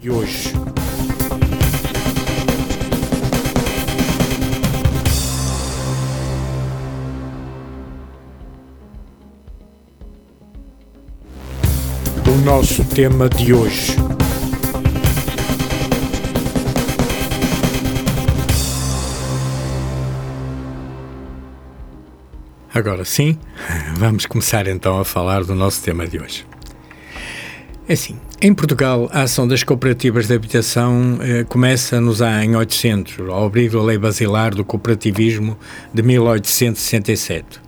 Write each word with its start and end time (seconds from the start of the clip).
de 0.00 0.10
hoje. 0.10 0.52
O 12.26 12.44
nosso 12.44 12.84
tema 12.84 13.28
de 13.28 13.52
hoje. 13.52 13.96
Agora 22.76 23.06
sim, 23.06 23.38
vamos 23.96 24.26
começar 24.26 24.66
então 24.66 25.00
a 25.00 25.04
falar 25.04 25.44
do 25.44 25.54
nosso 25.54 25.82
tema 25.82 26.06
de 26.06 26.18
hoje. 26.18 26.46
É 27.88 27.94
assim, 27.94 28.18
em 28.46 28.54
Portugal, 28.54 29.10
a 29.12 29.22
ação 29.22 29.48
das 29.48 29.64
cooperativas 29.64 30.28
de 30.28 30.34
habitação 30.34 31.18
eh, 31.20 31.42
começa 31.42 32.00
nos 32.00 32.20
em 32.20 32.54
800, 32.54 33.28
ao 33.28 33.46
abrigo 33.46 33.76
da 33.76 33.82
Lei 33.82 33.98
Basilar 33.98 34.54
do 34.54 34.64
Cooperativismo 34.64 35.58
de 35.92 36.00
1867. 36.00 37.60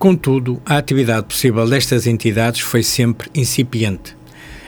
Contudo, 0.00 0.60
a 0.66 0.78
atividade 0.78 1.28
possível 1.28 1.64
destas 1.68 2.08
entidades 2.08 2.60
foi 2.60 2.82
sempre 2.82 3.30
incipiente. 3.36 4.16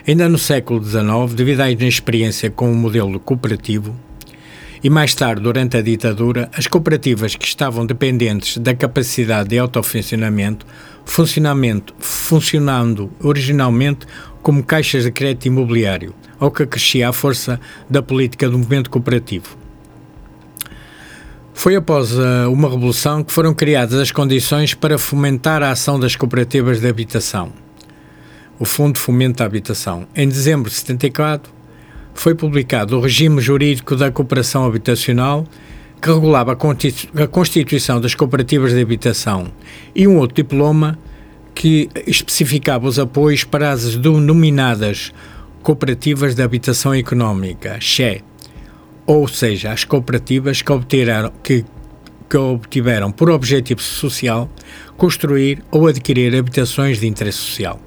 Ainda 0.06 0.28
no 0.28 0.38
século 0.38 0.80
XIX, 0.80 1.34
devido 1.34 1.62
à 1.62 1.68
inexperiência 1.68 2.50
com 2.50 2.70
o 2.70 2.76
modelo 2.76 3.18
cooperativo, 3.18 3.96
e 4.82 4.88
mais 4.88 5.12
tarde, 5.12 5.42
durante 5.42 5.76
a 5.76 5.82
ditadura, 5.82 6.48
as 6.56 6.68
cooperativas 6.68 7.34
que 7.34 7.44
estavam 7.44 7.84
dependentes 7.84 8.58
da 8.58 8.76
capacidade 8.76 9.48
de 9.48 9.58
autofuncionamento, 9.58 10.64
funcionamento, 11.04 11.92
funcionando 11.98 13.10
originalmente 13.20 14.06
como 14.48 14.64
caixas 14.64 15.04
de 15.04 15.10
crédito 15.10 15.44
imobiliário, 15.44 16.14
ao 16.40 16.50
que 16.50 16.62
acrescia 16.62 17.10
a 17.10 17.12
força 17.12 17.60
da 17.86 18.00
política 18.00 18.48
do 18.48 18.56
movimento 18.56 18.88
cooperativo. 18.88 19.58
Foi 21.52 21.76
após 21.76 22.14
uh, 22.14 22.50
uma 22.50 22.66
revolução 22.70 23.22
que 23.22 23.30
foram 23.30 23.52
criadas 23.52 24.00
as 24.00 24.10
condições 24.10 24.72
para 24.72 24.96
fomentar 24.96 25.62
a 25.62 25.70
ação 25.70 26.00
das 26.00 26.16
cooperativas 26.16 26.80
de 26.80 26.88
habitação. 26.88 27.52
O 28.58 28.64
Fundo 28.64 28.94
de 28.94 29.00
Fomento 29.00 29.40
da 29.40 29.44
Habitação. 29.44 30.08
Em 30.16 30.26
dezembro 30.26 30.70
de 30.70 30.76
74, 30.76 31.52
foi 32.14 32.34
publicado 32.34 32.96
o 32.96 33.02
Regime 33.02 33.42
Jurídico 33.42 33.96
da 33.96 34.10
Cooperação 34.10 34.64
Habitacional, 34.64 35.46
que 36.00 36.10
regulava 36.10 36.52
a 36.52 37.26
constituição 37.28 38.00
das 38.00 38.14
cooperativas 38.14 38.72
de 38.72 38.80
habitação, 38.80 39.52
e 39.94 40.08
um 40.08 40.16
outro 40.16 40.36
diploma 40.36 40.98
que 41.58 41.90
especificava 42.06 42.86
os 42.86 43.00
apoios 43.00 43.42
para 43.42 43.72
as 43.72 43.96
denominadas 43.96 45.12
Cooperativas 45.60 46.36
de 46.36 46.40
Habitação 46.40 46.94
Económica, 46.94 47.80
XE, 47.80 48.22
ou 49.04 49.26
seja, 49.26 49.72
as 49.72 49.82
cooperativas 49.82 50.62
que 50.62 50.70
obtiveram, 50.70 51.32
que, 51.42 51.64
que 52.30 52.36
obtiveram 52.36 53.10
por 53.10 53.28
objetivo 53.28 53.82
social 53.82 54.48
construir 54.96 55.60
ou 55.72 55.88
adquirir 55.88 56.36
habitações 56.36 57.00
de 57.00 57.08
interesse 57.08 57.38
social. 57.38 57.80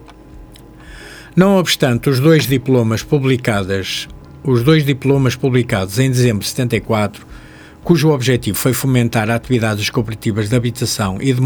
Não 1.34 1.56
obstante 1.56 2.10
os 2.10 2.20
dois 2.20 2.46
diplomas 2.46 3.04
publicados 3.04 4.10
os 4.44 4.64
dois 4.64 4.84
diplomas 4.84 5.38
publicados 5.38 5.98
em 5.98 6.12
dezembro 6.12 6.44
de 6.44 6.50
74, 6.50 7.26
cujo 7.84 8.10
objetivo 8.10 8.58
foi 8.58 8.74
fomentar 8.74 9.30
a 9.30 9.36
atividade 9.36 9.78
das 9.80 9.90
cooperativas 9.90 10.50
de 10.50 10.56
habitação 10.56 11.18
e 11.20 11.34
de, 11.34 11.42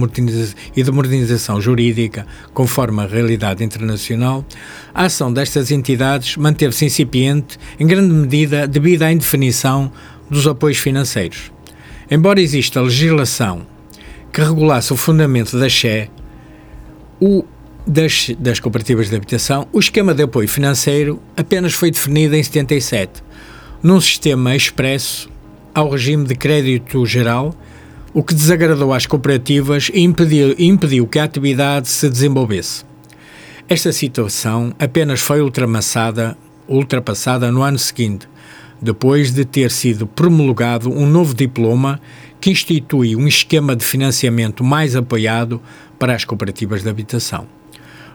e 0.75 0.83
de 0.83 0.91
modernização 0.91 1.61
jurídica 1.61 2.27
conforme 2.53 3.01
a 3.01 3.07
realidade 3.07 3.63
internacional, 3.63 4.45
a 4.93 5.05
ação 5.05 5.31
destas 5.31 5.71
entidades 5.71 6.35
manteve-se 6.37 6.85
incipiente 6.85 7.57
em 7.79 7.87
grande 7.87 8.13
medida 8.13 8.67
devido 8.67 9.03
à 9.03 9.11
indefinição 9.11 9.91
dos 10.29 10.45
apoios 10.47 10.77
financeiros. 10.77 11.51
Embora 12.09 12.41
exista 12.41 12.81
legislação 12.81 13.65
que 14.31 14.41
regulasse 14.41 14.91
o 14.91 14.97
fundamento 14.97 15.57
da 15.57 15.69
XE, 15.69 16.09
o 17.19 17.45
das, 17.87 18.31
das 18.39 18.59
cooperativas 18.59 19.09
de 19.09 19.15
habitação, 19.15 19.67
o 19.71 19.79
esquema 19.79 20.13
de 20.13 20.23
apoio 20.23 20.47
financeiro 20.47 21.21
apenas 21.37 21.73
foi 21.73 21.91
definido 21.91 22.35
em 22.35 22.43
77, 22.43 23.23
num 23.81 24.01
sistema 24.01 24.55
expresso 24.55 25.29
ao 25.75 25.89
regime 25.89 26.23
de 26.23 26.35
crédito 26.35 27.05
geral, 27.05 27.53
o 28.13 28.23
que 28.23 28.33
desagradou 28.33 28.93
às 28.93 29.05
cooperativas 29.05 29.91
e 29.93 29.99
impediu, 29.99 30.55
impediu 30.57 31.05
que 31.05 31.19
a 31.19 31.25
atividade 31.25 31.89
se 31.89 32.09
desenvolvesse. 32.09 32.85
Esta 33.67 33.91
situação 33.91 34.73
apenas 34.79 35.19
foi 35.19 35.41
ultrapassada, 35.41 36.37
ultrapassada 36.65 37.51
no 37.51 37.61
ano 37.61 37.77
seguinte, 37.77 38.25
depois 38.81 39.33
de 39.33 39.43
ter 39.43 39.69
sido 39.69 40.07
promulgado 40.07 40.89
um 40.89 41.05
novo 41.05 41.33
diploma 41.33 41.99
que 42.39 42.49
institui 42.49 43.13
um 43.17 43.27
esquema 43.27 43.75
de 43.75 43.83
financiamento 43.83 44.63
mais 44.63 44.95
apoiado 44.95 45.61
para 45.99 46.15
as 46.15 46.23
cooperativas 46.23 46.83
de 46.83 46.89
habitação. 46.89 47.47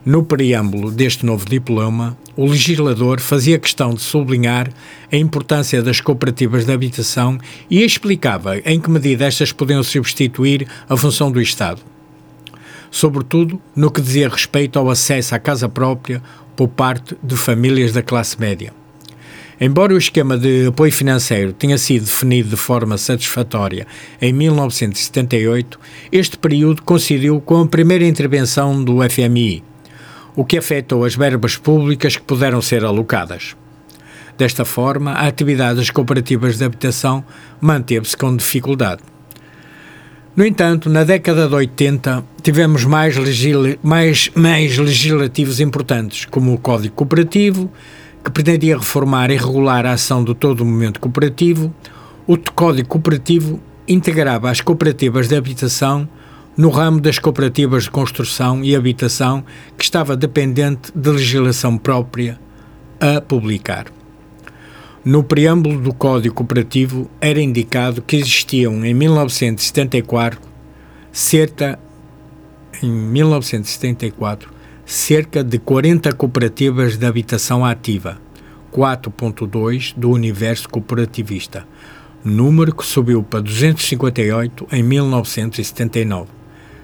No 0.05 0.25
preâmbulo 0.25 0.91
deste 0.91 1.27
novo 1.27 1.45
diploma, 1.45 2.17
o 2.35 2.47
legislador 2.47 3.21
fazia 3.21 3.59
questão 3.59 3.93
de 3.93 4.01
sublinhar 4.01 4.71
a 5.13 5.17
importância 5.17 5.83
das 5.83 6.01
cooperativas 6.01 6.65
de 6.65 6.73
habitação 6.73 7.37
e 7.69 7.83
explicava 7.83 8.59
em 8.61 8.81
que 8.81 8.89
medida 8.89 9.27
estas 9.27 9.53
podiam 9.53 9.83
substituir 9.83 10.67
a 10.89 10.97
função 10.97 11.31
do 11.31 11.39
Estado. 11.39 11.83
Sobretudo 12.91 13.61
no 13.77 13.91
que 13.91 14.01
dizia 14.01 14.31
respeito 14.31 14.79
ao 14.79 14.89
acesso 14.89 15.35
à 15.35 15.39
casa 15.39 15.69
própria 15.69 16.23
por 16.57 16.69
parte 16.69 17.15
de 17.23 17.37
famílias 17.37 17.93
da 17.93 18.03
classe 18.03 18.41
média. 18.41 18.73
Embora 19.61 19.93
o 19.93 19.99
esquema 19.99 20.39
de 20.39 20.69
apoio 20.69 20.91
financeiro 20.91 21.53
tenha 21.53 21.77
sido 21.77 22.07
definido 22.07 22.49
de 22.49 22.57
forma 22.57 22.97
satisfatória 22.97 23.87
em 24.19 24.33
1978, 24.33 25.79
este 26.11 26.39
período 26.39 26.81
coincidiu 26.81 27.39
com 27.43 27.61
a 27.61 27.67
primeira 27.67 28.07
intervenção 28.07 28.83
do 28.83 29.07
FMI, 29.07 29.63
o 30.41 30.45
que 30.47 30.57
afetou 30.57 31.05
as 31.05 31.15
verbas 31.15 31.59
públicas 31.59 32.17
que 32.17 32.23
puderam 32.23 32.63
ser 32.63 32.83
alocadas. 32.83 33.55
Desta 34.39 34.65
forma, 34.65 35.13
a 35.13 35.27
atividade 35.27 35.77
das 35.77 35.91
cooperativas 35.91 36.57
de 36.57 36.65
habitação 36.65 37.23
manteve-se 37.61 38.17
com 38.17 38.35
dificuldade. 38.35 39.03
No 40.35 40.47
entanto, 40.47 40.89
na 40.89 41.05
década 41.05 41.47
de 41.47 41.55
80, 41.55 42.25
tivemos 42.43 42.87
mais, 42.87 43.19
legisla 43.19 43.77
mais, 43.83 44.31
mais 44.35 44.79
legislativos 44.79 45.61
importantes, 45.61 46.25
como 46.25 46.55
o 46.55 46.59
Código 46.59 46.95
Cooperativo, 46.95 47.71
que 48.25 48.31
pretendia 48.31 48.79
reformar 48.79 49.31
e 49.31 49.37
regular 49.37 49.85
a 49.85 49.93
ação 49.93 50.25
de 50.25 50.35
todo 50.35 50.63
o 50.63 50.65
movimento 50.65 51.01
cooperativo. 51.01 51.71
O 52.27 52.39
Código 52.39 52.89
Cooperativo 52.89 53.61
integrava 53.87 54.51
as 54.51 54.63
cooperativas 54.63 55.29
de 55.29 55.37
habitação 55.37 56.09
no 56.57 56.69
ramo 56.69 57.01
das 57.01 57.19
cooperativas 57.19 57.85
de 57.85 57.91
construção 57.91 58.65
e 58.65 58.75
habitação, 58.77 59.45
que 59.77 59.85
estava 59.85 60.17
dependente 60.17 60.93
de 60.95 61.11
legislação 61.11 61.79
própria 61.79 62.39
a 63.01 63.21
publicar. 63.21 63.87
No 65.05 65.25
preâmbulo 65.25 65.81
do 65.81 65.95
Código 65.95 66.35
Cooperativo 66.35 67.11
era 67.21 67.41
indicado 67.41 68.03
que 68.03 68.17
existiam 68.17 68.85
em 68.85 68.93
1974 68.93 70.39
cerca 71.11 71.79
em 72.83 72.91
1974 72.91 74.51
cerca 74.85 75.45
de 75.45 75.59
40 75.59 76.13
cooperativas 76.13 76.97
de 76.97 77.07
habitação 77.07 77.65
ativa, 77.65 78.21
4.2 78.73 79.95
do 79.97 80.11
universo 80.11 80.69
cooperativista, 80.69 81.67
número 82.25 82.75
que 82.75 82.85
subiu 82.85 83.23
para 83.23 83.41
258 83.41 84.67
em 84.73 84.83
1979. 84.83 86.40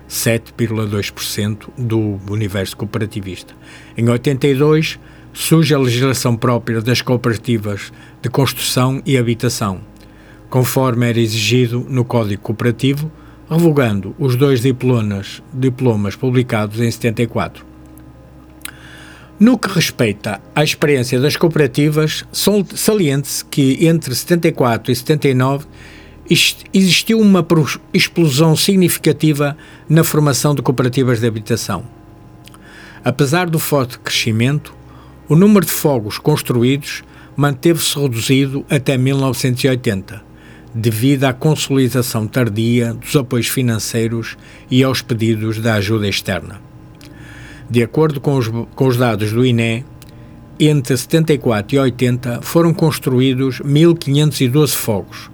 7,2% 0.09 1.69
do 1.77 2.21
universo 2.31 2.77
cooperativista. 2.77 3.55
Em 3.97 4.09
82, 4.09 4.99
surge 5.33 5.75
a 5.75 5.79
legislação 5.79 6.37
própria 6.37 6.81
das 6.81 7.03
cooperativas 7.03 7.93
de 8.23 8.31
construção 8.31 9.03
e 9.05 9.19
habitação, 9.19 9.81
conforme 10.49 11.09
era 11.09 11.21
exigido 11.21 11.87
no 11.89 12.05
Código 12.05 12.43
Cooperativo, 12.43 13.11
revogando 13.49 14.15
os 14.19 14.35
dois 14.35 14.61
diplomas, 14.61 15.43
diplomas 15.53 16.17
publicados 16.17 16.81
em 16.81 16.91
74. 16.91 17.65
No 19.39 19.59
que 19.59 19.69
respeita 19.69 20.41
à 20.55 20.65
experiência 20.65 21.21
das 21.21 21.37
cooperativas, 21.37 22.25
saliente-se 22.75 23.45
que 23.45 23.87
entre 23.87 24.15
74 24.15 24.91
e 24.91 24.97
79 24.97 25.67
existiu 26.29 27.21
uma 27.21 27.47
explosão 27.93 28.57
significativa 28.57 29.57
na 29.89 30.03
formação 30.03 30.55
de 30.55 30.63
cooperativas 30.63 31.21
de 31.21 31.27
habitação. 31.27 31.85
Apesar 33.05 33.49
do 33.49 33.59
forte 33.59 33.99
crescimento, 33.99 34.75
o 35.29 35.37
número 35.37 35.65
de 35.65 35.73
fogos 35.73 36.19
construídos 36.19 37.05
manteve-se 37.37 37.99
reduzido 37.99 38.65
até 38.69 38.97
1980, 38.97 40.23
devido 40.75 41.25
à 41.25 41.33
consolidação 41.33 42.27
tardia 42.27 42.95
dos 42.95 43.15
apoios 43.15 43.49
financeiros 43.49 44.37
e 44.71 44.83
aos 44.83 45.03
pedidos 45.03 45.59
da 45.59 45.75
ajuda 45.75 46.09
externa. 46.09 46.61
De 47.69 47.83
acordo 47.83 48.21
com 48.21 48.37
os, 48.37 48.49
com 48.49 48.87
os 48.87 48.97
dados 48.97 49.33
do 49.33 49.45
INE, 49.45 49.85
entre 50.59 50.97
74 50.97 51.77
e 51.77 51.79
80 51.79 52.41
foram 52.43 52.73
construídos 52.73 53.61
1.512 53.61 54.75
fogos, 54.75 55.31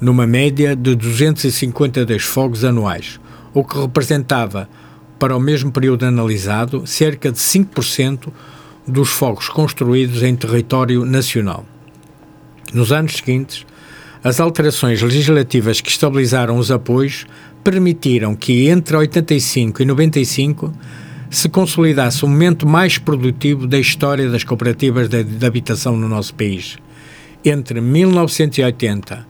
numa 0.00 0.26
média 0.26 0.74
de 0.74 0.94
252 0.94 2.22
fogos 2.22 2.64
anuais, 2.64 3.20
o 3.52 3.62
que 3.62 3.78
representava, 3.78 4.68
para 5.18 5.36
o 5.36 5.40
mesmo 5.40 5.70
período 5.70 6.06
analisado, 6.06 6.86
cerca 6.86 7.30
de 7.30 7.38
5% 7.38 8.28
dos 8.86 9.10
fogos 9.10 9.48
construídos 9.48 10.22
em 10.22 10.34
território 10.34 11.04
nacional. 11.04 11.66
Nos 12.72 12.90
anos 12.90 13.16
seguintes, 13.16 13.66
as 14.24 14.40
alterações 14.40 15.02
legislativas 15.02 15.80
que 15.80 15.90
estabilizaram 15.90 16.56
os 16.56 16.70
apoios 16.70 17.26
permitiram 17.62 18.34
que 18.34 18.68
entre 18.68 18.96
85 18.96 19.82
e 19.82 19.84
95 19.84 20.72
se 21.30 21.48
consolidasse 21.48 22.24
o 22.24 22.28
momento 22.28 22.66
mais 22.66 22.98
produtivo 22.98 23.66
da 23.66 23.78
história 23.78 24.28
das 24.28 24.42
cooperativas 24.42 25.08
de, 25.08 25.22
de 25.22 25.46
habitação 25.46 25.96
no 25.96 26.08
nosso 26.08 26.34
país. 26.34 26.76
Entre 27.44 27.80
1980 27.80 29.29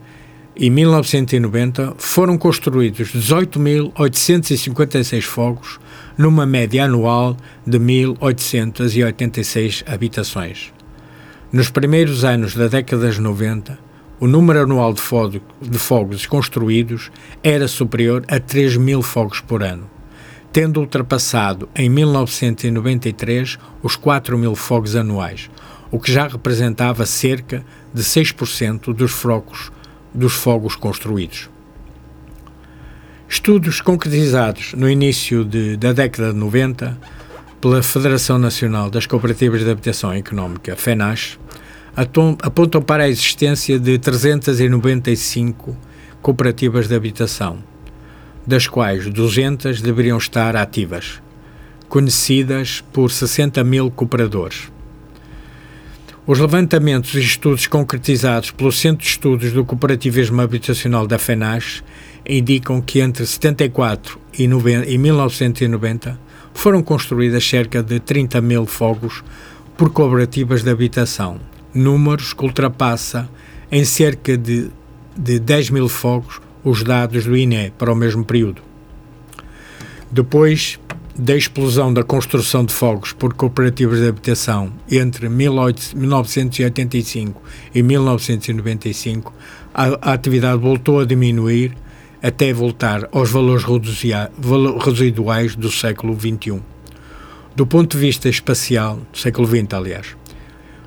e 0.55 0.69
1990 0.69 1.95
foram 1.97 2.37
construídos 2.37 3.11
18.856 3.13 5.21
fogos, 5.21 5.79
numa 6.17 6.45
média 6.45 6.85
anual 6.85 7.35
de 7.65 7.77
1.886 7.79 9.83
habitações. 9.87 10.71
Nos 11.51 11.69
primeiros 11.69 12.23
anos 12.23 12.55
da 12.55 12.67
década 12.67 13.09
de 13.09 13.19
90, 13.19 13.77
o 14.19 14.27
número 14.27 14.61
anual 14.61 14.93
de, 14.93 15.01
fogos 15.77 16.25
construídos 16.25 17.11
era 17.43 17.67
superior 17.67 18.23
a 18.27 18.39
3 18.39 18.77
mil 18.77 19.01
fogos 19.01 19.41
por 19.41 19.63
ano 19.63 19.89
tendo 20.51 20.81
ultrapassado 20.81 21.69
em 21.75 21.89
1993 21.89 23.57
os 23.81 23.95
4 23.95 24.37
mil 24.37 24.55
fogos 24.55 24.95
anuais, 24.95 25.49
o 25.89 25.99
que 25.99 26.11
já 26.11 26.27
representava 26.27 27.05
cerca 27.05 27.63
de 27.93 28.03
6% 28.03 28.93
dos 28.93 29.11
fogos, 29.11 29.71
dos 30.13 30.33
fogos 30.33 30.75
construídos. 30.75 31.49
Estudos 33.27 33.79
concretizados 33.79 34.73
no 34.73 34.89
início 34.89 35.45
de, 35.45 35.77
da 35.77 35.93
década 35.93 36.33
de 36.33 36.37
90 36.39 36.97
pela 37.61 37.81
Federação 37.81 38.37
Nacional 38.37 38.89
das 38.89 39.05
Cooperativas 39.05 39.63
de 39.63 39.69
Habitação 39.69 40.13
Económica, 40.13 40.75
FENAS, 40.75 41.39
apontam 41.95 42.81
para 42.81 43.03
a 43.03 43.09
existência 43.09 43.79
de 43.79 43.97
395 43.97 45.77
cooperativas 46.21 46.87
de 46.87 46.95
habitação, 46.95 47.63
das 48.45 48.67
quais 48.67 49.07
200 49.07 49.81
deveriam 49.81 50.17
estar 50.17 50.55
ativas, 50.55 51.21
conhecidas 51.87 52.83
por 52.91 53.11
60 53.11 53.63
mil 53.63 53.91
cooperadores. 53.91 54.71
Os 56.27 56.37
levantamentos 56.37 57.15
e 57.15 57.19
estudos 57.19 57.65
concretizados 57.65 58.51
pelo 58.51 58.71
Centro 58.71 59.03
de 59.03 59.09
Estudos 59.09 59.51
do 59.51 59.65
Cooperativismo 59.65 60.39
Habitacional 60.39 61.07
da 61.07 61.17
FENAS 61.17 61.83
indicam 62.23 62.79
que 62.79 62.99
entre 62.99 63.25
74 63.25 64.19
e, 64.37 64.47
90, 64.47 64.87
e 64.87 64.99
1990 64.99 66.19
foram 66.53 66.83
construídas 66.83 67.43
cerca 67.43 67.81
de 67.81 67.99
30 67.99 68.39
mil 68.39 68.67
fogos 68.67 69.23
por 69.75 69.89
cooperativas 69.89 70.61
de 70.61 70.69
habitação, 70.69 71.39
números 71.73 72.33
que 72.33 72.43
ultrapassa 72.43 73.27
em 73.71 73.83
cerca 73.83 74.37
de, 74.37 74.69
de 75.17 75.39
10 75.39 75.71
mil 75.71 75.89
fogos 75.89 76.39
os 76.63 76.83
dados 76.83 77.25
do 77.25 77.35
INE 77.35 77.73
para 77.75 77.91
o 77.91 77.95
mesmo 77.95 78.23
período. 78.23 78.61
Depois 80.11 80.79
da 81.17 81.35
explosão 81.35 81.91
da 81.93 82.03
construção 82.03 82.65
de 82.65 82.73
fogos 82.73 83.13
por 83.13 83.33
cooperativas 83.33 83.99
de 83.99 84.07
habitação 84.07 84.71
entre 84.89 85.29
1985 85.29 87.41
e 87.75 87.83
1995, 87.83 89.33
a, 89.73 90.09
a 90.09 90.13
atividade 90.13 90.61
voltou 90.61 90.99
a 90.99 91.05
diminuir 91.05 91.75
até 92.23 92.53
voltar 92.53 93.09
aos 93.11 93.31
valores 93.31 93.65
residuais 94.85 95.55
do 95.55 95.71
século 95.71 96.17
XXI. 96.17 96.61
Do 97.55 97.65
ponto 97.65 97.97
de 97.97 98.01
vista 98.01 98.29
espacial, 98.29 98.99
século 99.13 99.47
XX, 99.47 99.73
aliás, 99.73 100.15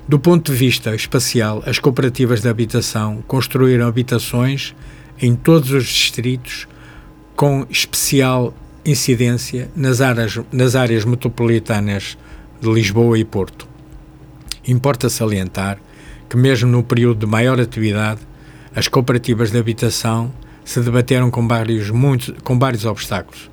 do 0.09 0.19
ponto 0.19 0.53
de 0.53 0.59
vista 0.59 0.95
espacial, 0.95 1.63
as 1.67 1.79
cooperativas 1.79 2.41
de 2.41 2.49
habitação 2.49 3.23
construíram 3.27 3.87
habitações 3.87 4.75
em 5.21 5.35
todos 5.35 5.71
os 5.71 5.85
distritos, 5.85 6.67
com 7.35 7.67
especial 7.69 8.55
incidência 8.85 9.71
nas 9.75 10.01
áreas, 10.01 10.39
nas 10.53 10.75
áreas 10.75 11.05
metropolitanas 11.05 12.19
de 12.61 12.71
Lisboa 12.71 13.19
e 13.19 13.25
Porto. 13.25 13.67
Importa 14.67 15.09
salientar 15.09 15.79
que, 16.29 16.37
mesmo 16.37 16.71
no 16.71 16.83
período 16.83 17.21
de 17.21 17.27
maior 17.27 17.61
atividade, 17.61 18.21
as 18.75 18.89
cooperativas 18.89 19.51
de 19.51 19.59
habitação 19.59 20.33
se 20.65 20.81
debateram 20.81 21.31
com 21.31 21.47
vários, 21.47 21.91
com 22.43 22.59
vários 22.59 22.85
obstáculos, 22.85 23.51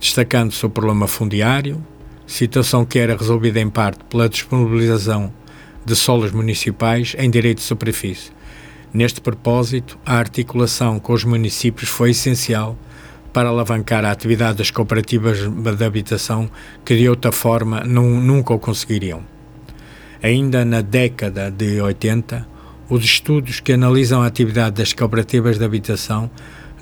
destacando-se 0.00 0.64
o 0.64 0.70
problema 0.70 1.06
fundiário, 1.06 1.84
situação 2.26 2.84
que 2.84 2.98
era 2.98 3.16
resolvida 3.16 3.60
em 3.60 3.68
parte 3.68 4.02
pela 4.04 4.28
disponibilização 4.28 5.32
de 5.84 5.94
solos 5.94 6.32
municipais 6.32 7.14
em 7.18 7.30
direito 7.30 7.58
de 7.58 7.64
superfície, 7.64 8.30
Neste 8.92 9.20
propósito, 9.20 9.96
a 10.04 10.16
articulação 10.16 10.98
com 10.98 11.12
os 11.12 11.22
municípios 11.22 11.88
foi 11.88 12.10
essencial 12.10 12.76
para 13.32 13.48
alavancar 13.48 14.04
a 14.04 14.10
atividade 14.10 14.58
das 14.58 14.70
cooperativas 14.70 15.38
de 15.38 15.84
habitação 15.84 16.50
que 16.84 16.96
de 16.96 17.08
outra 17.08 17.32
forma 17.32 17.82
não, 17.84 18.20
nunca 18.20 18.52
o 18.52 18.58
conseguiriam. 18.58 19.22
Ainda 20.22 20.64
na 20.64 20.80
década 20.80 21.50
de 21.50 21.80
80, 21.80 22.46
os 22.88 23.04
estudos 23.04 23.60
que 23.60 23.72
analisam 23.72 24.22
a 24.22 24.26
atividade 24.26 24.76
das 24.76 24.92
cooperativas 24.92 25.58
de 25.58 25.64
habitação 25.64 26.30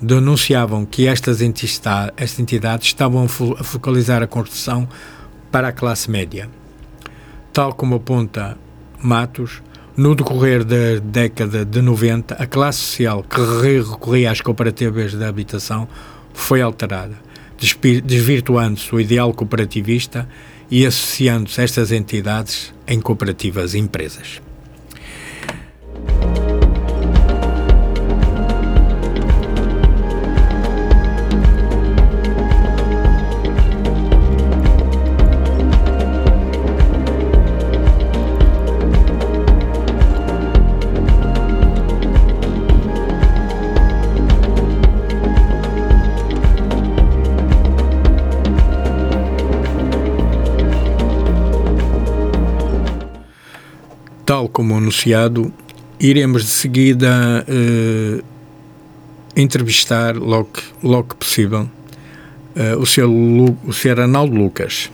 denunciavam 0.01 0.85
que 0.85 1.07
estas 1.07 1.41
entidades, 1.41 2.87
estavam 2.87 3.25
a 3.25 3.63
focalizar 3.63 4.23
a 4.23 4.27
construção 4.27 4.87
para 5.51 5.69
a 5.69 5.71
classe 5.71 6.09
média. 6.09 6.49
Tal 7.53 7.73
como 7.73 7.95
aponta 7.95 8.57
Matos, 9.01 9.61
no 9.95 10.15
decorrer 10.15 10.63
da 10.63 10.99
década 11.03 11.65
de 11.65 11.81
90, 11.81 12.35
a 12.35 12.45
classe 12.45 12.79
social 12.79 13.23
que 13.23 13.39
recorria 13.61 14.31
às 14.31 14.41
cooperativas 14.41 15.13
de 15.13 15.23
habitação 15.23 15.87
foi 16.33 16.61
alterada, 16.61 17.17
desvirtuando-se 18.03 18.93
o 18.93 18.99
ideal 18.99 19.33
cooperativista 19.33 20.27
e 20.71 20.85
associando-se 20.85 21.61
estas 21.61 21.91
entidades 21.91 22.73
em 22.87 22.99
cooperativas 22.99 23.75
empresas. 23.75 24.41
Tal 54.29 54.47
como 54.47 54.77
anunciado, 54.77 55.51
iremos 55.99 56.43
de 56.43 56.49
seguida 56.51 57.43
uh, 57.49 58.21
entrevistar, 59.35 60.15
logo, 60.15 60.51
logo 60.83 61.07
que 61.07 61.15
possível, 61.15 61.67
uh, 62.55 62.79
o, 62.79 62.85
Sr. 62.85 63.07
Lu, 63.07 63.57
o 63.65 63.73
Sr. 63.73 64.01
Arnaldo 64.01 64.35
Lucas. 64.35 64.91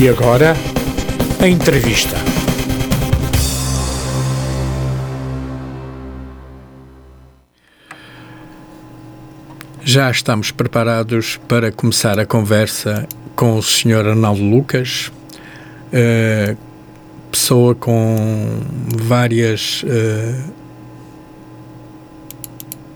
E 0.00 0.08
agora, 0.08 0.56
a 1.42 1.46
entrevista. 1.46 2.16
Já 9.82 10.10
estamos 10.10 10.50
preparados 10.50 11.38
para 11.46 11.70
começar 11.70 12.18
a 12.18 12.24
conversa 12.24 13.06
com 13.36 13.58
o 13.58 13.62
Sr. 13.62 14.06
Arnaldo 14.08 14.42
Lucas, 14.42 15.12
uh, 15.92 16.56
pessoa 17.30 17.74
com 17.74 18.16
várias 19.04 19.82
uh, 19.82 20.50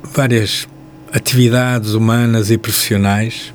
várias 0.05 0.67
atividades 1.13 1.93
humanas 1.93 2.51
e 2.51 2.57
profissionais 2.57 3.53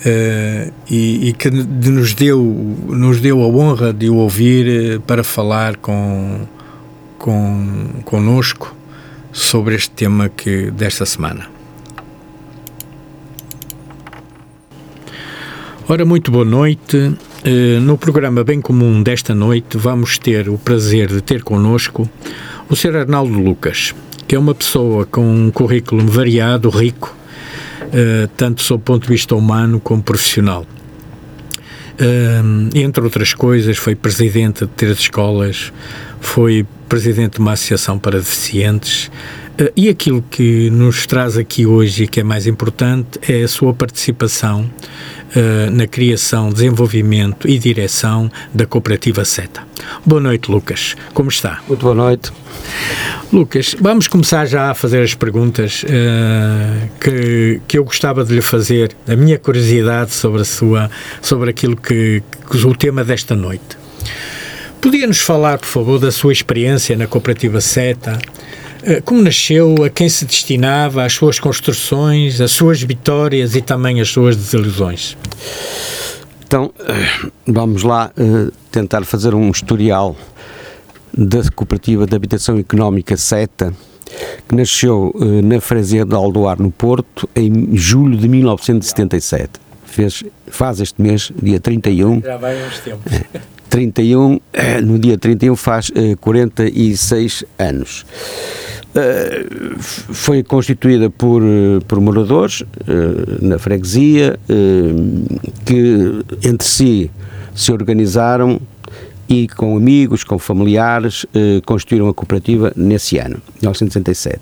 uh, 0.00 0.72
e, 0.88 1.28
e, 1.28 1.32
que 1.32 1.50
nos 1.50 2.14
deu 2.14 2.42
nos 2.88 3.20
deu 3.20 3.42
a 3.42 3.46
honra 3.46 3.92
de 3.92 4.08
o 4.08 4.16
ouvir 4.16 5.00
para 5.06 5.22
falar 5.22 5.76
com 5.76 6.46
com 7.18 8.00
conosco 8.04 8.74
sobre 9.32 9.74
este 9.74 9.90
tema 9.90 10.28
que 10.28 10.70
desta 10.70 11.04
semana. 11.04 11.46
Ora, 15.88 16.04
muito 16.04 16.30
boa 16.30 16.44
noite. 16.44 17.16
Eh, 17.42 17.80
no 17.80 17.98
programa 17.98 18.44
Bem 18.44 18.60
Comum 18.60 19.02
desta 19.02 19.34
noite, 19.34 19.76
vamos 19.76 20.18
ter 20.18 20.48
o 20.48 20.58
prazer 20.58 21.08
de 21.08 21.20
ter 21.22 21.42
connosco 21.42 22.08
o 22.68 22.76
Sr. 22.76 22.96
Arnaldo 22.96 23.32
Lucas, 23.32 23.94
que 24.28 24.36
é 24.36 24.38
uma 24.38 24.54
pessoa 24.54 25.06
com 25.06 25.22
um 25.22 25.50
currículo 25.50 26.06
variado, 26.06 26.68
rico, 26.68 27.16
tanto 28.36 28.62
sob 28.62 28.80
o 28.80 28.84
ponto 28.84 29.02
de 29.02 29.08
vista 29.08 29.34
humano 29.34 29.80
como 29.80 30.02
profissional. 30.02 30.66
Eh, 31.98 32.40
entre 32.74 33.04
outras 33.04 33.34
coisas, 33.34 33.76
foi 33.76 33.94
presidente 33.94 34.64
de 34.64 34.70
três 34.72 34.98
escolas, 34.98 35.70
foi 36.18 36.66
presidente 36.88 37.34
de 37.34 37.40
uma 37.40 37.52
associação 37.52 37.98
para 37.98 38.18
deficientes, 38.18 39.10
Uh, 39.60 39.70
e 39.76 39.90
aquilo 39.90 40.24
que 40.30 40.70
nos 40.70 41.06
traz 41.06 41.36
aqui 41.36 41.66
hoje 41.66 42.04
e 42.04 42.08
que 42.08 42.20
é 42.20 42.22
mais 42.22 42.46
importante 42.46 43.20
é 43.28 43.42
a 43.42 43.48
sua 43.48 43.74
participação 43.74 44.70
uh, 45.36 45.70
na 45.70 45.86
criação, 45.86 46.50
desenvolvimento 46.50 47.48
e 47.48 47.58
direção 47.58 48.30
da 48.52 48.66
cooperativa 48.66 49.24
SETA. 49.24 49.62
Boa 50.04 50.20
noite, 50.20 50.50
Lucas. 50.50 50.96
Como 51.14 51.28
está? 51.28 51.60
Muito 51.68 51.82
boa 51.82 51.94
noite. 51.94 52.32
Lucas, 53.32 53.76
vamos 53.80 54.08
começar 54.08 54.44
já 54.46 54.70
a 54.70 54.74
fazer 54.74 55.02
as 55.02 55.14
perguntas 55.14 55.84
uh, 55.84 56.88
que, 57.00 57.60
que 57.66 57.78
eu 57.78 57.84
gostava 57.84 58.24
de 58.24 58.34
lhe 58.34 58.42
fazer, 58.42 58.92
a 59.06 59.14
minha 59.14 59.38
curiosidade 59.38 60.12
sobre 60.12 60.42
a 60.42 60.44
sua, 60.44 60.90
sobre 61.22 61.50
aquilo 61.50 61.76
que, 61.76 62.22
que 62.50 62.66
o 62.66 62.74
tema 62.74 63.04
desta 63.04 63.36
noite. 63.36 63.78
Podia-nos 64.80 65.20
falar, 65.20 65.58
por 65.58 65.66
favor, 65.66 65.98
da 65.98 66.10
sua 66.10 66.32
experiência 66.32 66.96
na 66.96 67.06
cooperativa 67.06 67.60
SETA, 67.60 68.18
eh, 68.18 68.69
como 69.04 69.22
nasceu, 69.22 69.84
a 69.84 69.90
quem 69.90 70.08
se 70.08 70.24
destinava, 70.24 71.04
as 71.04 71.12
suas 71.12 71.38
construções, 71.38 72.40
as 72.40 72.52
suas 72.52 72.82
vitórias 72.82 73.54
e 73.54 73.60
também 73.60 74.00
as 74.00 74.08
suas 74.08 74.36
desilusões? 74.36 75.16
Então, 76.46 76.72
eh, 76.80 77.28
vamos 77.46 77.82
lá 77.82 78.10
eh, 78.16 78.50
tentar 78.70 79.04
fazer 79.04 79.34
um 79.34 79.50
historial 79.50 80.16
da 81.16 81.42
Cooperativa 81.54 82.06
de 82.06 82.14
Habitação 82.16 82.58
Económica 82.58 83.16
SETA, 83.16 83.72
que 84.48 84.54
nasceu 84.54 85.14
na 85.44 85.60
freguesia 85.60 86.04
de 86.04 86.14
Aldoar, 86.14 86.60
no 86.60 86.70
Porto, 86.70 87.28
em 87.34 87.76
julho 87.76 88.16
de 88.16 88.28
1977. 88.28 89.60
Fez, 89.84 90.24
faz 90.48 90.80
este 90.80 91.00
mês, 91.00 91.32
dia 91.40 91.60
31. 91.60 92.20
Já 92.20 92.36
vai 92.36 92.56
uns 92.64 92.78
tempos. 92.80 93.12
31, 93.70 94.38
no 94.84 94.98
dia 94.98 95.16
31 95.16 95.56
faz 95.56 95.90
46 96.20 97.44
anos. 97.58 98.04
Uh, 98.90 99.78
foi 99.78 100.42
constituída 100.42 101.08
por, 101.08 101.40
por 101.86 102.00
moradores 102.00 102.62
uh, 102.62 102.66
na 103.40 103.56
freguesia 103.56 104.36
uh, 104.48 105.40
que 105.64 106.24
entre 106.44 106.66
si 106.66 107.08
se 107.54 107.70
organizaram 107.70 108.60
e 109.28 109.46
com 109.46 109.76
amigos, 109.76 110.24
com 110.24 110.40
familiares, 110.40 111.24
constituíram 111.64 112.08
a 112.08 112.14
cooperativa 112.14 112.72
nesse 112.74 113.16
ano, 113.16 113.40
1967. 113.62 114.40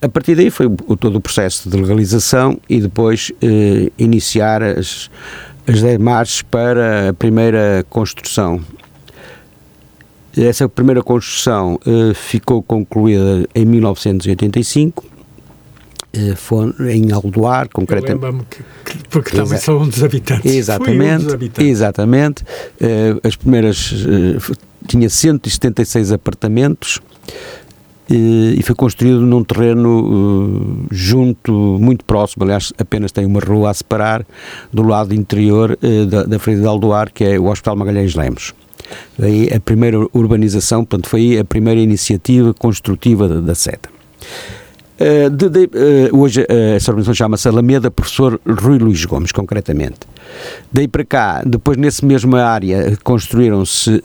a 0.00 0.08
partir 0.08 0.34
daí 0.34 0.48
foi 0.48 0.64
o, 0.64 0.96
todo 0.96 1.16
o 1.16 1.20
processo 1.20 1.68
de 1.68 1.76
legalização 1.76 2.58
e 2.66 2.80
depois 2.80 3.30
iniciar 3.98 4.62
as, 4.62 5.10
as 5.66 5.98
marchas 5.98 6.42
para 6.42 7.10
a 7.10 7.12
primeira 7.14 7.84
construção 7.88 8.60
essa 10.42 10.68
primeira 10.68 11.02
construção 11.02 11.78
uh, 11.86 12.14
ficou 12.14 12.62
concluída 12.62 13.48
em 13.54 13.64
1985, 13.64 15.04
uh, 15.04 16.36
foi 16.36 16.74
em 16.92 17.12
Aldoar, 17.12 17.68
concretamente. 17.72 18.44
Que, 18.84 18.98
porque 19.08 19.36
Exa 19.36 19.44
também 19.44 19.58
são 19.58 19.78
um 19.78 19.88
dos 19.88 20.02
habitantes. 20.02 20.52
Exatamente, 20.52 21.22
um 21.22 21.24
dos 21.26 21.34
habitantes. 21.34 21.70
exatamente. 21.70 22.42
Uh, 22.42 23.20
as 23.22 23.36
primeiras, 23.36 23.94
tinha 24.88 25.08
176 25.08 26.10
apartamentos, 26.10 27.00
e 28.10 28.60
foi 28.62 28.74
construído 28.74 29.20
num 29.20 29.42
terreno 29.42 30.86
junto, 30.90 31.52
muito 31.80 32.04
próximo, 32.04 32.44
aliás, 32.44 32.72
apenas 32.78 33.12
tem 33.12 33.24
uma 33.24 33.40
rua 33.40 33.70
a 33.70 33.74
separar 33.74 34.26
do 34.72 34.82
lado 34.82 35.14
interior 35.14 35.78
da, 36.08 36.24
da 36.24 36.38
Freira 36.38 36.60
de 36.60 36.66
Aldoar, 36.66 37.12
que 37.12 37.24
é 37.24 37.38
o 37.38 37.46
Hospital 37.46 37.76
Magalhães 37.76 38.14
Lemos. 38.14 38.52
Daí 39.18 39.48
a 39.54 39.60
primeira 39.60 39.98
urbanização, 40.12 40.84
portanto, 40.84 41.08
foi 41.08 41.38
a 41.38 41.44
primeira 41.44 41.80
iniciativa 41.80 42.52
construtiva 42.52 43.28
da, 43.28 43.40
da 43.40 43.54
SETA. 43.54 43.88
Uh, 44.94 45.28
de, 45.28 45.48
de, 45.48 45.64
uh, 45.64 46.16
hoje 46.16 46.42
uh, 46.42 46.76
essa 46.76 46.92
organização 46.92 47.14
chama-se 47.14 47.48
Alameda 47.48 47.90
Professor 47.90 48.40
Rui 48.46 48.78
Luís 48.78 49.04
Gomes, 49.04 49.32
concretamente. 49.32 50.00
Daí 50.72 50.86
para 50.86 51.04
cá, 51.04 51.42
depois 51.44 51.76
nessa 51.76 52.06
mesma 52.06 52.42
área 52.44 52.96
construíram-se 53.02 54.02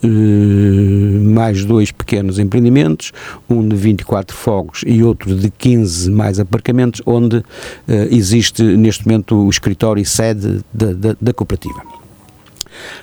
mais 1.21 1.63
dois 1.63 1.91
pequenos 1.91 2.39
empreendimentos, 2.39 3.11
um 3.49 3.67
de 3.67 3.75
24 3.75 4.35
fogos 4.35 4.81
e 4.85 5.03
outro 5.03 5.35
de 5.35 5.49
15 5.49 6.11
mais 6.11 6.39
aparcamentos, 6.39 7.01
onde 7.05 7.43
existe 8.11 8.61
neste 8.61 9.07
momento 9.07 9.45
o 9.45 9.49
escritório 9.49 10.01
e 10.01 10.05
sede 10.05 10.59
da, 10.73 10.93
da, 10.93 11.15
da 11.19 11.33
cooperativa. 11.33 11.81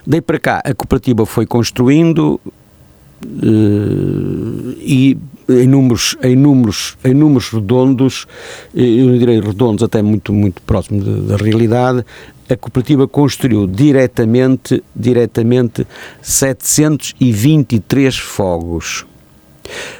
Daí 0.06 0.20
para 0.20 0.38
cá, 0.38 0.62
a 0.64 0.74
cooperativa 0.74 1.26
foi 1.26 1.46
construindo 1.46 2.40
uh, 3.24 4.76
e 4.78 5.16
em 5.48 5.66
números, 5.66 6.16
em, 6.22 6.34
números, 6.36 6.96
em 7.04 7.14
números 7.14 7.50
redondos, 7.50 8.26
eh, 8.74 8.82
eu 8.82 9.18
direi 9.18 9.40
redondos, 9.40 9.82
até 9.82 10.02
muito, 10.02 10.32
muito 10.32 10.60
próximo 10.62 11.00
da 11.02 11.36
realidade, 11.36 12.04
a 12.48 12.56
cooperativa 12.56 13.08
construiu 13.08 13.66
diretamente, 13.66 14.82
diretamente 14.94 15.84
723 16.22 18.16
fogos. 18.16 19.04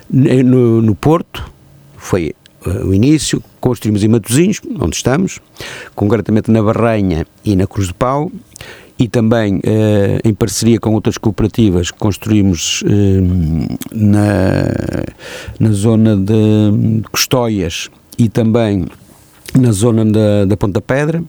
No, 0.09 0.81
no 0.81 0.95
Porto, 0.95 1.51
foi 1.97 2.35
uh, 2.65 2.87
o 2.87 2.95
início, 2.95 3.43
construímos 3.61 4.05
em 4.05 4.09
Matosinhos, 4.09 4.61
onde 4.79 4.95
estamos, 4.95 5.41
concretamente 5.95 6.51
na 6.53 6.63
Barranha 6.63 7.27
e 7.45 7.57
na 7.57 7.67
Cruz 7.67 7.89
de 7.89 7.95
Pau, 7.95 8.31
e 8.99 9.09
também 9.09 9.61
eh, 9.63 10.21
em 10.25 10.35
parceria 10.35 10.81
com 10.81 10.95
outras 10.95 11.19
cooperativas 11.19 11.91
construímos 11.91 12.83
eh, 12.87 13.21
na, 13.93 14.65
na 15.61 15.71
zona 15.73 16.17
de 16.17 17.03
Custóias 17.13 17.91
e 18.19 18.29
também 18.29 18.87
na 19.55 19.73
zona 19.73 20.05
da, 20.05 20.47
da 20.47 20.57
Ponta 20.57 20.81
Pedra 20.81 21.23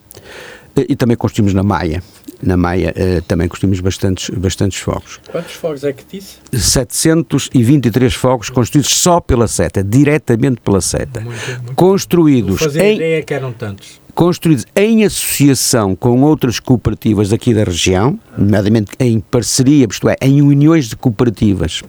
eh, 0.76 0.86
e 0.88 0.96
também 0.96 1.18
construímos 1.18 1.54
na 1.54 1.64
Maia. 1.64 2.02
Na 2.42 2.56
Maia 2.56 2.94
também 3.28 3.48
construímos 3.48 3.80
bastantes, 3.80 4.30
bastantes 4.30 4.78
fogos. 4.78 5.20
Quantos 5.32 5.54
fogos 5.54 5.84
é 5.84 5.92
que 5.92 6.04
disse? 6.08 6.38
723 6.54 8.14
fogos 8.14 8.52
construídos 8.52 8.92
só 8.92 9.20
pela 9.20 9.48
seta, 9.48 9.84
diretamente 9.84 10.62
pela 10.62 10.80
seta. 10.80 11.22
Muito, 11.22 11.48
muito 11.64 11.74
construídos. 11.74 12.60
Fazer 12.60 12.84
em... 12.84 12.96
ideia 12.98 13.24
que 13.24 13.34
eram 13.34 13.52
tantos 13.52 14.00
construídos 14.18 14.66
em 14.76 15.04
associação 15.04 15.96
com 15.96 16.24
outras 16.24 16.60
cooperativas 16.60 17.32
aqui 17.32 17.54
da 17.54 17.64
região, 17.64 18.20
nomeadamente 18.36 18.94
em 19.00 19.20
parceria, 19.20 19.86
isto 19.88 20.10
é, 20.10 20.16
em 20.20 20.42
uniões 20.42 20.90
de 20.90 20.96
cooperativas, 20.96 21.84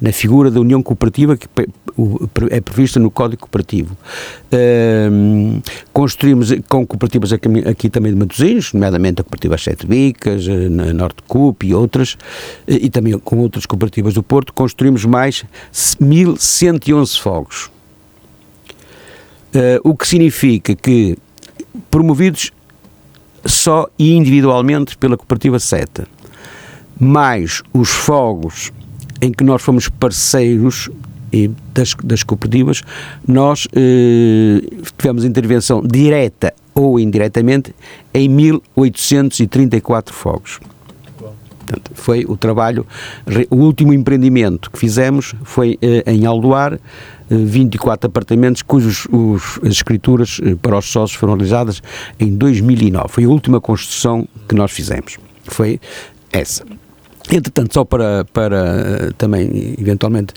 na 0.00 0.10
figura 0.10 0.50
da 0.50 0.60
União 0.60 0.82
Cooperativa 0.82 1.36
que 1.36 1.46
é 2.50 2.60
prevista 2.62 2.98
no 2.98 3.10
Código 3.10 3.42
Cooperativo. 3.42 3.94
Um, 5.12 5.60
construímos 5.92 6.50
com 6.70 6.86
cooperativas 6.86 7.34
aqui, 7.34 7.48
aqui, 7.68 7.90
também 7.90 8.14
de 8.14 8.18
Matosinhos, 8.18 8.72
nomeadamente 8.72 9.20
a 9.20 9.24
Cooperativa 9.24 9.58
Sete 9.58 9.86
Bicas, 9.86 10.48
eh, 10.48 10.70
na 10.70 10.94
Norte 10.94 11.22
Coop 11.28 11.66
e 11.66 11.74
outras, 11.74 12.16
eh, 12.66 12.78
e 12.80 12.88
também 12.88 13.18
com 13.18 13.40
outras 13.40 13.66
cooperativas 13.66 14.14
do 14.14 14.22
Porto, 14.22 14.54
construímos 14.54 15.04
mais 15.04 15.44
1111 16.00 17.18
fogos. 17.20 17.70
Uh, 19.54 19.80
o 19.82 19.94
que 19.96 20.06
significa 20.06 20.74
que 20.74 21.18
promovidos 21.90 22.52
só 23.44 23.88
e 23.98 24.14
individualmente 24.14 24.96
pela 24.96 25.16
cooperativa 25.16 25.58
SETA, 25.58 26.06
mais 26.98 27.62
os 27.72 27.90
fogos 27.90 28.72
em 29.20 29.32
que 29.32 29.44
nós 29.44 29.62
fomos 29.62 29.88
parceiros 29.88 30.90
das, 31.74 31.94
das 32.02 32.22
cooperativas, 32.22 32.82
nós 33.26 33.68
eh, 33.74 34.60
tivemos 34.96 35.24
intervenção 35.24 35.82
direta 35.82 36.54
ou 36.74 36.98
indiretamente 36.98 37.74
em 38.14 38.28
1834 38.28 40.14
fogos. 40.14 40.58
Portanto, 41.58 41.90
foi 41.94 42.24
o 42.26 42.36
trabalho, 42.36 42.86
o 43.50 43.56
último 43.56 43.92
empreendimento 43.92 44.70
que 44.70 44.78
fizemos 44.78 45.34
foi 45.44 45.78
eh, 45.82 46.02
em 46.06 46.24
Aldoar, 46.24 46.78
24 47.30 48.08
apartamentos 48.08 48.62
cujos 48.62 49.06
os, 49.10 49.58
as 49.62 49.72
escrituras 49.72 50.40
eh, 50.42 50.54
para 50.60 50.78
os 50.78 50.86
sócios 50.86 51.18
foram 51.18 51.34
realizadas 51.34 51.82
em 52.18 52.34
2009. 52.36 53.08
Foi 53.08 53.24
a 53.24 53.28
última 53.28 53.60
construção 53.60 54.26
que 54.48 54.54
nós 54.54 54.70
fizemos. 54.70 55.18
Foi 55.44 55.80
essa. 56.32 56.64
Entretanto, 57.30 57.74
só 57.74 57.84
para, 57.84 58.24
para 58.32 58.56
eh, 58.56 59.10
também, 59.18 59.74
eventualmente, 59.78 60.32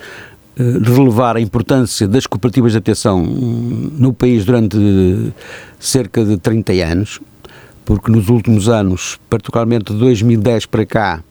eh, 0.57 0.63
relevar 0.83 1.37
a 1.37 1.41
importância 1.41 2.07
das 2.07 2.27
cooperativas 2.27 2.73
de 2.73 2.79
atenção 2.79 3.23
no 3.23 4.11
país 4.11 4.43
durante 4.43 4.77
cerca 5.79 6.25
de 6.25 6.37
30 6.37 6.73
anos, 6.73 7.19
porque 7.85 8.11
nos 8.11 8.27
últimos 8.27 8.67
anos, 8.67 9.17
particularmente 9.29 9.93
de 9.93 9.99
2010 9.99 10.65
para 10.65 10.85
cá, 10.85 11.23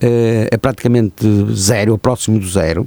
eh, 0.00 0.48
é 0.50 0.56
praticamente 0.56 1.26
zero, 1.52 1.98
próximo 1.98 2.38
do 2.38 2.48
zero. 2.48 2.86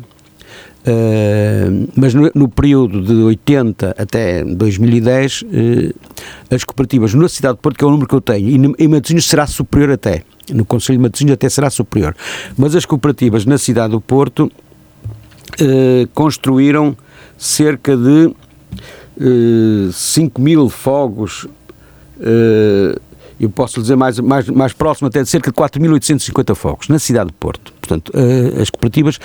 Uh, 0.86 1.90
mas 1.96 2.14
no, 2.14 2.30
no, 2.36 2.50
período 2.50 3.02
de 3.02 3.14
80 3.14 3.96
até 3.98 4.44
2010, 4.44 5.44
uh, 5.44 5.46
as 6.54 6.66
cooperativas 6.66 7.14
na 7.14 7.30
cidade 7.30 7.56
de 7.56 7.62
Porto, 7.62 7.78
que 7.78 7.86
é 7.86 7.88
o 7.88 7.90
número 7.90 8.06
que 8.06 8.14
eu 8.14 8.20
tenho, 8.20 8.50
e 8.50 8.84
em 8.84 8.88
Matosinhos 8.90 9.26
será 9.26 9.48
superior 9.48 9.92
até, 9.92 10.24
no 10.52 10.66
Conselho 10.66 10.98
de 10.98 11.04
Matosinhos 11.04 11.34
até 11.36 11.48
será 11.48 11.70
superior, 11.70 12.14
mas 12.58 12.76
as 12.76 12.86
cooperativas 12.86 13.46
na 13.46 13.58
cidade 13.58 13.92
do 13.92 14.02
Porto 14.02 14.52
uh, 15.62 16.08
construíram 16.14 16.98
cerca 17.38 17.96
de 17.96 18.26
uh, 18.28 19.92
5 19.94 20.42
mil 20.42 20.68
fogos 20.68 21.48
eu 23.40 23.50
posso 23.50 23.82
dizer 23.82 23.98
mais, 23.98 24.18
mais, 24.20 24.48
mais 24.48 24.72
próximo 24.72 25.10
até 25.10 25.22
de 25.22 25.28
cerca 25.28 25.52
de 25.52 25.58
4.850 25.58 26.56
fogos 26.56 26.88
na 26.88 26.98
cidade 26.98 27.28
de 27.28 27.34
Porto. 27.34 27.74
Portanto, 27.74 28.14
as 28.62 28.70
cooperativas 28.70 29.20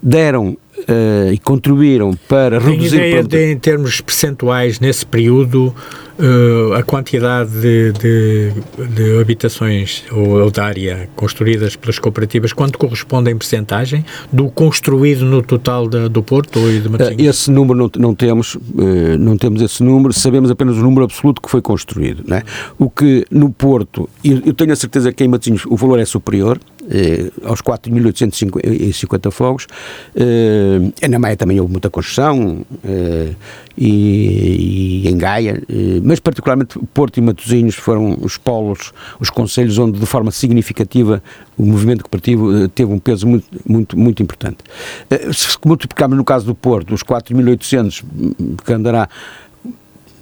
deram 0.00 0.56
uh, 0.78 1.32
e 1.32 1.38
contribuíram 1.38 2.14
para 2.28 2.60
Tem 2.60 2.72
reduzir... 2.72 2.96
ideia 2.96 3.22
de, 3.22 3.52
em 3.52 3.58
termos 3.58 4.00
percentuais, 4.00 4.80
nesse 4.80 5.04
período, 5.06 5.74
uh, 6.18 6.74
a 6.74 6.82
quantidade 6.82 7.50
de, 7.50 7.92
de, 7.92 8.52
de 8.94 9.20
habitações 9.20 10.04
ou, 10.10 10.42
ou 10.42 10.50
de 10.50 10.60
área 10.60 11.08
construídas 11.16 11.76
pelas 11.76 11.98
cooperativas, 11.98 12.52
quanto 12.52 12.78
corresponde 12.78 13.30
em 13.30 13.36
percentagem 13.36 14.04
do 14.32 14.48
construído 14.50 15.24
no 15.24 15.42
total 15.42 15.88
do 15.88 16.22
Porto 16.22 16.58
e 16.70 16.80
de 16.80 16.88
Matosinhos? 16.88 17.22
Uh, 17.22 17.30
esse 17.30 17.50
número 17.50 17.78
não, 17.78 17.90
não 17.98 18.14
temos, 18.14 18.56
não 19.18 19.36
temos 19.36 19.62
esse 19.62 19.82
número, 19.82 20.12
sabemos 20.12 20.50
apenas 20.50 20.76
o 20.76 20.80
número 20.80 21.04
absoluto 21.04 21.40
que 21.40 21.50
foi 21.50 21.62
construído. 21.62 22.24
Né? 22.26 22.42
O 22.78 22.90
que 22.90 23.24
no 23.30 23.50
Porto, 23.50 24.08
eu, 24.22 24.42
eu 24.46 24.54
tenho 24.54 24.72
a 24.72 24.76
certeza 24.76 25.12
que 25.12 25.24
em 25.24 25.28
Matosinhos 25.28 25.64
o 25.66 25.76
valor 25.76 25.98
é 25.98 26.04
superior, 26.04 26.58
eh, 26.90 27.30
aos 27.44 27.60
4.850 27.62 29.30
fogos. 29.30 29.66
Eh, 30.14 31.08
na 31.08 31.18
Maia 31.18 31.36
também 31.36 31.60
houve 31.60 31.72
muita 31.72 31.90
construção 31.90 32.64
eh, 32.84 33.32
e, 33.76 35.02
e, 35.04 35.08
em 35.08 35.16
Gaia, 35.16 35.62
eh, 35.68 36.00
mas 36.02 36.20
particularmente 36.20 36.78
Porto 36.92 37.18
e 37.18 37.20
Matosinhos 37.20 37.74
foram 37.74 38.16
os 38.20 38.36
polos, 38.36 38.92
os 39.18 39.30
conselhos 39.30 39.78
onde 39.78 39.98
de 39.98 40.06
forma 40.06 40.30
significativa 40.30 41.22
o 41.56 41.64
movimento 41.64 42.02
cooperativo 42.02 42.56
eh, 42.56 42.68
teve 42.68 42.92
um 42.92 42.98
peso 42.98 43.26
muito, 43.26 43.46
muito, 43.66 43.98
muito 43.98 44.22
importante. 44.22 44.58
Eh, 45.10 45.32
se 45.32 45.58
multiplicarmos 45.64 46.16
no 46.16 46.24
caso 46.24 46.46
do 46.46 46.54
Porto 46.54 46.94
os 46.94 47.02
4.800 47.02 48.04
que 48.64 48.72
andará 48.72 49.08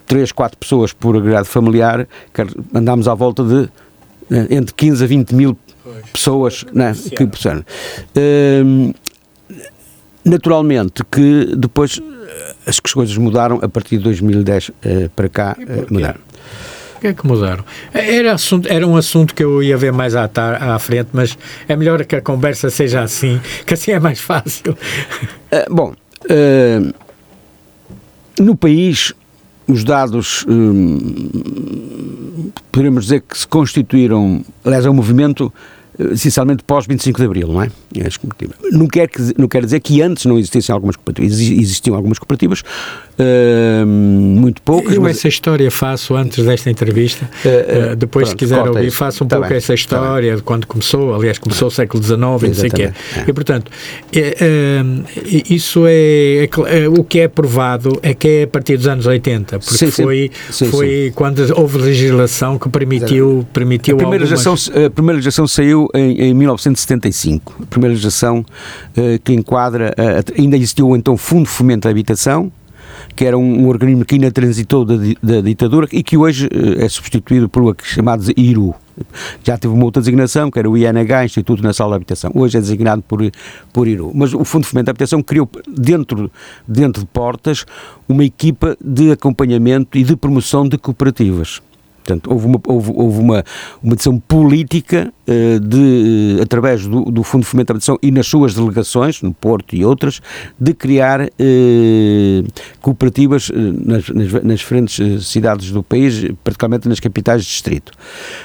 3, 0.06 0.32
4 0.32 0.58
pessoas 0.58 0.92
por 0.92 1.16
agregado 1.16 1.46
familiar, 1.46 2.06
andámos 2.74 3.08
à 3.08 3.14
volta 3.14 3.42
de 3.44 3.68
entre 4.50 4.74
15 4.74 5.04
a 5.04 5.06
20 5.06 5.34
mil 5.34 5.54
pessoas 6.12 6.64
né, 6.72 6.94
que 7.16 7.26
possuem. 7.26 7.64
Hum, 8.16 8.92
naturalmente 10.24 11.02
que 11.10 11.54
depois 11.56 12.00
eh, 12.00 12.54
as 12.66 12.78
coisas 12.78 13.16
mudaram 13.16 13.58
a 13.62 13.68
partir 13.68 13.98
de 13.98 14.04
2010 14.04 14.68
uh, 14.68 14.72
eh, 14.82 15.10
para 15.14 15.28
cá 15.28 15.56
uh, 15.58 15.92
mudaram. 15.92 16.20
O 16.96 17.00
que 17.00 17.08
é 17.08 17.12
que 17.12 17.26
mudaram? 17.26 17.64
Era, 17.92 18.34
assunto, 18.34 18.68
era 18.68 18.86
um 18.86 18.96
assunto 18.96 19.34
que 19.34 19.42
eu 19.42 19.60
ia 19.60 19.76
ver 19.76 19.92
mais 19.92 20.14
à, 20.14 20.28
tar, 20.28 20.62
à 20.62 20.78
frente, 20.78 21.08
mas 21.12 21.36
é 21.66 21.74
melhor 21.74 22.04
que 22.04 22.14
a 22.14 22.20
conversa 22.20 22.70
seja 22.70 23.02
assim, 23.02 23.40
que 23.66 23.74
assim 23.74 23.90
é 23.90 23.98
mais 23.98 24.20
fácil. 24.20 24.72
Uh, 24.72 24.76
bom, 25.74 25.94
no 28.38 28.56
país 28.56 29.12
os 29.66 29.84
dados, 29.84 30.44
hum, 30.48 32.50
podemos 32.70 33.04
dizer 33.04 33.22
que 33.22 33.36
se 33.36 33.46
constituíram, 33.46 34.44
aliás, 34.64 34.86
é 34.86 34.90
um 34.90 34.94
movimento 34.94 35.52
essencialmente 36.10 36.64
pós 36.64 36.86
25 36.86 37.18
de 37.18 37.26
Abril, 37.26 37.48
não 37.48 37.62
é? 37.62 37.70
Não 38.70 38.86
quer, 38.86 39.08
não 39.38 39.48
quer 39.48 39.64
dizer 39.64 39.80
que 39.80 40.02
antes 40.02 40.24
não 40.24 40.38
existissem 40.38 40.72
algumas 40.72 40.96
cooperativas, 40.96 41.38
existiam 41.38 41.94
algumas 41.94 42.18
cooperativas, 42.18 42.62
uh, 43.22 43.86
muito 43.86 44.60
poucas. 44.62 44.94
Eu 44.94 45.02
mas... 45.02 45.16
essa 45.16 45.28
história 45.28 45.70
faço 45.70 46.14
antes 46.14 46.44
desta 46.44 46.70
entrevista, 46.70 47.28
uh, 47.44 47.96
depois 47.96 48.28
pronto, 48.28 48.30
se 48.30 48.36
quiser 48.36 48.68
ouvir, 48.68 48.86
isso. 48.86 48.96
faço 48.96 49.24
um 49.24 49.26
tá 49.26 49.36
pouco 49.36 49.48
bem, 49.48 49.58
essa 49.58 49.68
tá 49.68 49.74
história 49.74 50.30
tá 50.30 50.36
de 50.36 50.42
quando 50.42 50.66
começou, 50.66 51.14
aliás 51.14 51.38
começou 51.38 51.68
o 51.68 51.70
século 51.70 52.02
XIX 52.02 52.20
e 52.20 52.24
não 52.24 52.54
sei 52.54 52.68
o 52.68 52.72
quê. 52.72 52.82
É. 52.82 53.24
E 53.26 53.32
portanto, 53.32 53.70
é, 54.12 54.82
isso 55.48 55.84
é, 55.86 56.44
é, 56.44 56.88
o 56.88 57.04
que 57.04 57.20
é 57.20 57.28
provado 57.28 57.98
é 58.02 58.14
que 58.14 58.28
é 58.28 58.42
a 58.44 58.46
partir 58.46 58.76
dos 58.76 58.86
anos 58.86 59.06
80, 59.06 59.58
porque 59.58 59.74
sim, 59.74 59.90
foi, 59.90 60.30
sim. 60.50 60.66
foi 60.66 61.06
sim, 61.06 61.12
quando 61.14 61.42
houve 61.58 61.78
legislação 61.78 62.58
que 62.58 62.68
permitiu, 62.68 63.46
permitiu 63.52 63.94
a 63.94 63.98
primeira, 63.98 64.24
algumas... 64.24 64.30
legislação, 64.30 64.86
a 64.86 64.90
primeira 64.90 65.16
legislação 65.16 65.46
saiu 65.46 65.88
em, 65.94 66.20
em 66.20 66.34
1975, 66.34 67.62
a 67.62 67.66
primeira 67.66 67.92
legislação 67.92 68.44
que 69.24 69.32
enquadra, 69.32 69.94
ainda 70.36 70.56
existiu 70.56 70.94
então 70.96 71.16
Fundo 71.16 71.44
de 71.44 71.50
Fomento 71.50 71.82
da 71.82 71.90
Habitação, 71.90 72.52
que 73.14 73.24
era 73.24 73.36
um, 73.36 73.64
um 73.64 73.68
organismo 73.68 74.04
que 74.04 74.14
ainda 74.14 74.30
transitou 74.30 74.84
da, 74.84 74.94
da, 75.22 75.40
ditadura 75.40 75.88
e 75.92 76.02
que 76.02 76.16
hoje 76.16 76.46
uh, 76.46 76.82
é 76.82 76.88
substituído 76.88 77.48
por 77.48 77.76
chamado 77.82 78.24
IRU. 78.36 78.74
Já 79.42 79.56
teve 79.56 79.72
uma 79.72 79.84
outra 79.84 80.00
designação, 80.02 80.50
que 80.50 80.58
era 80.58 80.68
o 80.68 80.76
INH, 80.76 81.24
Instituto 81.24 81.62
Nacional 81.62 81.92
de 81.92 81.96
Habitação. 81.96 82.30
Hoje 82.34 82.58
é 82.58 82.60
designado 82.60 83.02
por, 83.02 83.20
por 83.72 83.88
IRU. 83.88 84.12
Mas 84.14 84.34
o 84.34 84.44
Fundo 84.44 84.62
de 84.62 84.68
Fomento 84.68 84.86
da 84.86 84.90
Habitação 84.90 85.22
criou 85.22 85.48
dentro, 85.66 86.30
dentro 86.68 87.02
de 87.02 87.08
portas 87.08 87.64
uma 88.08 88.24
equipa 88.24 88.76
de 88.82 89.10
acompanhamento 89.10 89.96
e 89.96 90.04
de 90.04 90.14
promoção 90.14 90.68
de 90.68 90.76
cooperativas. 90.76 91.62
Portanto, 92.04 92.32
houve 92.32 92.46
uma, 92.46 92.60
houve, 92.66 92.92
houve 92.94 93.20
uma, 93.20 93.44
uma 93.80 93.94
decisão 93.94 94.18
política 94.18 95.12
uh, 95.26 95.60
de, 95.60 96.36
uh, 96.38 96.42
através 96.42 96.84
do, 96.84 97.04
do, 97.04 97.22
Fundo 97.22 97.42
de 97.42 97.46
Fomento 97.46 97.68
da 97.68 97.74
Habitação 97.74 97.96
e 98.02 98.10
nas 98.10 98.26
suas 98.26 98.54
delegações, 98.54 99.22
no 99.22 99.32
Porto 99.32 99.76
e 99.76 99.84
outras, 99.84 100.20
de 100.58 100.74
criar 100.74 101.22
uh, 101.22 101.28
cooperativas 102.80 103.50
nas, 103.54 104.08
nas, 104.08 104.44
nas, 104.44 104.58
diferentes 104.58 105.26
cidades 105.26 105.70
do 105.70 105.82
país, 105.82 106.24
particularmente 106.42 106.88
nas 106.88 106.98
capitais 106.98 107.42
de 107.42 107.48
distrito. 107.48 107.92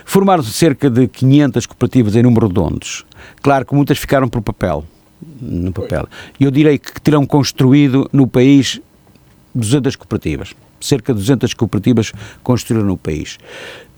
Formaram-se 0.05 0.53
cerca 0.53 0.89
de 0.89 1.07
500 1.07 1.65
cooperativas 1.65 2.15
em 2.15 2.21
número 2.21 2.47
redondos. 2.47 3.05
Claro 3.41 3.65
que 3.65 3.73
muitas 3.73 3.97
ficaram 3.97 4.29
por 4.29 4.41
papel. 4.41 4.85
No 5.41 5.71
papel. 5.71 6.07
Eu 6.39 6.51
direi 6.51 6.77
que 6.77 7.01
terão 7.01 7.25
construído 7.25 8.07
no 8.13 8.27
país 8.27 8.79
200 9.55 9.95
cooperativas 9.95 10.53
cerca 10.79 11.13
de 11.13 11.19
200 11.19 11.53
cooperativas 11.53 12.11
construíram 12.43 12.85
no 12.85 12.97
país. 12.97 13.37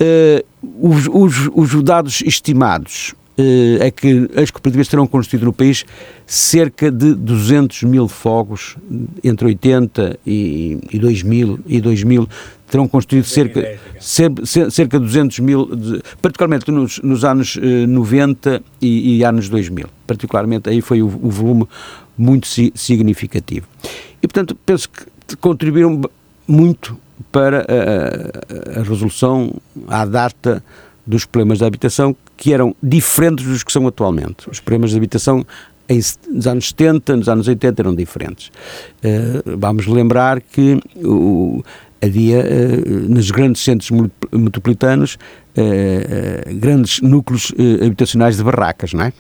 Uh, 0.02 0.46
os, 0.80 1.08
os, 1.08 1.50
os, 1.54 1.84
dados 1.84 2.22
estimados 2.22 3.14
uh, 3.38 3.82
é 3.84 3.92
que 3.92 4.30
as 4.36 4.50
cooperativas 4.52 4.88
terão 4.88 5.08
construído 5.08 5.46
no 5.46 5.54
país 5.54 5.86
cerca 6.26 6.92
de 6.92 7.14
200 7.14 7.84
mil 7.84 8.08
fogos 8.08 8.78
entre 9.24 9.48
80 9.48 10.20
e, 10.26 10.80
e 10.92 11.00
2000 11.00 11.60
e 11.66 11.82
2000 11.82 12.30
terão 12.70 12.88
construído 12.88 13.26
cerca, 13.26 13.78
cerca, 14.00 14.46
cerca 14.46 15.00
de 15.00 15.06
200 15.06 15.40
mil, 15.40 15.66
de, 15.76 16.02
particularmente 16.22 16.70
nos, 16.72 17.00
nos 17.00 17.26
anos 17.26 17.56
uh, 17.56 17.88
90 17.88 18.62
e, 18.82 19.18
e, 19.18 19.24
anos 19.24 19.50
2000. 19.50 19.88
Particularmente 20.06 20.70
aí 20.70 20.82
foi 20.82 21.02
o, 21.02 21.08
o 21.08 21.30
volume 21.30 21.68
muito 22.18 22.48
si, 22.48 22.72
significativo. 22.76 23.68
E, 24.22 24.28
portanto, 24.28 24.56
penso 24.66 24.90
que 24.90 25.36
contribuíram 25.38 26.02
muito 26.50 26.98
para 27.32 27.66
a, 27.68 28.80
a, 28.80 28.84
resolução 28.84 29.54
à 29.88 30.04
data 30.06 30.64
dos 31.06 31.26
problemas 31.26 31.60
da 31.60 31.68
habitação 31.68 32.16
que 32.36 32.54
eram 32.54 32.76
diferentes 32.82 33.46
dos 33.46 33.64
que 33.64 33.72
são 33.72 33.86
atualmente. 33.88 34.50
Os 34.50 34.60
problemas 34.60 34.92
de 34.92 34.98
habitação 34.98 35.46
em, 35.88 36.00
nos 36.30 36.48
anos 36.48 36.70
70, 36.70 37.16
nos 37.18 37.30
anos 37.30 37.48
80 37.48 37.82
eram 37.82 37.96
diferentes. 37.96 38.48
Uh, 39.04 39.58
vamos 39.58 39.88
lembrar 39.88 40.42
que 40.42 40.80
o, 40.96 41.64
havia 42.02 42.40
uh, 42.40 42.90
nos 43.10 43.32
grandes 43.32 43.64
centros 43.64 43.90
metropolitanos 44.32 45.18
uh, 45.58 46.56
grandes 46.56 47.02
núcleos 47.02 47.52
habitacionais 47.84 48.38
de 48.38 48.44
barracas, 48.44 48.94
não 48.94 49.04
é? 49.04 49.14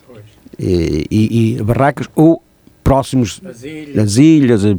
E, 0.58 1.06
e, 1.10 1.58
e 1.58 1.64
barracas 1.64 2.08
ou 2.16 2.44
próximos 2.84 3.40
As 3.46 3.64
ilhas. 3.64 3.96
das 3.96 4.18
ilhas, 4.18 4.66
a, 4.66 4.70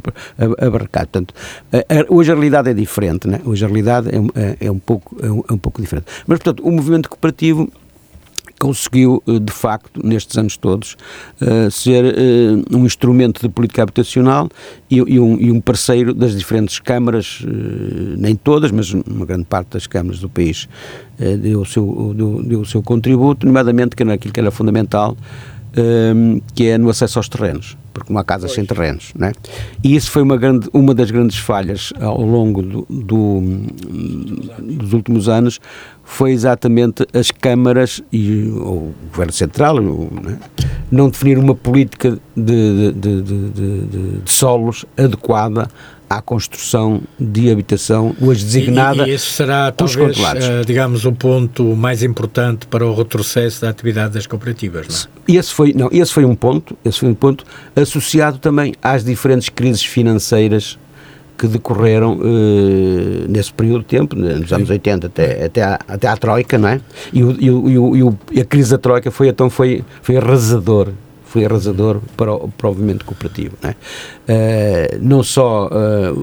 a. 0.67 0.71
Portanto, 0.71 1.35
a- 1.73 1.77
a- 1.79 2.07
hoje 2.09 2.31
a 2.31 2.35
realidade 2.35 2.71
é 2.71 2.75
diferente, 2.75 3.29
né? 3.29 3.41
hoje 3.45 3.65
a 3.65 3.69
realidade 3.69 4.09
é, 4.15 4.19
um- 4.21 4.29
é- 4.35 4.57
é 4.61 4.71
um 4.71 4.79
pouco, 4.79 5.17
é, 5.23 5.31
um, 5.31 5.43
é 5.49 5.53
um 5.53 5.59
pouco 5.59 5.81
diferente. 5.81 6.07
Mas, 6.27 6.39
portanto, 6.39 6.67
o 6.67 6.71
movimento 6.71 7.09
cooperativo 7.09 7.71
conseguiu, 8.59 9.23
eh, 9.27 9.39
de 9.39 9.53
facto, 9.53 10.07
nestes 10.07 10.37
anos 10.37 10.57
todos, 10.59 10.95
eh, 11.41 11.71
ser 11.71 12.05
eh, 12.05 12.77
um 12.77 12.85
instrumento 12.85 13.41
de 13.41 13.49
política 13.49 13.83
habitacional 13.83 14.51
e, 14.91 14.97
e 14.97 15.19
um, 15.19 15.41
e 15.41 15.51
um 15.51 15.63
parceiro 15.63 16.13
das 16.13 16.37
diferentes 16.37 16.79
câmaras, 16.79 17.43
eh, 17.43 18.17
nem 18.19 18.37
todas, 18.37 18.71
mas 18.71 18.93
uma 18.93 19.25
grande 19.25 19.45
parte 19.47 19.69
das 19.71 19.87
câmaras 19.87 20.21
do 20.21 20.29
país 20.29 20.69
deu, 21.41 21.61
o 21.63 21.65
seu, 21.67 22.13
deu, 22.15 22.43
deu 22.43 22.61
o 22.61 22.67
seu 22.67 22.83
contributo, 22.83 23.47
nomeadamente 23.47 23.97
que 23.97 24.03
era 24.03 24.13
aquilo 24.15 24.33
que 24.33 24.41
era 24.41 24.51
fundamental, 24.51 25.17
que 26.55 26.67
é 26.67 26.77
no 26.79 26.89
acesso 26.91 27.19
aos 27.19 27.29
terrenos, 27.29 27.77
porque 27.93 28.13
não 28.13 28.21
há 28.21 28.25
casas 28.25 28.53
sem 28.53 28.65
terrenos, 28.65 29.13
né? 29.17 29.33
E 29.83 29.95
isso 29.97 30.11
foi 30.11 30.23
uma, 30.23 30.37
grande, 30.37 30.69
uma 30.73 30.95
das 30.95 31.11
grandes 31.11 31.37
falhas 31.39 31.93
ao 32.01 32.21
longo 32.21 32.63
do, 32.63 32.87
do- 32.89 33.43
dos 34.59 34.93
últimos 34.93 35.29
anos, 35.29 35.61
foi 36.05 36.33
exatamente 36.33 37.07
as 37.13 37.31
câmaras 37.31 38.03
e 38.13 38.49
o 38.49 38.93
Governo 39.11 39.33
Central 39.33 39.77
o, 39.79 40.11
né, 40.23 40.39
não 40.91 41.09
definir 41.09 41.39
uma 41.39 41.55
política 41.55 42.19
de, 42.37 42.93
de- 42.93 43.23
de- 43.23 43.43
de- 43.53 44.21
solos 44.31 44.85
adequada 44.97 45.69
à 46.09 46.21
construção 46.21 47.01
de 47.21 47.53
habitação, 47.53 48.17
hoje 48.21 48.45
designada 48.45 49.07
E, 49.07 49.13
e 49.13 49.15
esse 49.15 49.27
será, 49.27 49.71
talvez, 49.71 50.19
eh, 50.45 50.63
digamos, 50.67 51.05
o 51.05 51.13
ponto 51.13 51.77
mais 51.77 52.03
importante 52.03 52.67
para 52.67 52.85
o 52.85 52.93
retrocesso 52.93 53.61
da 53.61 53.69
atividade 53.69 54.15
das 54.15 54.27
cooperativas, 54.27 54.89
não 54.89 54.97
é? 55.33 55.39
Esse 55.39 55.55
foi, 55.55 55.73
não, 55.73 55.89
esse 55.93 56.13
foi 56.13 56.25
um 56.25 56.35
ponto, 56.35 56.77
esse 56.85 56.99
foi 56.99 57.09
um 57.09 57.15
ponto 57.15 57.45
associado 57.81 58.39
também 58.39 58.75
às 58.83 59.05
diferentes 59.05 59.49
crises 59.49 59.85
financeiras 59.85 60.79
que 61.41 61.47
decorreram 61.47 62.21
eh, 62.23 63.27
nesse 63.27 63.51
período 63.51 63.81
de 63.81 63.87
tempo, 63.87 64.15
né, 64.15 64.35
nos 64.35 64.53
anos 64.53 64.69
80 64.69 65.07
até, 65.07 65.45
até, 65.47 65.63
à, 65.63 65.81
até 65.89 66.07
à 66.07 66.15
Troika, 66.15 66.59
não 66.59 66.69
é? 66.69 66.81
E, 67.13 67.25
o, 67.25 67.37
e, 67.41 67.51
o, 67.51 67.97
e, 67.97 68.03
o, 68.03 68.19
e 68.33 68.41
a 68.41 68.45
crise 68.45 68.73
da 68.73 68.79
Troika 68.79 69.11
foi 69.11 69.29
então 69.29 69.49
foi, 69.49 69.83
foi 70.03 70.19
arrasador, 70.19 70.89
foi 71.25 71.47
arrasador 71.47 71.99
para 72.15 72.35
o, 72.35 72.49
para 72.49 72.69
o 72.69 72.75
movimento 72.75 73.07
cooperativo, 73.07 73.57
não 73.63 73.71
é? 73.71 73.77
Eh, 74.29 74.99
não 75.01 75.23
só 75.23 75.71
eh, 75.73 76.15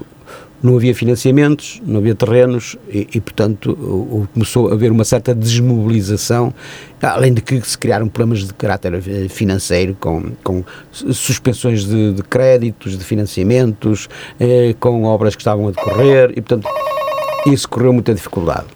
não 0.62 0.76
havia 0.76 0.94
financiamentos, 0.94 1.80
não 1.86 1.98
havia 2.00 2.14
terrenos 2.14 2.76
e, 2.88 3.06
e, 3.14 3.20
portanto, 3.20 4.28
começou 4.34 4.70
a 4.70 4.72
haver 4.74 4.90
uma 4.90 5.04
certa 5.04 5.34
desmobilização, 5.34 6.52
além 7.00 7.32
de 7.32 7.40
que 7.40 7.60
se 7.60 7.78
criaram 7.78 8.08
problemas 8.08 8.46
de 8.46 8.52
caráter 8.54 8.94
eh, 8.94 9.28
financeiro, 9.28 9.96
com, 10.00 10.32
com 10.42 10.64
su- 10.90 11.14
suspensões 11.14 11.84
de, 11.84 12.12
de 12.12 12.22
créditos, 12.22 12.98
de 12.98 13.04
financiamentos, 13.04 14.08
eh, 14.40 14.74
com 14.80 15.04
obras 15.04 15.36
que 15.36 15.40
estavam 15.42 15.68
a 15.68 15.70
decorrer 15.70 16.30
e, 16.32 16.40
portanto, 16.40 16.68
isso 17.46 17.68
correu 17.68 17.92
muita 17.92 18.12
dificuldade. 18.12 18.66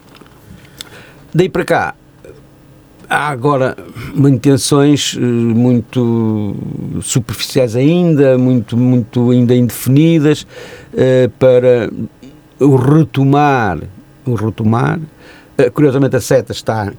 Daí 1.34 1.48
para 1.48 1.64
cá, 1.64 1.94
há 3.12 3.29
agora 3.29 3.77
intenções 4.16 5.14
eh, 5.16 5.20
muito 5.20 6.57
superficiais 7.03 7.77
ainda, 7.77 8.38
muito, 8.38 8.75
muito 8.75 9.31
ainda 9.31 9.55
indefinidas, 9.55 10.46
eh, 10.96 11.29
para 11.38 11.90
o 12.59 12.75
retomar, 12.77 13.81
o 14.25 14.35
retomar. 14.35 14.98
Eh, 15.59 15.68
Curiosamente 15.68 16.16
a 16.16 16.20
SETA 16.20 16.53
está, 16.53 16.90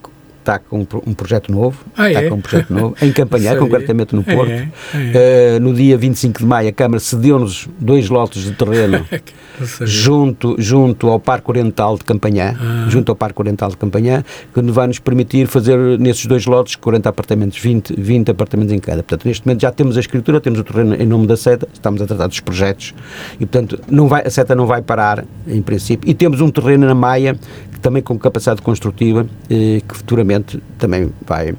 está 0.43 0.60
com 0.60 0.82
um 0.82 0.86
pro- 0.86 1.01
projeto 1.15 1.51
novo, 1.51 1.77
Ah, 1.97 2.10
está 2.10 2.21
é? 2.23 2.29
com 2.29 2.36
um 2.36 2.41
projeto 2.41 2.73
novo, 2.73 2.95
em 3.01 3.12
Campanhã, 3.12 3.45
Sabia. 3.53 3.60
concretamente 3.62 4.13
no 4.15 4.23
É, 4.27 4.36
Porto. 4.36 4.51
é. 4.51 4.67
Eh, 4.95 5.60
no 5.60 5.73
dia 5.73 5.97
25 5.97 6.39
de 6.39 6.45
maio 6.45 6.69
a 6.69 6.71
Câmara 6.71 6.99
cedeu-nos 6.99 7.67
dois 7.79 8.10
lotes 8.10 8.43
de 8.43 8.51
terreno 8.51 9.06
sabia. 9.65 9.88
junto, 9.88 10.56
junto 10.60 11.08
ao 11.10 11.19
Parque 11.19 11.49
Oriental 11.49 11.97
de 11.97 12.03
Campanhã, 12.03 12.56
Ah. 12.60 12.86
junto 12.89 13.12
ao 13.12 13.15
Parque 13.15 13.41
Oriental 13.41 13.69
de 13.69 13.77
Campanhã, 13.77 14.23
que 14.53 14.62
vai 14.62 14.88
nos 14.88 14.99
permitir 14.99 15.47
fazer 15.47 15.77
nesses 15.99 16.25
dois 16.25 16.45
lotes 16.45 16.75
40 16.75 17.10
apartamentos, 17.10 17.58
20, 17.60 17.93
20 17.97 18.32
apartamentos 18.32 18.73
em 18.73 18.79
cada. 18.79 19.03
Portanto, 19.03 19.25
neste 19.25 19.45
momento 19.47 19.62
já 19.62 19.71
temos 19.71 19.95
a 19.97 19.99
escritura, 19.99 20.41
temos 20.41 20.60
o 20.60 20.63
terreno 20.63 20.95
em 20.95 21.06
nome 21.06 21.25
da 21.27 21.38
SETA, 21.38 21.67
estamos 21.73 22.01
a 22.01 22.06
tratar 22.06 22.27
dos 22.27 22.39
projetos 22.39 22.93
e, 23.39 23.45
portanto, 23.45 23.79
não 23.89 24.08
vai, 24.08 24.23
a 24.25 24.29
SETA 24.29 24.53
não 24.56 24.65
vai 24.65 24.82
parar, 24.82 25.23
em 25.47 25.62
princípio, 25.62 26.10
e 26.10 26.13
temos 26.13 26.41
um 26.41 26.49
terreno 26.49 26.86
na 26.86 26.95
Maia, 26.95 27.38
também 27.83 28.01
com 28.01 28.17
capacidade 28.17 28.61
construtiva, 28.61 29.27
eh, 29.49 29.81
que 29.87 29.95
futuramente 29.95 30.59
também 30.79 31.11
vai. 31.27 31.53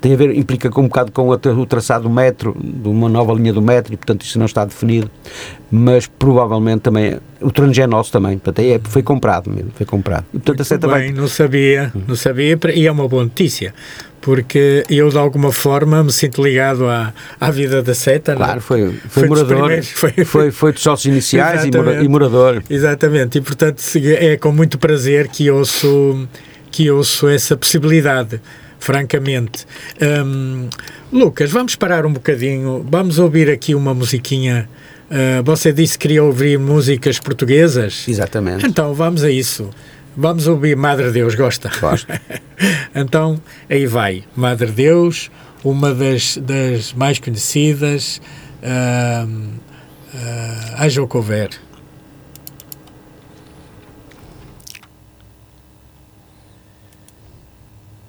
Tem 0.00 0.12
a 0.12 0.16
ver, 0.16 0.36
implica 0.36 0.70
com 0.70 0.82
um 0.82 0.88
bocado 0.88 1.10
com 1.12 1.28
o 1.28 1.36
tra- 1.38 1.52
o 1.52 1.66
traçado 1.66 2.04
do 2.04 2.10
metro, 2.10 2.56
de 2.62 2.88
uma 2.88 3.08
nova 3.08 3.32
linha 3.34 3.52
do 3.52 3.60
metro, 3.60 3.92
e 3.92 3.96
portanto 3.96 4.22
isso 4.22 4.38
não 4.38 4.46
está 4.46 4.64
definido, 4.64 5.10
mas 5.70 6.06
provavelmente 6.06 6.80
também, 6.82 7.18
o 7.40 7.50
já 7.74 7.84
é 7.84 7.86
nosso 7.86 8.12
também, 8.12 8.38
portanto 8.38 8.64
é, 8.64 8.80
foi 8.84 9.02
comprado 9.02 9.50
mesmo, 9.50 9.70
foi 9.74 9.84
comprado. 9.84 10.24
E, 10.32 10.38
portanto 10.38 10.60
Muito 10.86 10.94
bem, 10.94 11.12
vai... 11.12 11.20
não 11.22 11.28
sabia, 11.28 11.92
não 12.06 12.14
sabia, 12.14 12.58
e 12.74 12.86
é 12.86 12.92
uma 12.92 13.08
boa 13.08 13.24
notícia, 13.24 13.74
porque 14.24 14.82
eu 14.88 15.10
de 15.10 15.18
alguma 15.18 15.52
forma 15.52 16.02
me 16.02 16.10
sinto 16.10 16.42
ligado 16.42 16.88
à, 16.88 17.12
à 17.38 17.50
vida 17.50 17.82
da 17.82 17.92
seta. 17.92 18.34
não 18.34 18.40
é? 18.40 18.44
Claro, 18.46 18.60
foi, 18.62 18.86
foi, 18.86 18.98
Foi 19.10 19.28
dos 19.28 19.42
morador, 19.42 19.82
foi, 19.82 20.24
foi- 20.24 20.50
foi, 20.50 20.72
dos 20.72 20.82
sócios 20.82 21.12
iniciais 21.12 21.62
e, 21.66 22.08
morador. 22.08 22.62
Exatamente, 22.70 23.36
e 23.36 23.40
portanto 23.42 23.82
é 24.02 24.38
com 24.38 24.50
muito 24.50 24.78
prazer 24.78 25.28
que 25.28 25.50
ouço, 25.50 26.26
que 26.70 26.90
ouço 26.90 27.28
essa 27.28 27.54
possibilidade, 27.54 28.40
francamente. 28.78 29.66
Hum, 30.00 30.70
Lucas, 31.12 31.50
vamos 31.50 31.76
parar 31.76 32.06
um 32.06 32.12
bocadinho, 32.14 32.82
vamos 32.90 33.18
ouvir 33.18 33.50
aqui 33.50 33.74
uma 33.74 33.92
musiquinha. 33.92 34.66
Ah, 35.10 35.42
você 35.44 35.70
disse 35.70 35.98
que 35.98 36.08
queria 36.08 36.24
ouvir 36.24 36.58
músicas 36.58 37.18
portuguesas? 37.18 38.06
Exatamente. 38.08 38.66
Então 38.66 38.94
vamos 38.94 39.22
a 39.22 39.30
isso. 39.30 39.68
Vamos 40.16 40.46
ouvir 40.46 40.76
Madre 40.76 41.10
Deus, 41.10 41.34
gosta? 41.34 41.70
Gosto. 41.80 42.12
então 42.94 43.40
aí 43.68 43.84
vai. 43.84 44.24
Madre 44.36 44.70
Deus, 44.70 45.30
uma 45.64 45.92
das, 45.92 46.36
das 46.36 46.92
mais 46.92 47.18
conhecidas, 47.18 48.20
ah, 48.62 49.26
ah, 50.14 50.84
Haja 50.84 51.02
o 51.02 51.08
que 51.08 51.16
houver. 51.16 51.50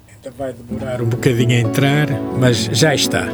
Ainda 0.07 0.31
vai 0.37 0.53
demorar 0.53 1.01
um 1.01 1.05
bocadinho 1.05 1.51
a 1.51 1.59
entrar, 1.59 2.07
mas 2.39 2.65
já 2.71 2.93
está. 2.93 3.27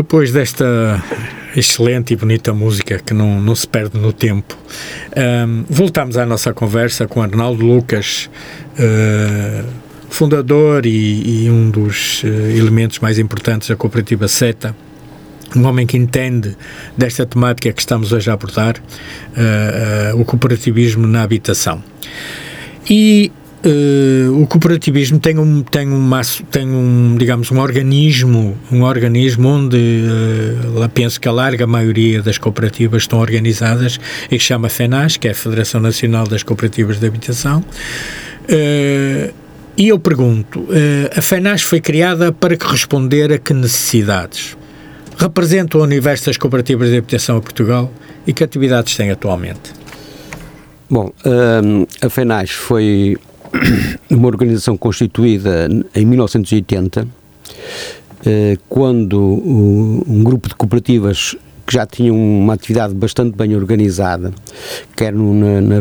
Depois 0.00 0.32
desta 0.32 1.04
excelente 1.54 2.14
e 2.14 2.16
bonita 2.16 2.54
música 2.54 2.98
que 2.98 3.12
não, 3.12 3.38
não 3.38 3.54
se 3.54 3.68
perde 3.68 3.98
no 3.98 4.14
tempo, 4.14 4.56
um, 5.46 5.64
voltamos 5.68 6.16
à 6.16 6.24
nossa 6.24 6.54
conversa 6.54 7.06
com 7.06 7.20
Arnaldo 7.20 7.62
Lucas, 7.62 8.30
uh, 8.78 9.68
fundador 10.08 10.86
e, 10.86 11.44
e, 11.44 11.50
um 11.50 11.70
dos 11.70 12.22
uh, 12.22 12.26
elementos 12.26 12.98
mais 13.00 13.18
importantes 13.18 13.68
da 13.68 13.76
cooperativa 13.76 14.26
SETA. 14.26 14.74
Um 15.54 15.66
homem 15.66 15.86
que 15.86 15.98
entende 15.98 16.56
desta 16.96 17.26
temática 17.26 17.70
que 17.70 17.80
estamos 17.80 18.10
hoje 18.10 18.30
a 18.30 18.32
abordar, 18.32 18.76
uh, 18.76 20.18
o 20.18 20.24
cooperativismo 20.24 21.06
na 21.06 21.22
habitação. 21.22 21.84
E 22.88 23.30
Uh, 23.62 24.40
o 24.40 24.46
cooperativismo 24.46 25.18
tem 25.18 25.38
um 25.38 25.62
tem 25.62 25.86
um 25.86 26.10
tem 26.50 26.66
um 26.66 27.14
digamos 27.18 27.50
um 27.50 27.58
organismo 27.58 28.56
um 28.72 28.82
organismo 28.82 29.48
onde 29.50 29.76
uh, 29.76 30.88
penso 30.88 31.20
que 31.20 31.28
a 31.28 31.32
larga 31.32 31.66
maioria 31.66 32.22
das 32.22 32.38
cooperativas 32.38 33.02
estão 33.02 33.18
organizadas 33.18 34.00
e 34.30 34.38
que 34.38 34.42
chama 34.42 34.70
FENAS 34.70 35.18
que 35.18 35.28
é 35.28 35.32
a 35.32 35.34
Federação 35.34 35.78
Nacional 35.78 36.26
das 36.26 36.42
Cooperativas 36.42 36.98
de 36.98 37.06
Habitação. 37.06 37.62
Uh, 38.48 39.30
e 39.76 39.88
eu 39.88 39.98
pergunto 39.98 40.66
a 41.14 41.20
FENAS 41.20 41.60
foi 41.60 41.80
criada 41.80 42.32
para 42.32 42.56
responder 42.58 43.30
a 43.32 43.38
que 43.38 43.52
necessidades? 43.52 44.56
Representa 45.18 45.76
o 45.78 45.82
universo 45.82 46.26
das 46.26 46.36
cooperativas 46.38 46.90
de 46.90 46.96
habitação 46.96 47.36
a 47.36 47.40
Portugal 47.40 47.92
e 48.26 48.32
que 48.32 48.42
atividades 48.42 48.96
tem 48.96 49.10
atualmente? 49.10 49.72
Bom, 50.90 51.12
a 52.02 52.10
FENAS 52.10 52.50
foi 52.50 53.16
uma 54.10 54.28
organização 54.28 54.76
constituída 54.76 55.68
em 55.94 56.04
1980, 56.04 57.06
eh, 58.26 58.58
quando 58.68 59.18
um 59.18 60.22
grupo 60.22 60.48
de 60.48 60.54
cooperativas 60.54 61.36
que 61.66 61.74
já 61.74 61.86
tinham 61.86 62.16
uma 62.16 62.54
atividade 62.54 62.92
bastante 62.94 63.36
bem 63.36 63.54
organizada, 63.54 64.32
quer 64.96 65.12
no, 65.12 65.34
na, 65.34 65.60
na, 65.60 65.76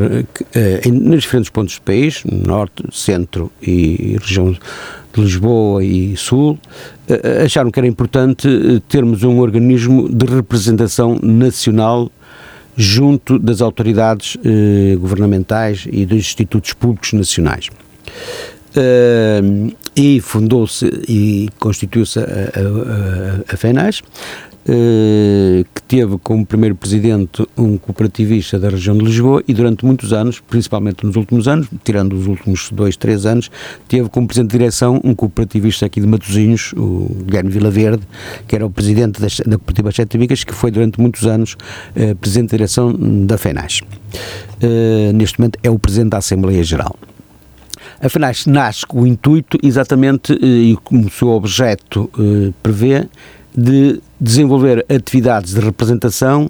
eh, 0.53 0.81
nos 0.91 1.23
diferentes 1.23 1.49
pontos 1.49 1.75
do 1.75 1.81
país, 1.81 2.23
norte, 2.25 2.83
centro 2.91 3.51
e 3.61 4.15
região 4.21 4.51
de 4.51 5.21
Lisboa 5.21 5.83
e 5.83 6.15
sul, 6.15 6.59
eh, 7.07 7.43
acharam 7.43 7.71
que 7.71 7.79
era 7.79 7.87
importante 7.87 8.47
termos 8.87 9.23
um 9.23 9.39
organismo 9.39 10.07
de 10.07 10.25
representação 10.27 11.17
nacional 11.23 12.11
junto 12.75 13.37
das 13.37 13.61
autoridades 13.61 14.37
eh, 14.43 14.95
governamentais 14.95 15.87
e 15.91 16.05
dos 16.05 16.17
institutos 16.17 16.73
públicos 16.73 17.13
nacionais. 17.13 17.69
Uh, 18.69 19.75
e 19.95 20.21
fundou-se 20.21 20.85
e 21.07 21.49
constituiu-se 21.59 22.19
a, 22.19 22.23
a, 22.23 23.53
a, 23.53 23.57
FENAS, 23.57 24.03
que 25.73 25.81
teve 25.83 26.17
como 26.19 26.45
primeiro 26.45 26.75
presidente 26.75 27.47
um 27.57 27.77
cooperativista 27.77 28.59
da 28.59 28.69
região 28.69 28.95
de 28.95 29.03
Lisboa 29.03 29.43
e 29.47 29.53
durante 29.53 29.83
muitos 29.83 30.13
anos, 30.13 30.39
principalmente 30.39 31.03
nos 31.05 31.15
últimos 31.15 31.47
anos, 31.47 31.67
tirando 31.83 32.13
os 32.13 32.27
últimos 32.27 32.69
dois, 32.71 32.95
três 32.95 33.25
anos, 33.25 33.49
teve 33.87 34.09
como 34.09 34.27
presidente 34.27 34.51
de 34.51 34.57
direção 34.59 35.01
um 35.03 35.15
cooperativista 35.15 35.85
aqui 35.85 35.99
de 35.99 36.05
Matosinhos, 36.05 36.73
o 36.73 37.07
Guilherme 37.25 37.49
Vilaverde, 37.49 38.03
que 38.47 38.55
era 38.55 38.65
o 38.65 38.69
presidente 38.69 39.19
da, 39.19 39.57
cooperativa 39.57 39.91
Sete 39.91 40.17
Bicas, 40.17 40.43
que 40.43 40.53
foi 40.53 40.69
durante 40.69 40.99
muitos 40.99 41.25
anos 41.25 41.53
uh, 41.53 42.15
presidente 42.15 42.51
de 42.51 42.57
direção 42.57 42.93
da 43.25 43.37
FENAS. 43.37 43.81
Uh, 44.61 45.11
neste 45.13 45.39
momento 45.39 45.57
é 45.63 45.69
o 45.69 45.79
presidente 45.79 46.11
da 46.11 46.17
Assembleia 46.19 46.63
Geral. 46.63 46.95
A 48.01 48.07
FENAS 48.07 48.45
nasce 48.45 48.85
com 48.85 49.01
o 49.01 49.07
intuito, 49.07 49.57
exatamente, 49.63 50.33
e 50.33 50.77
como 50.83 51.07
o 51.07 51.09
seu 51.09 51.29
objeto 51.29 52.09
prevê, 52.63 53.05
de 53.55 54.01
desenvolver 54.19 54.85
atividades 54.89 55.53
de 55.53 55.59
representação, 55.59 56.49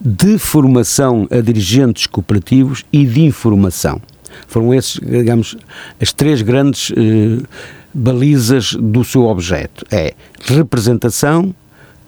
de 0.00 0.38
formação 0.38 1.28
a 1.30 1.40
dirigentes 1.40 2.06
cooperativos 2.06 2.84
e 2.92 3.04
de 3.04 3.22
informação. 3.22 4.00
Foram 4.46 4.72
esses, 4.72 5.00
digamos, 5.00 5.56
as 6.00 6.12
três 6.12 6.40
grandes 6.40 6.92
eh, 6.92 7.42
balizas 7.92 8.74
do 8.74 9.04
seu 9.04 9.24
objeto. 9.24 9.84
É 9.90 10.14
representação, 10.44 11.54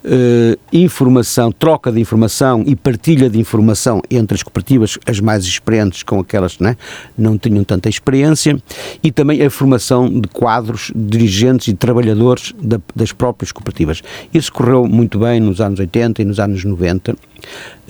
Uh, 0.04 0.58
informação, 0.72 1.52
troca 1.52 1.92
de 1.92 2.00
informação 2.00 2.64
e 2.66 2.74
partilha 2.74 3.30
de 3.30 3.38
informação 3.38 4.02
entre 4.10 4.34
as 4.34 4.42
cooperativas, 4.42 4.98
as 5.06 5.20
mais 5.20 5.44
experientes 5.44 6.02
com 6.02 6.18
aquelas 6.18 6.56
que 6.56 6.64
né, 6.64 6.76
não 7.16 7.38
tinham 7.38 7.62
tanta 7.62 7.88
experiência, 7.88 8.60
e 9.02 9.12
também 9.12 9.40
a 9.42 9.48
formação 9.48 10.08
de 10.08 10.26
quadros, 10.26 10.90
dirigentes 10.94 11.68
e 11.68 11.74
trabalhadores 11.74 12.52
da, 12.60 12.80
das 12.96 13.12
próprias 13.12 13.52
cooperativas. 13.52 14.02
Isso 14.34 14.52
correu 14.52 14.86
muito 14.86 15.20
bem 15.20 15.38
nos 15.38 15.60
anos 15.60 15.78
80 15.78 16.20
e 16.20 16.24
nos 16.24 16.40
anos 16.40 16.64
90 16.64 17.14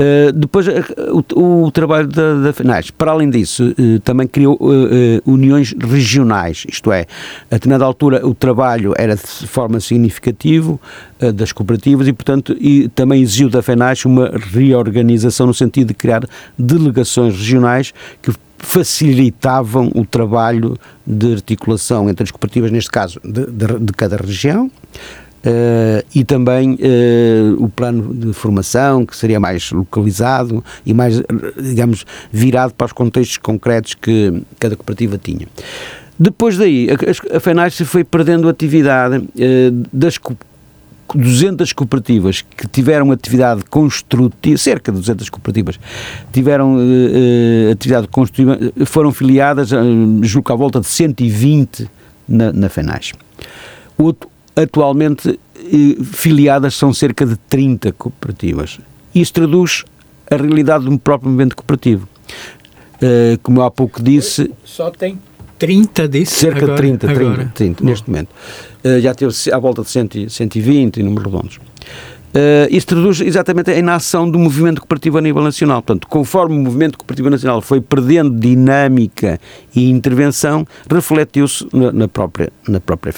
Uh, 0.02 0.32
depois, 0.32 0.66
uh, 0.66 0.72
o, 1.36 1.66
o, 1.66 1.70
trabalho 1.70 2.08
da, 2.08 2.34
da 2.34 2.52
para 2.96 3.12
além 3.12 3.30
disso, 3.30 3.72
uh, 3.78 4.00
também 4.00 4.26
criou 4.26 4.58
uniões 5.24 5.72
regionais, 5.78 6.64
isto 6.68 6.90
é, 6.90 7.06
a 7.50 7.54
determinada 7.54 7.84
altura 7.84 8.26
o 8.26 8.34
trabalho 8.34 8.94
era 8.96 9.14
de 9.14 9.46
forma 9.46 9.78
significativa 9.80 10.78
das 11.34 11.52
cooperativas 11.52 12.08
e, 12.08 12.12
portanto, 12.12 12.56
e 12.58 12.88
também 12.88 13.22
exigiu 13.22 13.48
da 13.48 13.62
FENAIS 13.62 14.04
uma 14.04 14.30
reorganização 14.52 15.46
no 15.46 15.54
sentido 15.54 15.88
de 15.88 15.94
criar 15.94 16.26
delegações 16.58 17.36
regionais 17.36 17.92
que 18.20 18.32
facilitavam 18.58 19.90
o 19.94 20.04
trabalho 20.04 20.76
de 21.06 21.34
articulação 21.34 22.08
entre 22.08 22.24
as 22.24 22.30
cooperativas, 22.30 22.70
neste 22.70 22.90
caso, 22.90 23.20
de, 23.22 23.46
de, 23.46 23.78
de 23.78 23.92
cada 23.92 24.16
região, 24.16 24.70
Uh, 25.44 26.06
e 26.14 26.22
também 26.22 26.74
uh, 26.74 27.64
o 27.64 27.68
plano 27.68 28.14
de 28.14 28.32
formação, 28.32 29.04
que 29.04 29.16
seria 29.16 29.40
mais 29.40 29.72
localizado 29.72 30.62
e 30.86 30.94
mais, 30.94 31.20
digamos, 31.60 32.04
virado 32.30 32.72
para 32.74 32.86
os 32.86 32.92
contextos 32.92 33.38
concretos 33.38 33.94
que 33.94 34.42
cada 34.60 34.76
cooperativa 34.76 35.18
tinha. 35.18 35.48
Depois 36.18 36.56
daí, 36.56 36.88
a, 36.90 37.36
a 37.36 37.40
FENAIS 37.40 37.80
foi 37.80 38.04
perdendo 38.04 38.48
atividade 38.48 39.16
uh, 39.16 39.28
das 39.92 40.16
200 41.14 41.72
cooperativas 41.72 42.42
que 42.42 42.66
tiveram 42.68 43.10
atividade 43.10 43.64
construtiva, 43.64 44.56
cerca 44.56 44.92
de 44.92 44.98
200 44.98 45.28
cooperativas, 45.28 45.78
tiveram 46.32 46.76
uh, 46.76 47.72
atividade 47.72 48.08
construtiva, 48.08 48.58
foram 48.86 49.12
filiadas, 49.12 49.72
uh, 49.72 49.76
julgo 50.22 50.52
à 50.52 50.56
volta 50.56 50.80
de 50.80 50.86
120 50.86 51.90
na, 52.28 52.52
na 52.52 52.68
FENAIS. 52.68 53.12
Outro, 53.98 54.30
atualmente 54.56 55.38
filiadas 56.04 56.74
são 56.74 56.92
cerca 56.92 57.24
de 57.24 57.36
30 57.48 57.92
cooperativas. 57.92 58.78
Isso 59.14 59.32
traduz 59.32 59.84
a 60.30 60.36
realidade 60.36 60.84
do 60.84 60.98
próprio 60.98 61.30
movimento 61.30 61.56
cooperativo. 61.56 62.08
Uh, 62.96 63.38
como 63.42 63.60
eu 63.60 63.64
há 63.64 63.70
pouco 63.70 64.02
disse. 64.02 64.50
Só 64.64 64.90
tem 64.90 65.18
30 65.58 66.08
disse? 66.08 66.36
Cerca 66.36 66.64
agora, 66.64 66.72
de 66.72 66.98
30, 66.98 67.06
30, 67.06 67.20
agora. 67.20 67.52
30 67.54 67.84
neste 67.84 68.10
momento. 68.10 68.28
Uh, 68.84 69.00
já 69.00 69.14
teve 69.14 69.32
à 69.52 69.58
volta 69.58 69.82
de 69.82 69.90
100, 69.90 70.28
120 70.28 70.98
em 70.98 71.02
números 71.02 71.32
redondos. 71.32 71.60
Uh, 72.32 72.66
isso 72.70 72.86
traduz 72.86 73.20
exatamente 73.20 73.70
em 73.70 73.88
ação 73.90 74.30
do 74.30 74.38
movimento 74.38 74.80
cooperativo 74.80 75.18
a 75.18 75.20
nível 75.20 75.42
nacional. 75.42 75.82
Portanto, 75.82 76.08
conforme 76.08 76.56
o 76.56 76.60
movimento 76.60 76.96
cooperativo 76.96 77.28
nacional 77.28 77.60
foi 77.60 77.80
perdendo 77.80 78.30
dinâmica 78.38 79.38
e 79.74 79.90
intervenção, 79.90 80.66
refletiu-se 80.90 81.66
na, 81.72 81.92
na, 81.92 82.08
própria, 82.08 82.50
na 82.66 82.80
própria. 82.80 83.12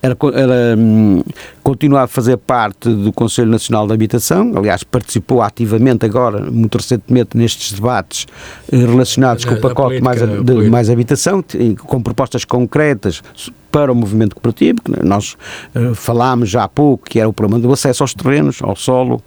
Ela, 0.00 0.16
ela 0.34 0.76
hum, 0.78 1.22
continua 1.62 2.02
a 2.02 2.06
fazer 2.06 2.36
parte 2.36 2.88
do 2.88 3.12
Conselho 3.12 3.50
Nacional 3.50 3.86
de 3.86 3.92
Habitação, 3.92 4.52
aliás, 4.56 4.84
participou 4.84 5.42
ativamente 5.42 6.06
agora, 6.06 6.50
muito 6.50 6.78
recentemente, 6.78 7.36
nestes 7.36 7.72
debates 7.72 8.26
eh, 8.70 8.76
relacionados 8.76 9.44
com 9.44 9.54
o 9.54 9.60
pacote 9.60 10.00
mais, 10.00 10.20
de 10.20 10.70
mais 10.70 10.88
habitação, 10.88 11.44
com 11.78 12.00
propostas 12.00 12.44
concretas 12.44 13.22
para 13.70 13.92
o 13.92 13.94
movimento 13.94 14.34
cooperativo, 14.34 14.80
que 14.82 15.04
nós 15.04 15.36
uh, 15.74 15.94
falámos 15.94 16.48
já 16.48 16.64
há 16.64 16.68
pouco, 16.68 17.08
que 17.08 17.20
era 17.20 17.28
o 17.28 17.32
problema 17.32 17.60
do 17.60 17.72
acesso 17.72 18.02
aos 18.02 18.14
terrenos, 18.14 18.27
ao 18.62 18.76
solo, 18.76 19.22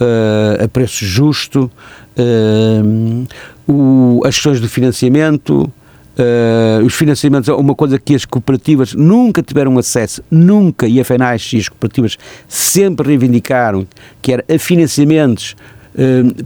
uh, 0.00 0.64
a 0.64 0.68
preço 0.68 1.04
justo, 1.04 1.70
uh, 2.18 3.26
o, 3.66 4.22
as 4.24 4.34
questões 4.34 4.60
do 4.60 4.68
financiamento, 4.68 5.70
Uh, 6.18 6.82
os 6.82 6.94
financiamentos 6.94 7.46
é 7.46 7.52
uma 7.52 7.74
coisa 7.74 7.98
que 7.98 8.14
as 8.14 8.24
cooperativas 8.24 8.94
nunca 8.94 9.42
tiveram 9.42 9.76
acesso, 9.76 10.22
nunca, 10.30 10.88
e 10.88 10.98
a 10.98 11.04
FENAIS 11.04 11.52
e 11.52 11.58
as 11.58 11.68
cooperativas 11.68 12.16
sempre 12.48 13.08
reivindicaram, 13.08 13.86
que 14.22 14.32
era 14.32 14.42
a 14.48 14.58
financiamentos 14.58 15.54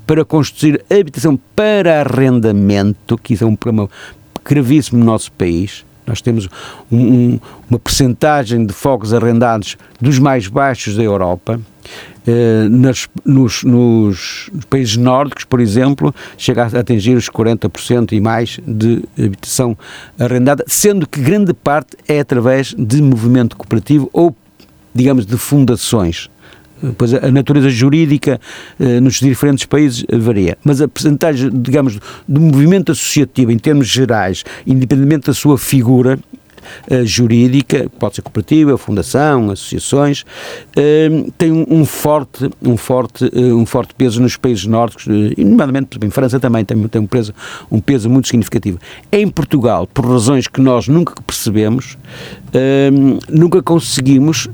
para 0.08 0.24
construir 0.24 0.84
habitação 0.90 1.38
para 1.54 2.00
arrendamento, 2.00 3.16
que 3.16 3.34
isso 3.34 3.44
é 3.44 3.46
um 3.46 3.54
problema 3.54 3.88
gravíssimo 4.44 4.98
no 4.98 5.04
nosso 5.04 5.30
país, 5.30 5.84
nós 6.10 6.20
temos 6.20 6.48
um, 6.90 6.98
um, 6.98 7.40
uma 7.70 7.78
percentagem 7.78 8.66
de 8.66 8.72
fogos 8.72 9.14
arrendados 9.14 9.76
dos 10.00 10.18
mais 10.18 10.48
baixos 10.48 10.96
da 10.96 11.02
Europa. 11.04 11.60
Eh, 12.26 12.68
nas, 12.68 13.08
nos, 13.24 13.64
nos, 13.64 14.50
países 14.68 14.96
nórdicos, 14.96 15.44
por 15.44 15.58
exemplo, 15.58 16.14
chega 16.36 16.64
a 16.64 16.80
atingir 16.80 17.16
os 17.16 17.30
40% 17.30 18.12
e 18.12 18.20
mais 18.20 18.60
de 18.66 19.02
habitação 19.18 19.76
arrendada, 20.18 20.62
sendo 20.66 21.08
que 21.08 21.20
grande 21.20 21.54
parte 21.54 21.96
é 22.06 22.20
através 22.20 22.74
de 22.76 23.00
movimento 23.00 23.56
cooperativo 23.56 24.10
ou, 24.12 24.36
digamos, 24.94 25.24
de 25.24 25.36
fundações 25.36 26.28
Pois 26.96 27.12
a 27.12 27.30
natureza 27.30 27.68
jurídica 27.68 28.40
uh, 28.78 29.00
nos 29.00 29.20
diferentes 29.20 29.66
países 29.66 30.04
varia. 30.10 30.56
Mas 30.64 30.80
a 30.80 30.88
percentagem, 30.88 31.50
digamos, 31.52 31.98
do 32.26 32.40
movimento 32.40 32.92
associativo 32.92 33.52
em 33.52 33.58
termos 33.58 33.86
gerais, 33.86 34.44
independentemente 34.66 35.26
da 35.26 35.34
sua 35.34 35.58
figura, 35.58 36.18
uh, 36.90 37.04
jurídica, 37.04 37.90
pode 37.98 38.16
ser 38.16 38.22
cooperativa, 38.22 38.76
fundação, 38.78 39.50
associações, 39.50 40.22
uh, 40.22 41.32
tem 41.36 41.52
um, 41.52 41.84
forte, 41.84 42.50
um, 42.62 42.76
forte, 42.76 43.24
uh, 43.24 43.56
um 43.56 43.66
forte 43.66 43.94
peso 43.94 44.20
nos 44.20 44.36
países 44.36 44.66
nórdicos, 44.66 45.06
e 45.06 45.44
nomeadamente 45.44 45.98
em 46.02 46.10
França 46.10 46.38
também 46.38 46.64
tem, 46.64 46.76
tem 46.88 47.00
um, 47.00 47.06
peso, 47.06 47.34
um 47.70 47.80
peso 47.80 48.08
muito 48.08 48.28
significativo. 48.28 48.78
Em 49.10 49.28
Portugal, 49.28 49.86
por 49.86 50.06
razões 50.06 50.46
que 50.46 50.60
nós 50.60 50.88
nunca 50.88 51.14
percebemos, 51.22 51.96
nunca 53.28 53.62
conseguimos 53.62 54.48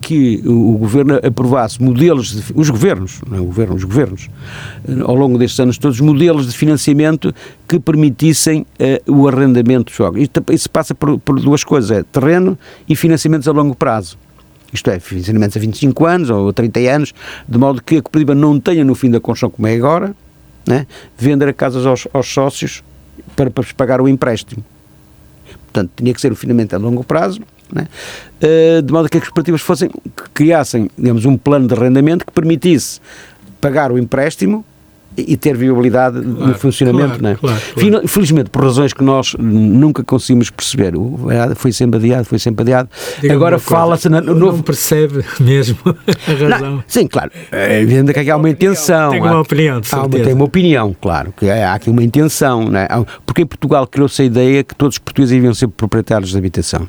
que 0.00 0.42
o, 0.46 0.74
o 0.74 0.78
governo 0.78 1.20
aprovasse 1.22 1.82
modelos, 1.82 2.32
de, 2.32 2.52
os 2.54 2.70
governos, 2.70 3.20
não 3.28 3.38
é 3.38 3.40
o 3.40 3.44
governo, 3.44 3.74
os 3.74 3.84
governos, 3.84 4.28
ao 5.04 5.14
longo 5.14 5.38
destes 5.38 5.60
anos 5.60 5.78
todos, 5.78 6.00
modelos 6.00 6.46
de 6.46 6.56
financiamento 6.56 7.34
que 7.72 7.80
permitissem 7.80 8.66
o 9.08 9.26
arrendamento 9.26 9.86
dos 9.86 9.94
jogos. 9.94 10.28
Isso 10.50 10.68
passa 10.68 10.94
por, 10.94 11.18
por 11.18 11.40
duas 11.40 11.64
coisas, 11.64 11.90
é 11.90 12.02
terreno 12.02 12.58
e 12.86 12.94
financiamentos 12.94 13.48
a 13.48 13.52
longo 13.52 13.74
prazo. 13.74 14.18
Isto 14.70 14.90
é, 14.90 15.00
financiamentos 15.00 15.56
a 15.56 15.60
25 15.60 16.04
anos 16.04 16.28
ou 16.28 16.52
30 16.52 16.80
anos, 16.80 17.14
de 17.48 17.58
modo 17.58 17.82
que 17.82 17.96
a 17.96 18.02
cooperativa 18.02 18.34
não 18.34 18.60
tenha 18.60 18.84
no 18.84 18.94
fim 18.94 19.10
da 19.10 19.20
construção, 19.20 19.48
como 19.48 19.66
é 19.66 19.74
agora, 19.74 20.14
né, 20.68 20.86
vender 21.16 21.54
casas 21.54 21.86
aos, 21.86 22.06
aos 22.12 22.28
sócios 22.28 22.84
para, 23.34 23.50
para 23.50 23.64
pagar 23.74 24.02
o 24.02 24.08
empréstimo. 24.08 24.62
Portanto, 25.64 25.92
tinha 25.96 26.12
que 26.12 26.20
ser 26.20 26.30
um 26.30 26.36
financiamento 26.36 26.74
a 26.74 26.78
longo 26.78 27.02
prazo, 27.02 27.40
né, 27.72 27.88
eh, 28.42 28.82
de 28.82 28.92
modo 28.92 29.08
que 29.08 29.16
as 29.16 29.24
cooperativas 29.24 29.62
fossem, 29.62 29.88
que 29.88 30.30
criassem, 30.34 30.90
digamos, 30.98 31.24
um 31.24 31.38
plano 31.38 31.66
de 31.66 31.74
arrendamento 31.74 32.26
que 32.26 32.32
permitisse 32.32 33.00
pagar 33.62 33.90
o 33.90 33.98
empréstimo 33.98 34.62
e 35.16 35.36
ter 35.36 35.56
viabilidade 35.56 36.20
claro, 36.20 36.46
no 36.46 36.54
funcionamento. 36.54 37.18
Claro, 37.18 37.22
não 37.22 37.30
é? 37.30 37.34
Claro, 37.34 38.08
Felizmente, 38.08 38.50
por 38.50 38.64
razões 38.64 38.92
que 38.92 39.04
nós 39.04 39.34
nunca 39.38 40.02
conseguimos 40.02 40.50
perceber, 40.50 40.94
foi 41.56 41.72
sempre 41.72 41.98
adiado, 41.98 42.24
foi 42.24 42.38
sempre 42.38 42.62
adiado. 42.62 42.88
Diga 43.20 43.34
Agora 43.34 43.58
fala-se. 43.58 44.08
Não 44.08 44.22
novo... 44.22 44.62
percebe 44.62 45.24
mesmo 45.40 45.78
a 45.86 46.32
razão. 46.32 46.72
Não, 46.72 46.84
sim, 46.86 47.06
claro. 47.06 47.30
É 47.50 47.80
evidente 47.80 48.12
que 48.12 48.30
há 48.30 48.36
uma 48.36 48.50
intenção. 48.50 49.10
Tem 49.10 49.20
uma 49.20 49.40
opinião, 49.40 49.80
de 49.80 49.94
há 49.94 49.98
uma, 49.98 50.08
Tem 50.08 50.32
uma 50.32 50.44
opinião, 50.44 50.96
claro, 51.00 51.32
que 51.36 51.48
há 51.50 51.74
aqui 51.74 51.90
uma 51.90 52.02
intenção. 52.02 52.68
Não 52.68 52.78
é? 52.78 52.88
Porque 53.26 53.42
em 53.42 53.46
Portugal 53.46 53.86
criou-se 53.86 54.22
a 54.22 54.24
ideia 54.24 54.64
que 54.64 54.74
todos 54.74 54.94
os 54.94 54.98
portugueses 54.98 55.34
deviam 55.34 55.54
ser 55.54 55.68
proprietários 55.68 56.30
de 56.30 56.38
habitação. 56.38 56.88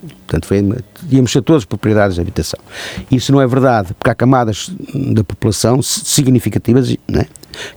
Portanto, 0.00 0.46
foi, 0.46 0.62
devíamos 1.02 1.30
ser 1.30 1.42
todos 1.42 1.64
propriedades 1.64 2.14
de 2.14 2.20
habitação. 2.20 2.58
Isso 3.10 3.32
não 3.32 3.40
é 3.40 3.46
verdade, 3.46 3.92
porque 3.94 4.10
há 4.10 4.14
camadas 4.14 4.70
da 4.94 5.22
população 5.22 5.82
significativas 5.82 6.96
né, 7.06 7.26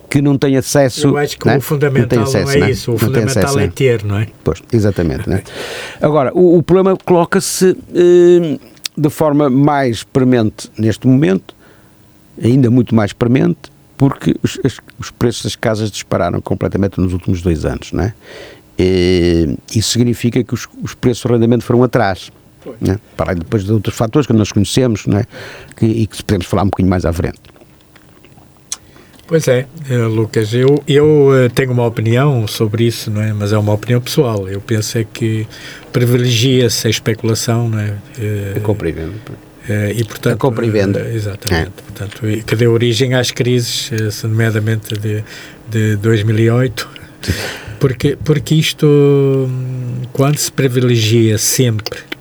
que 0.08 0.22
não 0.22 0.38
têm 0.38 0.56
acesso. 0.56 1.08
Eu 1.08 1.16
acho 1.18 1.38
que 1.38 1.46
né, 1.46 1.58
o 1.58 1.60
fundamental 1.60 2.20
não, 2.20 2.24
acesso, 2.24 2.58
não 2.58 2.66
é 2.66 2.70
isso, 2.70 2.92
o 2.92 2.98
fundamental 2.98 3.44
acesso, 3.44 3.58
é 3.58 3.68
ter, 3.68 4.04
não 4.04 4.18
é? 4.18 4.28
Pois, 4.42 4.62
exatamente. 4.72 5.28
Né? 5.28 5.42
Agora, 6.00 6.32
o, 6.34 6.58
o 6.58 6.62
problema 6.62 6.96
coloca-se 7.04 7.76
eh, 7.94 8.58
de 8.96 9.10
forma 9.10 9.50
mais 9.50 10.02
premente 10.02 10.70
neste 10.78 11.06
momento, 11.06 11.54
ainda 12.42 12.70
muito 12.70 12.94
mais 12.94 13.12
premente, 13.12 13.74
porque 13.96 14.34
os, 14.42 14.58
os 14.98 15.10
preços 15.10 15.44
das 15.44 15.56
casas 15.56 15.90
dispararam 15.90 16.40
completamente 16.40 17.00
nos 17.00 17.12
últimos 17.12 17.42
dois 17.42 17.64
anos, 17.64 17.92
não 17.92 18.04
é? 18.04 18.14
E, 18.78 19.56
isso 19.74 19.90
significa 19.90 20.42
que 20.42 20.54
os, 20.54 20.68
os 20.82 20.94
preços 20.94 21.22
de 21.22 21.28
arrendamento 21.28 21.64
foram 21.64 21.82
atrás. 21.82 22.30
Né? 22.80 22.98
Para 23.16 23.32
aí 23.32 23.38
depois 23.38 23.64
de 23.64 23.72
outros 23.72 23.94
fatores 23.94 24.26
que 24.26 24.32
nós 24.32 24.50
conhecemos 24.50 25.06
né? 25.06 25.24
que, 25.76 25.86
e 25.86 26.06
que 26.06 26.22
podemos 26.22 26.46
falar 26.46 26.62
um 26.62 26.66
bocadinho 26.66 26.90
mais 26.90 27.04
à 27.04 27.12
frente. 27.12 27.40
Pois 29.26 29.48
é, 29.48 29.66
eh, 29.88 29.96
Lucas, 29.96 30.52
eu, 30.52 30.82
eu 30.86 31.34
eh, 31.34 31.48
tenho 31.48 31.72
uma 31.72 31.86
opinião 31.86 32.46
sobre 32.46 32.84
isso, 32.84 33.10
não 33.10 33.22
é? 33.22 33.32
mas 33.32 33.54
é 33.54 33.58
uma 33.58 33.72
opinião 33.72 33.98
pessoal. 33.98 34.46
Eu 34.48 34.60
penso 34.60 34.98
é 34.98 35.04
que 35.04 35.46
privilegia-se 35.92 36.86
a 36.86 36.90
especulação, 36.90 37.70
não 37.70 37.78
é? 37.78 37.94
A 38.54 38.60
compra 38.60 38.88
e 38.88 38.92
venda. 38.92 39.14
E, 39.96 40.04
portanto, 40.04 40.34
a 40.34 40.36
compra 40.36 40.66
e 40.66 40.70
venda. 40.70 41.00
Exatamente. 41.08 41.68
É. 41.68 41.70
Portanto, 41.70 42.20
que 42.46 42.54
deu 42.54 42.70
origem 42.70 43.14
às 43.14 43.30
crises, 43.30 43.90
nomeadamente 44.22 44.94
de, 44.98 45.24
de 45.70 45.96
2008, 45.96 46.86
porque, 47.78 48.16
porque 48.16 48.54
isto, 48.54 49.48
quando 50.12 50.38
se 50.38 50.50
privilegia 50.50 51.38
sempre 51.38 52.13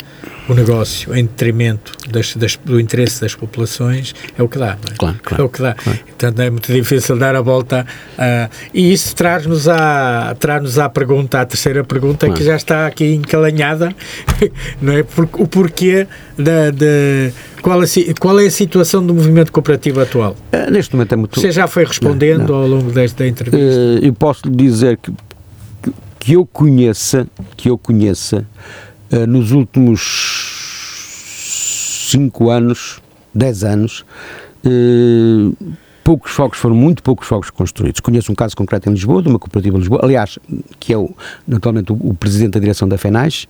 o 0.47 0.53
negócio 0.53 1.15
em 1.15 1.25
detrimento 1.25 1.93
das, 2.09 2.35
das, 2.35 2.57
do 2.57 2.79
interesse 2.79 3.21
das 3.21 3.33
populações 3.35 4.13
é 4.37 4.43
o 4.43 4.49
que 4.49 4.57
dá, 4.57 4.71
é? 4.71 4.95
Claro, 4.97 5.19
claro, 5.23 5.43
é 5.43 5.45
o 5.45 5.49
que 5.49 5.61
dá. 5.61 5.73
Claro. 5.73 5.99
Portanto, 5.99 6.39
é 6.39 6.49
muito 6.49 6.71
difícil 6.71 7.17
dar 7.17 7.35
a 7.35 7.41
volta 7.41 7.85
uh, 8.17 8.53
e 8.73 8.91
isso 8.91 9.15
traz-nos 9.15 9.67
à, 9.67 10.35
traz 10.39 10.77
à 10.77 10.89
pergunta, 10.89 11.39
à 11.39 11.45
terceira 11.45 11.83
pergunta, 11.83 12.25
claro. 12.25 12.33
que 12.33 12.45
já 12.45 12.55
está 12.55 12.87
aqui 12.87 13.13
encalanhada, 13.13 13.95
não 14.81 14.93
é? 14.93 15.03
Por, 15.03 15.29
o 15.33 15.47
porquê 15.47 16.07
da, 16.37 16.71
da 16.71 17.31
qual, 17.61 17.81
a, 17.81 17.85
qual 18.19 18.39
é 18.39 18.45
a 18.45 18.51
situação 18.51 19.05
do 19.05 19.13
movimento 19.13 19.51
cooperativo 19.51 20.01
atual? 20.01 20.35
Uh, 20.51 20.71
neste 20.71 20.93
momento 20.93 21.13
é 21.13 21.15
muito... 21.15 21.39
Você 21.39 21.51
já 21.51 21.67
foi 21.67 21.85
respondendo 21.85 22.39
não, 22.39 22.47
não. 22.47 22.55
ao 22.55 22.67
longo 22.67 22.91
desta 22.91 23.25
entrevista. 23.25 23.57
Uh, 23.57 24.05
eu 24.05 24.13
posso 24.13 24.47
lhe 24.47 24.55
dizer 24.55 24.97
que 24.97 25.11
que 26.23 26.37
eu 26.37 26.45
conheça, 26.45 27.27
que 27.57 27.69
eu 27.69 27.77
conheça, 27.77 28.47
nos 29.27 29.51
últimos 29.51 30.43
5 32.13 32.49
anos, 32.49 33.01
10 33.33 33.63
anos, 33.63 34.05
uh, 34.65 35.73
poucos 36.03 36.31
fogos, 36.31 36.57
foram 36.57 36.75
muito 36.75 37.01
poucos 37.01 37.27
fogos 37.27 37.49
construídos. 37.49 38.01
Conheço 38.01 38.31
um 38.31 38.35
caso 38.35 38.55
concreto 38.55 38.89
em 38.89 38.93
Lisboa, 38.93 39.21
de 39.21 39.29
uma 39.29 39.39
cooperativa 39.39 39.77
de 39.77 39.81
Lisboa, 39.81 40.01
aliás, 40.03 40.37
que 40.79 40.93
é 40.93 40.97
o, 40.97 41.09
naturalmente 41.47 41.91
o, 41.91 41.95
o 41.95 42.13
presidente 42.13 42.51
da 42.51 42.59
direção 42.59 42.87
da 42.87 42.97
FENAIS, 42.97 43.47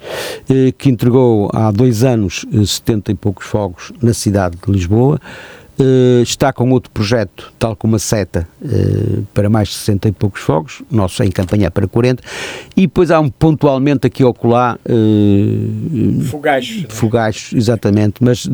eh, 0.49 0.71
que 0.77 0.89
entregou 0.89 1.49
há 1.53 1.71
dois 1.71 2.03
anos 2.03 2.45
70 2.65 3.11
e 3.11 3.15
poucos 3.15 3.47
fogos 3.47 3.91
na 4.01 4.13
cidade 4.13 4.55
de 4.65 4.71
Lisboa. 4.71 5.19
Uh, 5.79 6.21
está 6.21 6.53
com 6.53 6.69
outro 6.69 6.91
projeto, 6.91 7.51
tal 7.57 7.75
como 7.75 7.95
a 7.95 7.99
SETA, 7.99 8.47
uh, 8.61 9.23
para 9.33 9.49
mais 9.49 9.69
de 9.69 9.73
60 9.73 10.09
e 10.09 10.11
poucos 10.11 10.41
fogos, 10.41 10.83
nosso 10.91 11.23
é 11.23 11.25
em 11.25 11.31
campanha 11.31 11.71
para 11.71 11.87
40, 11.87 12.21
e 12.77 12.81
depois 12.81 13.09
há 13.09 13.19
um 13.19 13.27
pontualmente 13.27 14.05
aqui 14.05 14.21
ao 14.21 14.35
colar 14.35 14.77
uh, 14.85 16.21
fogachos, 16.25 16.85
fogachos, 16.89 17.53
exatamente, 17.53 18.23
mas 18.23 18.47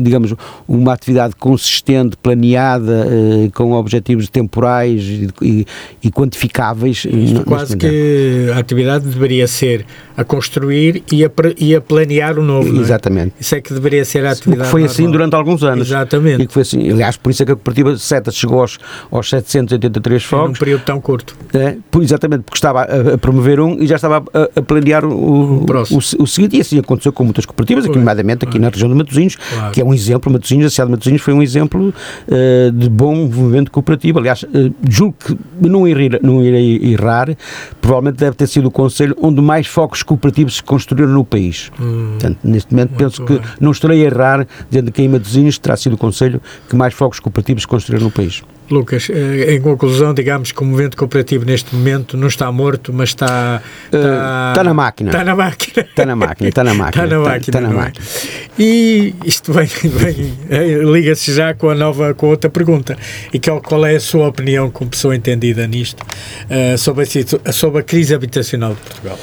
digamos 0.00 0.32
uma 0.68 0.92
atividade 0.92 1.34
consistente, 1.34 2.16
planeada, 2.16 3.04
com 3.52 3.72
objetivos 3.72 4.28
temporais 4.28 5.02
e, 5.42 5.66
e, 6.04 6.10
quantificáveis. 6.10 7.04
Isto 7.04 7.44
quase 7.44 7.76
que 7.76 8.48
a 8.54 8.58
atividade 8.58 9.06
deveria 9.06 9.48
ser 9.48 9.84
a 10.16 10.24
construir 10.24 11.02
e 11.10 11.24
a, 11.24 11.30
e 11.58 11.74
a 11.74 11.80
planear 11.80 12.38
o 12.38 12.42
novo. 12.42 12.76
É? 12.76 12.80
Exatamente. 12.80 13.34
É? 13.38 13.40
Isso 13.40 13.54
é 13.54 13.60
que 13.60 13.72
deveria 13.72 14.04
ser 14.04 14.24
a 14.26 14.32
atividade. 14.32 14.64
Que 14.64 14.70
foi 14.70 14.84
assim 14.84 15.02
normal. 15.02 15.08
assim 15.08 15.12
durante 15.12 15.34
alguns 15.34 15.64
anos. 15.64 15.88
Exatamente. 15.88 16.46
Foi 16.60 16.62
assim, 16.62 16.90
aliás, 16.90 17.16
por 17.16 17.30
isso 17.30 17.42
é 17.42 17.46
que 17.46 17.52
a 17.52 17.54
cooperativa 17.54 17.96
SETA 17.96 18.30
chegou 18.30 18.60
aos, 18.60 18.78
aos 19.10 19.30
783 19.30 20.22
fogos. 20.22 20.48
Num 20.48 20.54
período 20.54 20.82
tão 20.82 21.00
curto. 21.00 21.34
É, 21.54 21.76
por, 21.90 22.02
exatamente, 22.02 22.42
porque 22.42 22.58
estava 22.58 22.82
a, 22.82 23.14
a, 23.14 23.18
promover 23.18 23.60
um 23.60 23.80
e 23.80 23.86
já 23.86 23.96
estava 23.96 24.22
a, 24.34 24.58
a 24.58 24.62
planear 24.62 25.04
o, 25.04 25.10
o, 25.10 25.64
o, 25.64 25.96
o, 25.96 26.26
seguinte, 26.26 26.56
e 26.56 26.60
assim 26.60 26.78
aconteceu 26.78 27.12
com 27.12 27.24
muitas 27.24 27.46
cooperativas, 27.46 27.86
aqui, 27.86 27.96
nomeadamente 27.96 28.44
aqui 28.44 28.58
na 28.58 28.68
região 28.68 28.88
de 28.88 28.94
Matosinhos, 28.94 29.36
claro. 29.36 29.72
que 29.72 29.80
é 29.80 29.84
um 29.84 29.94
exemplo, 29.94 30.30
Matosinhos, 30.32 30.66
a 30.66 30.70
cidade 30.70 30.88
de 30.88 30.92
Matosinhos 30.92 31.22
foi 31.22 31.34
um 31.34 31.42
exemplo 31.42 31.88
uh, 31.88 32.72
de 32.72 32.88
bom 32.90 33.14
movimento 33.14 33.70
cooperativo. 33.70 34.18
Aliás, 34.18 34.42
uh, 34.42 34.74
julgo 34.88 35.16
que 35.18 35.36
não 35.60 35.88
irei, 35.88 36.10
não 36.22 36.42
irei 36.44 36.92
errar, 36.92 37.34
provavelmente 37.80 38.18
deve 38.18 38.36
ter 38.36 38.46
sido 38.46 38.68
o 38.68 38.70
Conselho 38.70 39.16
onde 39.20 39.40
mais 39.40 39.66
focos 39.66 40.02
cooperativos 40.02 40.56
se 40.56 40.62
construíram 40.62 41.10
no 41.10 41.24
país. 41.24 41.70
Hum, 41.80 42.10
Portanto, 42.12 42.38
neste 42.44 42.72
momento 42.72 42.94
penso 42.96 43.24
bem. 43.24 43.38
que 43.38 43.48
não 43.60 43.70
estarei 43.70 44.02
a 44.02 44.06
errar 44.06 44.46
dizendo 44.68 44.92
que 44.92 45.02
em 45.02 45.08
Matosinhos 45.08 45.58
terá 45.58 45.76
sido 45.76 45.94
o 45.94 45.98
Conselho 45.98 46.40
que 46.68 46.76
mais 46.76 46.94
fogos 46.94 47.20
cooperativos 47.20 47.66
construíram 47.66 48.06
no 48.06 48.10
país. 48.10 48.42
Lucas, 48.70 49.10
eh, 49.10 49.54
em 49.54 49.60
conclusão, 49.60 50.14
digamos 50.14 50.52
que 50.52 50.62
o 50.62 50.64
movimento 50.64 50.96
cooperativo 50.96 51.44
neste 51.44 51.74
momento 51.74 52.16
não 52.16 52.28
está 52.28 52.50
morto, 52.52 52.92
mas 52.92 53.08
está. 53.08 53.60
Está, 53.86 53.98
uh, 53.98 54.50
está 54.50 54.64
na 54.64 54.74
máquina. 54.74 55.10
Está 55.10 55.24
na 55.24 55.34
máquina. 55.34 55.86
Está 55.88 56.06
na 56.06 56.16
máquina, 56.16 56.48
está 56.48 56.64
na 56.64 56.74
máquina. 56.74 57.02
Está 57.02 57.04
na 57.04 57.18
máquina. 57.18 57.40
Está, 57.40 57.58
está 57.58 57.60
na 57.60 57.70
máquina. 57.70 58.06
É? 58.06 58.62
E 58.62 59.14
isto 59.24 59.52
vem, 59.52 59.66
vem 59.90 60.38
eh, 60.48 60.78
liga-se 60.84 61.34
já 61.34 61.52
com 61.52 61.68
a 61.68 61.74
nova, 61.74 62.14
com 62.14 62.28
outra 62.28 62.48
pergunta. 62.48 62.96
E 63.32 63.40
que, 63.40 63.50
é 63.50 63.60
qual 63.60 63.84
é 63.84 63.96
a 63.96 64.00
sua 64.00 64.28
opinião, 64.28 64.70
como 64.70 64.90
pessoa 64.90 65.16
entendida 65.16 65.66
nisto, 65.66 66.02
uh, 66.04 66.78
sobre, 66.78 67.04
a, 67.44 67.52
sobre 67.52 67.80
a 67.80 67.82
crise 67.82 68.14
habitacional 68.14 68.74
de 68.74 68.80
Portugal? 68.80 69.18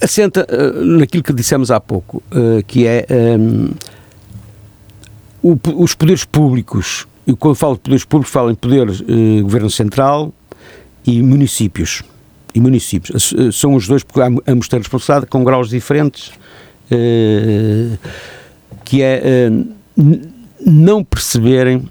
Assenta 0.00 0.46
uh, 0.50 0.82
naquilo 0.82 1.22
que 1.22 1.34
dissemos 1.34 1.70
há 1.70 1.78
pouco, 1.78 2.22
que 2.66 2.86
é. 2.86 3.04
Um, 3.10 3.70
o, 5.42 5.58
os 5.76 5.94
poderes 5.94 6.24
públicos, 6.24 7.06
e 7.26 7.34
quando 7.34 7.54
falo 7.54 7.74
de 7.74 7.80
poderes 7.80 8.04
públicos, 8.04 8.32
falo 8.32 8.50
em 8.50 8.54
poderes 8.54 9.02
eh, 9.02 9.42
governo 9.42 9.70
central 9.70 10.32
e 11.06 11.22
municípios. 11.22 12.02
E 12.54 12.60
municípios. 12.60 13.32
Eh, 13.36 13.52
são 13.52 13.74
os 13.74 13.86
dois, 13.86 14.02
porque 14.02 14.20
ambos 14.46 14.68
têm 14.68 14.78
responsabilidade 14.78 15.30
com 15.30 15.44
graus 15.44 15.68
diferentes, 15.68 16.32
eh, 16.90 17.96
que 18.84 19.02
é. 19.02 19.22
Eh, 19.24 19.50
não 20.66 21.02
perceberem 21.02 21.88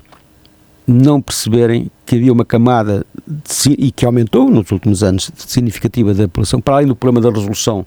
não 0.85 1.21
perceberem 1.21 1.91
que 2.03 2.15
havia 2.15 2.33
uma 2.33 2.43
camada 2.43 3.05
de, 3.27 3.75
e 3.77 3.91
que 3.91 4.05
aumentou 4.05 4.49
nos 4.49 4.71
últimos 4.71 5.03
anos 5.03 5.31
significativa 5.37 6.15
da 6.15 6.23
população, 6.23 6.59
para 6.59 6.75
além 6.75 6.87
do 6.87 6.95
problema 6.95 7.21
da 7.21 7.37
resolução, 7.37 7.85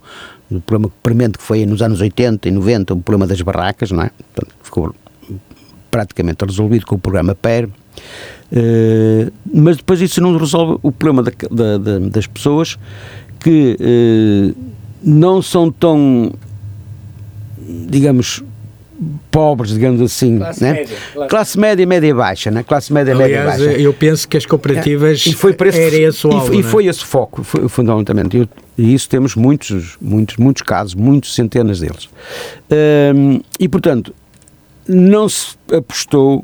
do 0.49 0.61
problema 0.61 0.91
premente 1.03 1.37
que 1.37 1.43
foi 1.43 1.65
nos 1.65 1.81
anos 1.81 1.99
80 1.99 2.47
e 2.47 2.51
90, 2.51 2.93
o 2.93 3.01
problema 3.01 3.27
das 3.27 3.41
barracas, 3.41 3.91
não 3.91 4.03
é? 4.03 4.11
Portanto, 4.33 4.55
ficou 4.63 4.95
praticamente 5.93 6.43
resolvido 6.43 6.87
com 6.87 6.95
o 6.95 6.97
programa 6.97 7.35
PER, 7.35 7.65
uh, 7.67 9.31
mas 9.53 9.77
depois 9.77 10.01
isso 10.01 10.19
não 10.19 10.35
resolve 10.35 10.79
o 10.81 10.91
problema 10.91 11.21
da, 11.21 11.31
da, 11.51 11.77
da, 11.77 11.99
das 11.99 12.25
pessoas 12.25 12.79
que 13.39 13.77
uh, 13.79 14.55
não 15.03 15.39
são 15.39 15.71
tão, 15.71 16.33
digamos, 17.87 18.43
pobres, 19.29 19.71
digamos 19.73 20.01
assim. 20.01 20.39
Classe, 20.39 20.63
né? 20.63 20.73
média, 20.73 20.97
classe. 21.13 21.29
classe 21.29 21.59
média, 21.59 21.85
média 21.85 22.15
baixa, 22.15 22.49
né? 22.49 22.63
classe 22.63 22.91
média, 22.91 23.13
Aliás, 23.13 23.31
média 23.31 23.65
baixa. 23.67 23.81
eu 23.81 23.93
penso 23.93 24.27
que 24.27 24.35
as 24.37 24.47
cooperativas 24.47 25.23
É, 25.27 25.29
e 25.29 25.33
foi 25.33 25.53
para 25.53 25.69
esse, 25.69 25.79
era 25.79 25.95
esse 25.95 26.25
o 26.25 26.31
e, 26.31 26.33
alvo, 26.33 26.53
e 26.53 26.61
não 26.61 26.67
é? 26.67 26.71
foi 26.71 26.85
esse 26.87 27.05
foco, 27.05 27.43
foi, 27.43 27.69
fundamentalmente. 27.69 28.37
Eu- 28.37 28.49
E 28.77 28.91
isso 28.95 29.07
temos 29.07 29.35
muitos, 29.35 29.97
muitos, 30.01 30.37
muitos 30.37 30.63
casos, 30.63 30.95
muitos 30.95 31.35
centenas 31.35 31.79
deles. 31.79 32.09
Hum, 33.15 33.39
e, 33.59 33.67
portanto, 33.69 34.11
não 34.87 35.27
se 35.29 35.55
apostou 35.71 36.43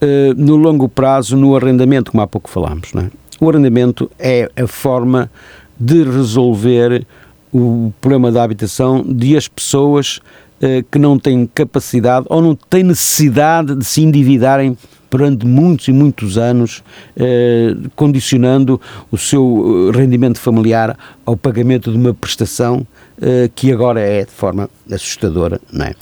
eh, 0.00 0.34
no 0.36 0.56
longo 0.56 0.88
prazo 0.88 1.36
no 1.36 1.56
arrendamento, 1.56 2.10
como 2.10 2.22
há 2.22 2.26
pouco 2.26 2.50
falámos. 2.50 2.92
Não 2.92 3.02
é? 3.02 3.10
O 3.40 3.48
arrendamento 3.48 4.10
é 4.18 4.50
a 4.56 4.66
forma 4.66 5.30
de 5.78 6.02
resolver 6.04 7.06
o 7.52 7.92
problema 8.00 8.32
da 8.32 8.42
habitação 8.42 9.02
de 9.02 9.36
as 9.36 9.48
pessoas 9.48 10.20
eh, 10.60 10.84
que 10.90 10.98
não 10.98 11.18
têm 11.18 11.46
capacidade 11.46 12.26
ou 12.28 12.42
não 12.42 12.54
têm 12.54 12.82
necessidade 12.82 13.74
de 13.76 13.84
se 13.84 14.02
endividarem 14.02 14.76
durante 15.10 15.46
muitos 15.46 15.86
e 15.88 15.92
muitos 15.92 16.36
anos, 16.38 16.82
eh, 17.16 17.74
condicionando 17.94 18.80
o 19.10 19.16
seu 19.18 19.90
eh, 19.94 19.96
rendimento 19.98 20.38
familiar 20.40 20.96
ao 21.24 21.36
pagamento 21.36 21.90
de 21.92 21.96
uma 21.96 22.12
prestação 22.12 22.86
eh, 23.22 23.48
que 23.54 23.70
agora 23.72 24.00
é 24.00 24.24
de 24.24 24.30
forma 24.30 24.68
assustadora, 24.90 25.60
não 25.72 25.86
é? 25.86 25.94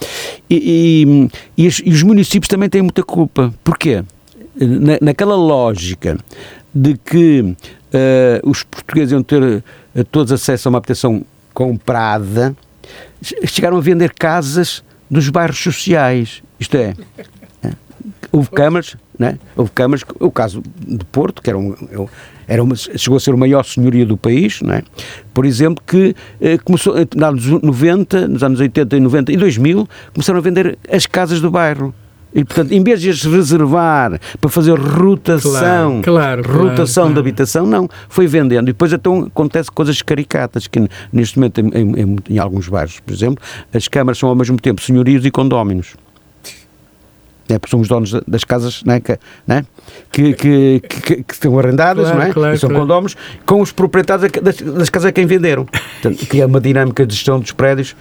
E, 0.48 1.28
e- 1.57 1.62
e 1.64 1.66
os, 1.68 1.82
e 1.84 1.90
os 1.90 2.03
municípios 2.03 2.48
também 2.48 2.68
têm 2.68 2.82
muita 2.82 3.03
culpa. 3.03 3.53
Porquê? 3.62 4.03
Na, 4.59 4.98
naquela 5.00 5.34
lógica 5.36 6.18
de 6.74 6.96
que 6.96 7.55
eh, 7.92 8.40
os 8.44 8.62
portugueses 8.62 9.12
iam 9.12 9.22
ter 9.22 9.62
eh, 9.94 10.05
todos 10.11 10.32
acesso 10.32 10.68
a 10.68 10.70
uma 10.70 10.78
habitação 10.78 11.22
comprada, 11.53 12.57
chegaram 13.46 13.76
a 13.76 13.80
vender 13.80 14.12
casas 14.14 14.82
dos 15.11 15.28
bairros 15.28 15.59
sociais. 15.59 16.42
Isto 16.59 16.76
é, 16.76 16.94
houve 18.32 18.50
câmaras, 18.50 18.96
né? 19.18 19.38
houve 19.56 19.70
câmaras, 19.72 20.02
o 20.18 20.30
caso 20.30 20.62
de 20.86 21.04
Porto, 21.04 21.40
que 21.42 21.50
era, 21.50 21.58
um, 21.58 21.74
era 22.48 22.62
uma, 22.62 22.74
chegou 22.74 23.16
a 23.16 23.20
ser 23.20 23.32
o 23.34 23.38
maior 23.38 23.62
senhorio 23.64 24.06
do 24.06 24.16
país, 24.16 24.60
não 24.62 24.74
é? 24.74 24.82
por 25.34 25.44
exemplo, 25.46 25.82
que 25.86 26.14
eh, 26.40 26.58
começou, 26.58 26.98
eh, 26.98 27.06
nos 27.14 27.22
anos 27.46 27.62
90, 27.62 28.28
nos 28.28 28.42
anos 28.42 28.58
80 28.60 28.96
e 28.96 29.00
90 29.00 29.32
e 29.32 29.36
2000, 29.36 29.88
começaram 30.14 30.38
a 30.38 30.42
vender 30.42 30.78
as 30.90 31.06
casas 31.06 31.40
do 31.40 31.50
bairro. 31.50 31.94
E, 32.34 32.42
portanto, 32.46 32.72
em 32.72 32.82
vez 32.82 32.98
de 33.02 33.10
as 33.10 33.22
reservar 33.24 34.18
para 34.40 34.48
fazer 34.48 34.72
rotação, 34.78 36.00
Claro, 36.02 36.42
claro, 36.42 36.42
rotação 36.70 37.02
claro. 37.04 37.14
de 37.14 37.20
habitação, 37.20 37.66
não, 37.66 37.86
foi 38.08 38.26
vendendo. 38.26 38.64
E 38.64 38.72
depois 38.72 38.90
então 38.92 39.24
acontece 39.24 39.70
coisas 39.70 40.00
caricatas, 40.00 40.66
que 40.66 40.88
neste 41.12 41.38
momento 41.38 41.60
em, 41.60 41.68
em- 41.74 42.00
em- 42.00 42.16
em 42.30 42.38
alguns 42.38 42.68
bairros, 42.68 43.00
por 43.00 43.12
exemplo, 43.12 43.44
as 43.72 43.86
câmaras 43.86 44.16
são 44.18 44.30
ao 44.30 44.34
mesmo 44.34 44.58
tempo 44.58 44.80
senhorios 44.80 45.26
e 45.26 45.30
condóminos. 45.30 45.94
É, 47.49 47.59
porque 47.59 47.70
são 47.70 47.80
os 47.80 47.88
donos 47.88 48.12
da- 48.12 48.22
das 48.26 48.45
casas 48.45 48.82
né, 48.84 49.01
que, 49.01 49.18
né, 49.47 49.64
que, 50.11 50.32
que, 50.34 50.80
que- 50.88 51.22
que 51.24 51.32
estão 51.34 51.59
arrendadas 51.59 52.05
Claro, 52.05 52.18
não 52.20 52.26
é? 52.26 52.32
claro, 52.32 52.59
são 52.59 52.68
claro. 52.68 52.82
condóminos 52.84 53.16
com 53.45 53.61
os 53.61 53.72
proprietários 53.72 54.30
das, 54.40 54.57
das 54.57 54.88
casas 54.88 55.09
a 55.09 55.12
quem 55.12 55.26
venderam. 55.26 55.64
Portanto, 55.66 56.26
que 56.26 56.40
é 56.40 56.47
uma 56.47 56.61
dinâmica 56.61 57.05
de 57.05 57.14
gestão 57.14 57.40
dos 57.40 57.53
prédios 57.53 57.97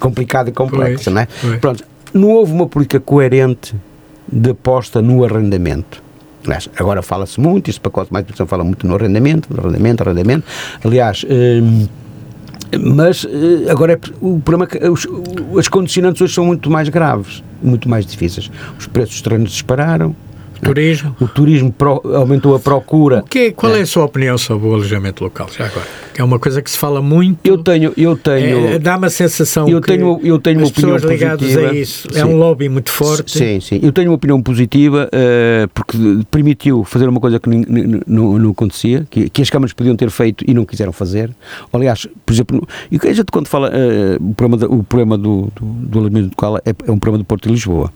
complicada 0.00 0.50
e 0.50 0.52
complexa. 0.52 1.04
Pois, 1.10 1.14
não 1.14 1.22
é? 1.22 1.28
pois. 1.40 1.56
Pronto, 1.60 1.84
não 2.12 2.28
houve 2.30 2.52
uma 2.52 2.66
política 2.66 2.98
coerente 3.00 3.74
de 4.30 4.50
aposta 4.50 5.00
no 5.00 5.24
arrendamento. 5.24 6.02
Aliás, 6.44 6.68
agora 6.76 7.02
fala-se 7.02 7.38
muito, 7.40 7.70
este 7.70 7.80
pacote 7.80 8.08
de 8.08 8.12
mais 8.14 8.24
habitação 8.24 8.46
fala 8.48 8.64
muito 8.64 8.84
no 8.86 8.96
arrendamento, 8.96 9.48
no 9.54 9.60
arrendamento, 9.60 10.02
arrendamento. 10.02 10.44
Aliás, 10.84 11.24
hum, 11.30 11.86
mas 12.78 13.24
eh, 13.24 13.70
agora 13.70 13.92
é, 13.94 13.98
o 14.20 14.40
problema 14.40 14.64
é 14.64 14.78
que 14.78 14.88
os, 14.88 15.06
as 15.58 15.68
condicionantes 15.68 16.20
hoje 16.22 16.34
são 16.34 16.44
muito 16.44 16.70
mais 16.70 16.88
graves, 16.88 17.42
muito 17.62 17.88
mais 17.88 18.06
difíceis. 18.06 18.50
Os 18.78 18.86
preços 18.86 19.20
dos 19.20 19.52
dispararam, 19.52 20.14
Turismo. 20.64 21.16
o 21.20 21.26
turismo 21.28 21.72
pro- 21.72 22.00
aumentou 22.14 22.54
a 22.54 22.60
procura. 22.60 23.18
O 23.20 23.22
que, 23.24 23.50
qual 23.52 23.74
é 23.74 23.80
a 23.80 23.86
sua 23.86 24.04
opinião 24.04 24.38
sobre 24.38 24.68
o 24.68 24.74
alojamento 24.74 25.24
local, 25.24 25.48
já 25.56 25.66
agora? 25.66 25.86
Que 26.14 26.20
é 26.20 26.24
uma 26.24 26.38
coisa 26.38 26.62
que 26.62 26.70
se 26.70 26.78
fala 26.78 27.02
muito. 27.02 27.38
Eu 27.44 27.58
tenho, 27.58 27.92
eu 27.96 28.16
tenho, 28.16 28.66
É, 28.68 28.78
Dá-me 28.78 29.06
a 29.06 29.10
sensação 29.10 29.68
eu 29.68 29.80
que 29.80 29.88
tenho, 29.88 30.20
eu 30.22 30.38
tenho 30.38 30.58
uma 30.58 30.64
as 30.64 30.70
opinião 30.70 30.94
pessoas 30.94 31.12
ligadas 31.12 31.40
positiva. 31.40 31.70
a 31.70 31.74
isso 31.74 32.08
é 32.10 32.20
Sim. 32.20 32.24
um 32.24 32.36
lobby 32.36 32.68
muito 32.68 32.90
forte. 32.90 33.36
Sim, 33.38 33.60
sim. 33.60 33.80
Eu 33.82 33.90
tenho 33.92 34.10
uma 34.10 34.14
opinião 34.16 34.40
positiva 34.42 35.08
eh, 35.10 35.66
porque 35.74 35.96
permitiu 36.30 36.84
fazer 36.84 37.08
uma 37.08 37.18
coisa 37.20 37.40
que 37.40 37.48
não, 38.06 38.50
acontecia, 38.50 39.06
que, 39.10 39.28
que 39.30 39.42
as 39.42 39.50
câmaras 39.50 39.72
podiam 39.72 39.96
ter 39.96 40.10
feito 40.10 40.44
e 40.46 40.54
não 40.54 40.64
quiseram 40.64 40.92
fazer. 40.92 41.30
Aliás, 41.72 42.06
por 42.24 42.32
exemplo, 42.32 42.68
e 42.90 42.98
que 42.98 43.08
a 43.08 43.12
gente 43.12 43.26
quando 43.32 43.48
fala 43.48 43.70
eh, 43.72 44.16
o 44.20 44.34
problema, 44.34 44.56
da- 44.58 44.72
o 44.72 44.82
problema 44.84 45.18
do, 45.18 45.50
do, 45.56 45.64
do 45.64 45.98
alimento 46.00 46.30
local 46.30 46.58
é, 46.58 46.70
é 46.86 46.92
um 46.92 46.98
problema 46.98 47.18
do 47.18 47.24
Porto 47.26 47.48
e 47.48 47.52
Lisboa. 47.52 47.90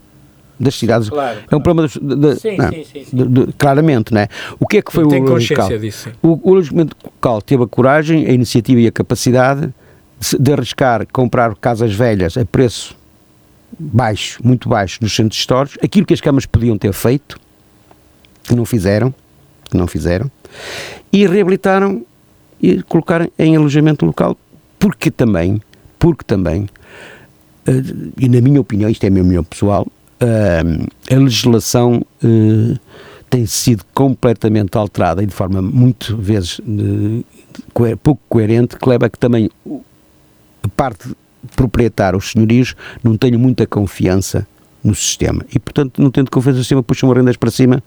Das 0.59 0.75
cidades. 0.75 1.09
Claro, 1.09 1.39
É 1.51 1.55
um 1.55 1.61
problema 1.61 1.87
da- 2.01 2.15
da- 2.15 2.35
Sim, 2.35 2.57
não, 2.57 2.69
sim, 2.69 2.83
sim, 2.83 3.03
sim. 3.05 3.15
de- 3.15 3.27
de- 3.45 3.53
claramente, 3.53 4.11
não 4.13 4.21
é? 4.21 4.27
O 4.59 4.65
que 4.65 4.77
é 4.77 4.81
que 4.81 4.91
foi 4.91 5.03
Eu 5.03 5.07
o 5.07 5.11
alojamento 5.11 5.33
consciência 5.33 5.63
local? 5.63 5.79
disso. 5.79 6.09
O, 6.23 6.39
o 6.49 6.53
alojamento 6.53 6.95
local 7.03 7.41
teve 7.41 7.63
a 7.63 7.67
coragem, 7.67 8.25
a 8.25 8.31
iniciativa 8.31 8.79
e 8.81 8.87
a 8.87 8.91
capacidade 8.91 9.71
de, 10.19 10.37
de 10.39 10.51
arriscar 10.53 11.05
comprar 11.13 11.53
casas 11.55 11.93
velhas 11.93 12.35
a 12.37 12.43
preço 12.45 12.95
baixo, 13.77 14.39
muito 14.43 14.67
baixo, 14.67 14.97
nos 15.01 15.15
centros 15.15 15.39
históricos, 15.39 15.77
aquilo 15.83 16.05
que 16.07 16.13
as 16.13 16.21
câmaras 16.21 16.45
podiam 16.47 16.75
ter 16.77 16.91
feito, 16.93 17.39
que 18.43 18.55
não 18.55 18.65
fizeram, 18.65 19.13
que 19.69 19.77
não 19.77 19.85
fizeram, 19.85 20.31
e 21.13 21.27
reabilitaram 21.27 22.03
e 22.59 22.81
colocaram 22.83 23.29
em 23.37 23.55
alojamento 23.55 24.05
local, 24.05 24.35
porque 24.79 25.11
também, 25.11 25.61
porque 25.99 26.23
também, 26.25 26.67
eh, 27.67 27.71
e 28.17 28.27
na 28.29 28.41
minha 28.41 28.59
opinião, 28.59 28.89
isto 28.89 29.03
é 29.03 29.07
a 29.07 29.09
minha 29.11 29.21
opinião 29.21 29.43
pessoal, 29.43 29.85
a 30.19 31.15
legislação 31.15 32.03
eh, 32.23 32.77
tem 33.29 33.45
sido 33.45 33.83
completamente 33.93 34.77
alterada 34.77 35.21
e 35.21 35.25
de 35.25 35.33
forma 35.33 35.61
muito 35.61 36.15
vezes 36.17 36.61
coe- 37.73 37.95
pouco 37.95 38.21
coerente, 38.29 38.77
que 38.77 38.89
leva 38.89 39.05
a 39.05 39.09
que 39.09 39.19
também 39.19 39.49
a 40.63 40.67
parte 40.75 41.09
proprietária, 41.55 42.17
os 42.17 42.31
senhorios, 42.31 42.75
não 43.03 43.17
tenham 43.17 43.39
muita 43.39 43.65
confiança 43.67 44.47
no 44.83 44.95
sistema 44.95 45.45
e, 45.53 45.59
portanto, 45.59 46.01
não 46.01 46.09
tendo 46.09 46.31
confiança 46.31 46.57
no 46.57 46.63
sistema, 46.63 46.83
puxam 46.83 47.11
rendas 47.11 47.37
para 47.37 47.51
cima 47.51 47.83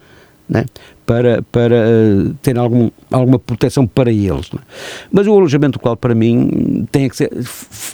né? 0.50 0.66
para, 1.06 1.42
para 1.42 1.76
eh, 1.76 2.32
ter 2.42 2.58
algum, 2.58 2.90
alguma 3.10 3.38
proteção 3.38 3.86
para 3.86 4.10
eles. 4.10 4.50
né? 4.50 4.60
Mas 5.10 5.26
o 5.26 5.32
alojamento 5.32 5.78
local, 5.78 5.96
para 5.96 6.14
mim, 6.14 6.86
tem 6.90 7.08
que 7.08 7.16
ser, 7.16 7.30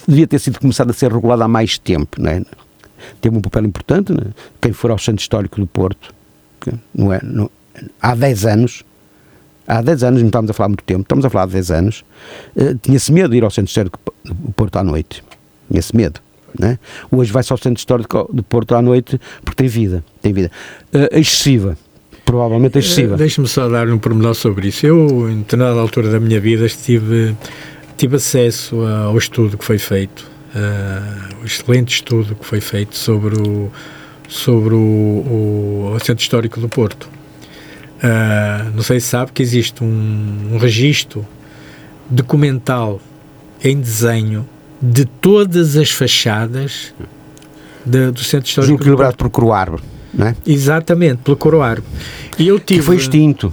devia 0.09 0.27
ter 0.27 0.39
sido 0.39 0.59
começado 0.59 0.91
a 0.91 0.93
ser 0.95 1.13
regulado 1.13 1.43
há 1.43 1.49
mais 1.49 1.79
tempo. 1.79 2.21
Né? 2.21 2.43
Teve 3.21 3.37
um 3.37 3.41
papel 3.41 3.65
importante, 3.65 4.13
né? 4.13 4.23
quem 4.61 4.73
for 4.73 4.91
ao 4.91 4.99
Centro 4.99 5.21
Histórico 5.23 5.61
do 5.61 5.67
Porto, 5.67 6.15
não 6.95 7.13
é, 7.13 7.21
não- 7.23 7.51
há 8.01 8.15
10 8.15 8.45
anos, 8.47 8.83
há 9.67 9.81
10 9.83 10.03
anos, 10.03 10.21
não 10.21 10.29
estamos 10.29 10.51
a 10.51 10.55
falar 10.55 10.69
muito 10.69 10.85
tempo, 10.85 11.03
estamos 11.03 11.25
a 11.25 11.31
falar 11.31 11.45
há 11.45 11.47
10 11.47 11.71
anos, 11.71 12.05
eh, 12.57 12.75
tinha-se 12.83 13.13
medo 13.13 13.31
de 13.31 13.37
ir 13.37 13.45
ao 13.45 13.51
Centro 13.51 13.69
Histórico 13.69 13.99
do 14.25 14.53
Porto 14.53 14.77
à 14.77 14.85
noite. 14.85 15.23
Tinha-se 15.71 15.95
medo. 15.97 16.21
Né? 16.59 16.79
Hoje 17.11 17.31
vai-se 17.33 17.53
ao 17.53 17.59
Centro 17.59 17.79
Histórico 17.79 18.31
do 18.33 18.43
Porto 18.43 18.75
à 18.75 18.81
noite 18.81 19.21
porque 19.45 19.57
tem 19.63 19.69
vida. 19.69 20.03
Tem 20.23 20.33
vida. 20.33 20.51
Eh, 20.93 21.21
excessiva. 21.21 21.77
Provavelmente 22.25 22.79
excessiva. 22.79 23.15
Eh, 23.15 23.19
Deixe-me 23.19 23.47
só 23.47 23.69
dar 23.69 23.89
um 23.91 23.99
pormenor 23.99 24.35
sobre 24.35 24.69
isso. 24.69 24.87
Eu, 24.87 25.29
em 25.31 25.39
determinada 25.41 25.79
altura 25.79 26.11
da 26.11 26.19
minha 26.19 26.41
vida, 26.41 26.67
tive, 26.69 27.37
tive 27.97 28.17
acesso 28.17 28.81
ao 28.87 29.17
estudo 29.19 29.59
que 29.59 29.65
foi 29.65 29.79
feito, 29.79 30.29
o 31.43 31.45
excelente 31.45 31.95
estudo 31.95 32.35
que 32.35 32.45
foi 32.45 32.61
feito 32.61 32.97
sobre 32.97 33.37
o, 33.41 33.71
sobre 34.29 34.75
o, 34.75 34.79
o, 34.79 35.93
o 35.95 36.01
Centro 36.01 36.23
Histórico 36.23 36.61
do 36.61 36.69
Porto. 36.69 37.09
Eh, 38.03 38.65
não 38.75 38.83
sei 38.83 39.01
se 39.01 39.07
sabe 39.09 39.33
que 39.33 39.43
existe 39.43 39.83
um, 39.83 40.51
um 40.53 40.59
registro 40.59 41.27
documental 42.09 43.01
em 43.63 43.79
desenho 43.81 44.47
de 44.81 45.05
todas 45.07 45.77
as 45.77 45.91
fachadas 45.91 46.93
de- 47.85 48.11
do 48.11 48.21
Centro 48.21 48.49
Histórico 48.49 48.69
Julgo 48.69 48.85
do 48.85 48.91
elaborado 48.91 49.17
por 49.17 49.31
Croarbe. 49.31 49.79
Não 50.13 50.29
é? 50.29 50.37
Exatamente, 50.47 51.19
pelo 51.23 51.37
Coroargo. 51.37 51.87
E 52.39 52.49
eu 52.49 52.59
tive. 52.59 52.81
Que 52.81 52.87
foi 52.87 52.97
extinto. 52.97 53.53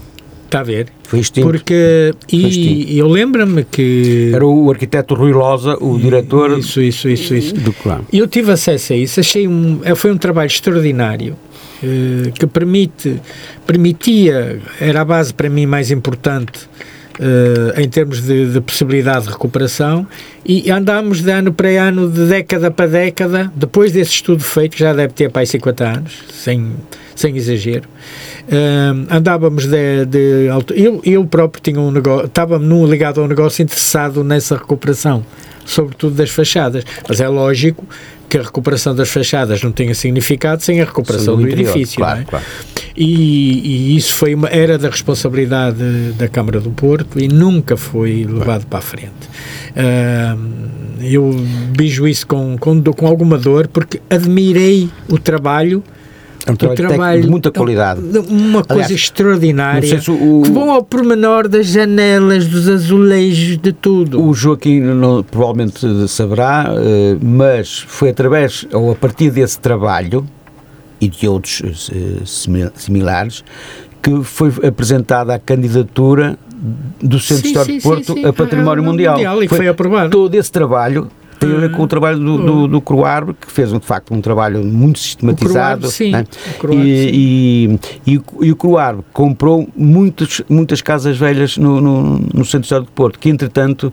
Está 0.54 0.60
a 0.60 0.64
ver? 0.64 0.88
Foi 1.01 1.18
extinto. 1.18 1.47
Porque. 1.47 2.14
Foi 2.30 2.39
extinto. 2.39 2.91
E 2.91 2.99
eu 2.99 3.08
lembro-me 3.08 3.64
que. 3.64 4.30
Era 4.32 4.45
o 4.45 4.70
arquiteto 4.70 5.16
Rui 5.16 5.34
Loza, 5.34 5.76
o 5.82 5.97
diretor 5.97 6.60
Isso, 6.60 6.80
isso, 6.80 7.10
isso, 7.10 7.34
isso. 7.34 7.56
do. 7.56 7.74
E 8.12 8.20
eu 8.20 8.28
tive 8.28 8.51
acesso 8.51 8.93
a 8.93 8.95
isso, 8.95 9.20
achei 9.20 9.47
um. 9.47 9.82
Foi 9.95 10.12
um 10.12 10.18
trabalho 10.18 10.45
extraordinário. 10.45 11.36
eh, 11.82 12.30
que 12.38 12.45
permite, 12.45 13.20
permitia, 13.66 14.62
era 14.80 15.01
a 15.01 15.06
base 15.06 15.34
para 15.34 15.49
mim 15.49 15.66
mais 15.66 15.89
importante 15.89 16.70
Uh, 17.20 17.80
em 17.80 17.88
termos 17.88 18.24
de, 18.24 18.53
de, 18.53 18.59
possibilidade 18.59 19.26
de 19.26 19.32
recuperação 19.32 20.07
e 20.43 20.72
andámos 20.72 21.22
de 21.22 21.30
ano 21.30 21.53
para 21.53 21.68
ano, 21.70 22.09
de 22.09 22.26
década 22.26 22.72
para 22.72 22.88
década, 22.88 23.51
depois 23.55 23.91
desse 23.91 24.14
estudo 24.14 24.43
feito, 24.43 24.76
que 24.76 24.80
já 24.80 24.93
deve 24.93 25.14
ter 25.14 25.30
para 25.30 25.43
aí 25.43 25.45
50 25.45 25.84
anos, 25.86 26.24
sem, 26.32 26.74
sem 27.16 27.38
exagero, 27.38 27.88
uh, 28.47 29.16
andávamos 29.16 29.68
de, 29.68 30.05
de, 30.07 30.47
eu, 30.76 31.01
eu 31.03 31.24
próprio 31.26 31.61
tinha 31.61 31.80
um 31.80 31.91
negócio, 31.91 32.26
estava 32.26 32.57
num, 32.57 32.84
ligado 32.88 33.22
a 33.22 33.26
um 33.26 33.28
negócio 33.28 33.61
interessado 33.61 34.24
nessa 34.24 34.55
recuperação, 34.55 35.24
sobretudo 35.66 36.16
das 36.16 36.30
fachadas, 36.30 36.84
mas 37.07 37.20
é 37.20 37.28
lógico 37.28 37.86
que 38.30 38.38
a 38.38 38.41
recuperação 38.41 38.95
das 38.95 39.09
fachadas 39.09 39.61
não 39.61 39.72
tenha 39.72 39.93
significado 39.93 40.64
sem 40.64 40.82
a 40.82 40.86
recuperação 40.86 41.36
do, 41.36 41.43
do 41.43 41.47
interior, 41.47 41.70
edifício. 41.70 41.97
Claro, 41.97 42.22
é? 42.22 42.24
claro. 42.24 42.45
E, 42.95 43.93
e, 43.93 43.95
isso 43.95 44.16
foi 44.16 44.34
uma, 44.34 44.47
era 44.47 44.78
da 44.78 44.89
responsabilidade 44.89 45.78
da 46.18 46.28
Câmara 46.28 46.59
do 46.59 46.72
Porto 46.72 47.20
e 47.20 47.28
nunca 47.28 47.78
foi 47.78 48.26
levado 48.28 48.66
para 48.66 48.80
a 48.80 48.82
frente. 48.82 49.30
Uh, 49.76 50.64
eu 51.01 51.45
vejo 51.78 52.07
isso 52.07 52.26
com, 52.26 52.57
com, 52.57 52.82
com 52.82 53.07
alguma 53.07 53.38
dor 53.38 53.68
porque 53.68 54.01
admirei 54.09 54.89
o 55.07 55.20
trabalho 55.20 55.84
é 56.45 56.51
um 56.51 56.55
trabalho, 56.55 56.87
trabalho 56.87 57.21
de 57.21 57.29
muita 57.29 57.51
qualidade. 57.51 58.01
Uma 58.29 58.63
coisa 58.63 58.83
Aliás, 58.83 58.91
extraordinária. 58.91 59.99
O, 60.09 60.41
que 60.43 60.51
vão 60.51 60.71
ao 60.71 60.83
pormenor 60.83 61.47
das 61.47 61.67
janelas, 61.67 62.47
dos 62.47 62.67
azulejos, 62.67 63.57
de 63.57 63.71
tudo. 63.71 64.21
O 64.21 64.33
Joaquim 64.33 64.81
não, 64.81 65.23
provavelmente 65.23 66.07
saberá, 66.09 66.73
eh, 66.75 67.17
mas 67.21 67.79
foi 67.87 68.09
através, 68.09 68.67
ou 68.73 68.91
a 68.91 68.95
partir 68.95 69.31
desse 69.31 69.57
trabalho 69.59 70.25
e 70.99 71.07
de 71.07 71.27
outros 71.27 71.89
eh, 71.93 72.69
similares, 72.75 73.43
que 74.01 74.21
foi 74.23 74.51
apresentada 74.67 75.33
a 75.33 75.39
candidatura 75.39 76.37
do 77.01 77.19
Centro 77.19 77.47
Histórico 77.47 77.77
de 77.77 77.83
Porto 77.83 78.13
sim, 78.13 78.21
sim. 78.21 78.25
a 78.25 78.33
Património 78.33 78.83
ah, 78.83 78.87
Mundial. 78.87 79.15
mundial. 79.15 79.43
E 79.43 79.47
foi, 79.47 79.57
foi 79.59 79.67
aprovado. 79.69 80.09
Todo 80.09 80.35
esse 80.35 80.51
trabalho 80.51 81.09
tem 81.45 81.55
a 81.55 81.59
ver 81.59 81.71
com 81.71 81.83
o 81.83 81.87
trabalho 81.87 82.19
do, 82.19 82.37
do, 82.37 82.67
do 82.67 82.81
que 83.33 83.51
fez 83.51 83.71
de 83.71 83.79
facto 83.79 84.13
um 84.13 84.21
trabalho 84.21 84.63
muito 84.63 84.99
sistematizado. 84.99 85.87
O 85.87 85.91
sim, 85.91 86.11
né? 86.11 86.25
o 86.63 86.73
e, 86.73 87.77
e, 88.05 88.13
e, 88.13 88.21
e, 88.41 88.51
o 88.51 88.55
Croar 88.55 88.97
comprou 89.11 89.67
muitos, 89.75 90.41
muitas 90.49 90.81
casas 90.81 91.17
velhas 91.17 91.57
no, 91.57 91.81
no, 91.81 92.19
no 92.19 92.45
Centro 92.45 92.63
Histórico 92.63 92.89
de 92.89 92.95
Porto, 92.95 93.19
que 93.19 93.29
entretanto 93.29 93.91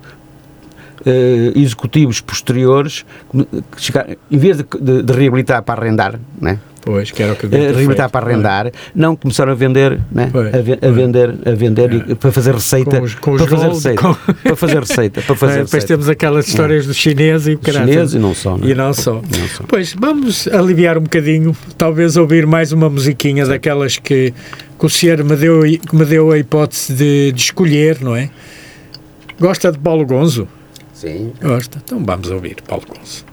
Uh, 1.00 1.58
executivos 1.58 2.20
posteriores, 2.20 3.06
que 3.32 3.90
em 4.30 4.36
vez 4.36 4.58
de, 4.58 4.66
de, 4.78 5.02
de, 5.02 5.12
reabilitar 5.14 5.62
para 5.62 5.80
arrendar, 5.80 6.20
né? 6.38 6.58
Pois, 6.82 7.10
que 7.10 7.22
era 7.22 7.34
o 7.34 7.36
que 7.36 7.46
uh, 7.46 8.10
para 8.10 8.26
arrendar, 8.26 8.72
não 8.94 9.14
começaram 9.14 9.52
a 9.52 9.54
vender, 9.54 10.00
né? 10.10 10.30
a, 10.32 10.88
a, 10.88 10.90
vender, 10.90 11.34
a 11.44 11.50
vender 11.52 12.04
é. 12.10 12.14
para 12.14 12.32
fazer 12.32 12.54
receita, 12.54 12.98
com 12.98 13.04
os, 13.04 13.14
com 13.14 13.36
para, 13.36 13.46
fazer 13.46 13.68
receita 13.68 14.02
com... 14.02 14.14
para 14.14 14.56
fazer 14.56 14.78
receita, 14.80 15.22
para 15.22 15.36
fazer 15.36 15.60
é, 15.60 15.64
Depois 15.64 15.84
temos 15.84 16.08
aquelas 16.08 16.48
histórias 16.48 16.84
é. 16.84 16.88
do 16.88 16.94
chinês 16.94 17.46
e 17.46 17.54
o 17.54 17.60
Chinês 17.62 18.14
e 18.14 18.18
não 18.18 18.34
só, 18.34 18.56
né? 18.56 18.66
E 18.68 18.74
não 18.74 18.94
só. 18.94 19.14
não 19.14 19.48
só. 19.48 19.64
Pois, 19.68 19.94
vamos 19.98 20.48
aliviar 20.48 20.96
um 20.96 21.02
bocadinho, 21.02 21.54
talvez 21.76 22.16
ouvir 22.16 22.46
mais 22.46 22.72
uma 22.72 22.88
musiquinha 22.88 23.44
Sim. 23.44 23.50
daquelas 23.50 23.98
que, 23.98 24.32
que 24.78 24.86
o 24.86 24.88
senhor 24.88 25.22
me 25.22 25.36
deu, 25.36 25.60
me 25.92 26.04
deu 26.06 26.32
a 26.32 26.38
hipótese 26.38 26.94
de, 26.94 27.32
de 27.32 27.40
escolher, 27.40 27.98
não 28.00 28.16
é? 28.16 28.30
Gosta 29.38 29.70
de 29.70 29.78
Paulo 29.78 30.06
Gonzo? 30.06 30.48
Sim. 30.94 31.32
Gosta. 31.42 31.80
Então 31.84 32.02
vamos 32.04 32.30
ouvir 32.30 32.56
Paulo 32.66 32.84
Gonzo. 32.88 33.29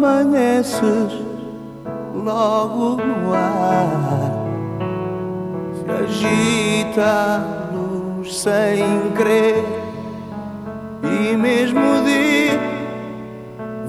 Amanheces 0.00 1.12
logo 2.14 2.96
no 2.96 3.34
ar 3.34 4.32
se 5.74 5.90
agita 6.04 7.68
luz 7.70 8.34
sem 8.34 9.10
crer 9.14 9.62
e 11.02 11.36
mesmo 11.36 11.80
o 11.80 12.02
dia 12.02 12.58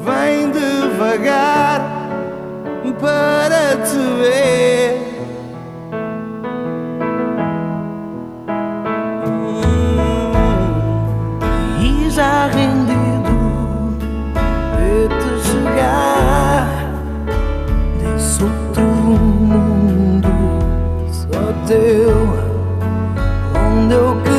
vem 0.04 0.52
devagar 0.52 1.82
para 3.00 3.78
te 3.78 3.98
ver. 4.20 5.11
Só 21.72 21.78
teu, 21.78 22.12
onde 23.56 24.31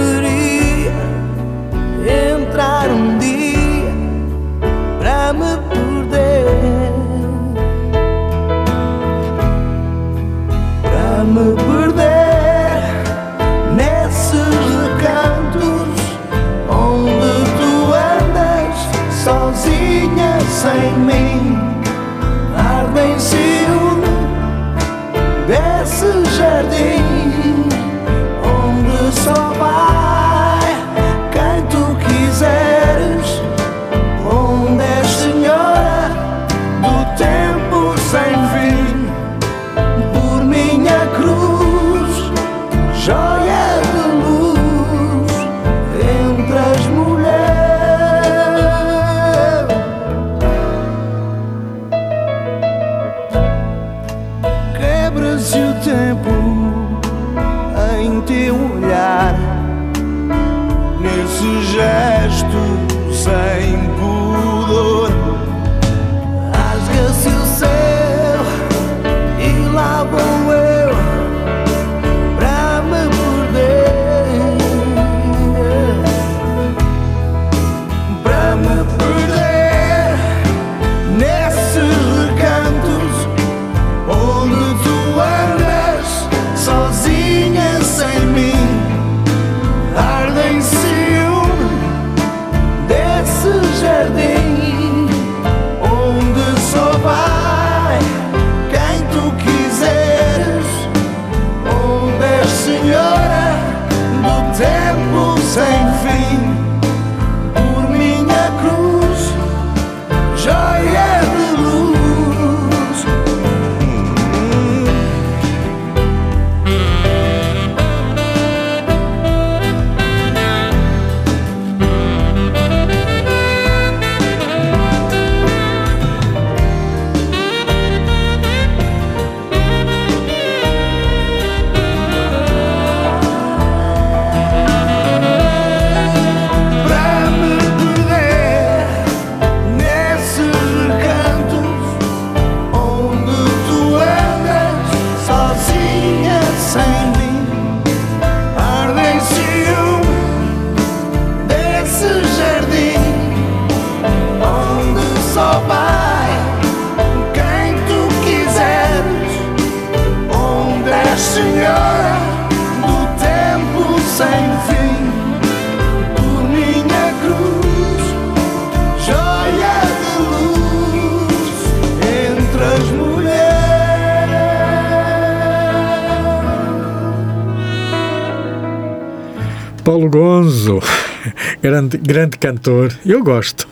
grande, 182.03 182.37
cantor, 182.37 182.93
eu 183.07 183.23
gosto. 183.23 183.69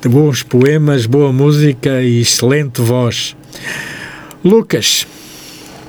De 0.00 0.08
bons 0.08 0.42
poemas, 0.44 1.04
boa 1.04 1.32
música 1.32 2.00
e 2.00 2.20
excelente 2.20 2.80
voz. 2.80 3.36
Lucas, 4.44 5.06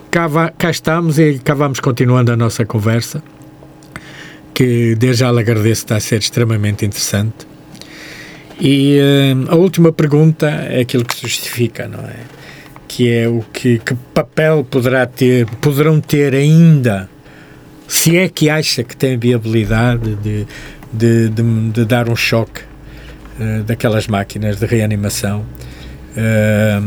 cá, 0.09 0.27
cá 0.57 0.71
estamos 0.71 1.19
e 1.19 1.39
cá 1.39 1.53
vamos 1.53 1.79
continuando 1.79 2.31
a 2.31 2.35
nossa 2.35 2.65
conversa, 2.65 3.23
que 4.53 4.95
desde 4.95 5.19
já 5.19 5.31
lhe 5.31 5.39
agradeço, 5.39 5.83
está 5.83 5.97
a 5.97 5.99
ser 5.99 6.19
extremamente 6.19 6.83
interessante. 6.83 7.47
E 8.59 8.97
eh, 8.97 9.33
a 9.49 9.55
última 9.55 9.91
pergunta 9.91 10.47
é 10.47 10.81
aquilo 10.81 11.05
que 11.05 11.15
se 11.15 11.21
justifica, 11.21 11.87
não 11.87 11.99
é? 11.99 12.17
Que 12.87 13.11
é 13.11 13.27
o 13.27 13.43
que, 13.53 13.79
que 13.79 13.95
papel 14.13 14.63
poderá 14.63 15.05
ter, 15.05 15.45
poderão 15.61 16.01
ter 16.01 16.35
ainda 16.35 17.09
se 17.91 18.15
é 18.15 18.29
que 18.29 18.49
acha 18.49 18.85
que 18.85 18.95
tem 18.95 19.17
viabilidade 19.17 20.15
de, 20.15 20.47
de, 20.93 21.27
de, 21.27 21.69
de 21.71 21.83
dar 21.85 22.07
um 22.07 22.15
choque 22.15 22.61
eh, 23.37 23.63
daquelas 23.67 24.07
máquinas 24.07 24.57
de 24.57 24.65
reanimação, 24.65 25.45
eh, 26.15 26.79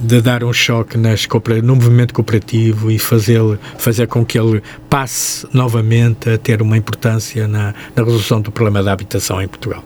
de 0.00 0.20
dar 0.22 0.44
um 0.44 0.52
choque 0.52 0.96
nas, 0.96 1.26
no 1.60 1.74
movimento 1.74 2.14
cooperativo 2.14 2.88
e 2.88 3.00
fazer, 3.00 3.40
fazer 3.78 4.06
com 4.06 4.24
que 4.24 4.38
ele 4.38 4.62
passe 4.88 5.44
novamente 5.52 6.30
a 6.30 6.38
ter 6.38 6.62
uma 6.62 6.76
importância 6.76 7.48
na, 7.48 7.74
na 7.96 8.04
resolução 8.04 8.40
do 8.40 8.52
problema 8.52 8.80
da 8.80 8.92
habitação 8.92 9.42
em 9.42 9.48
Portugal. 9.48 9.82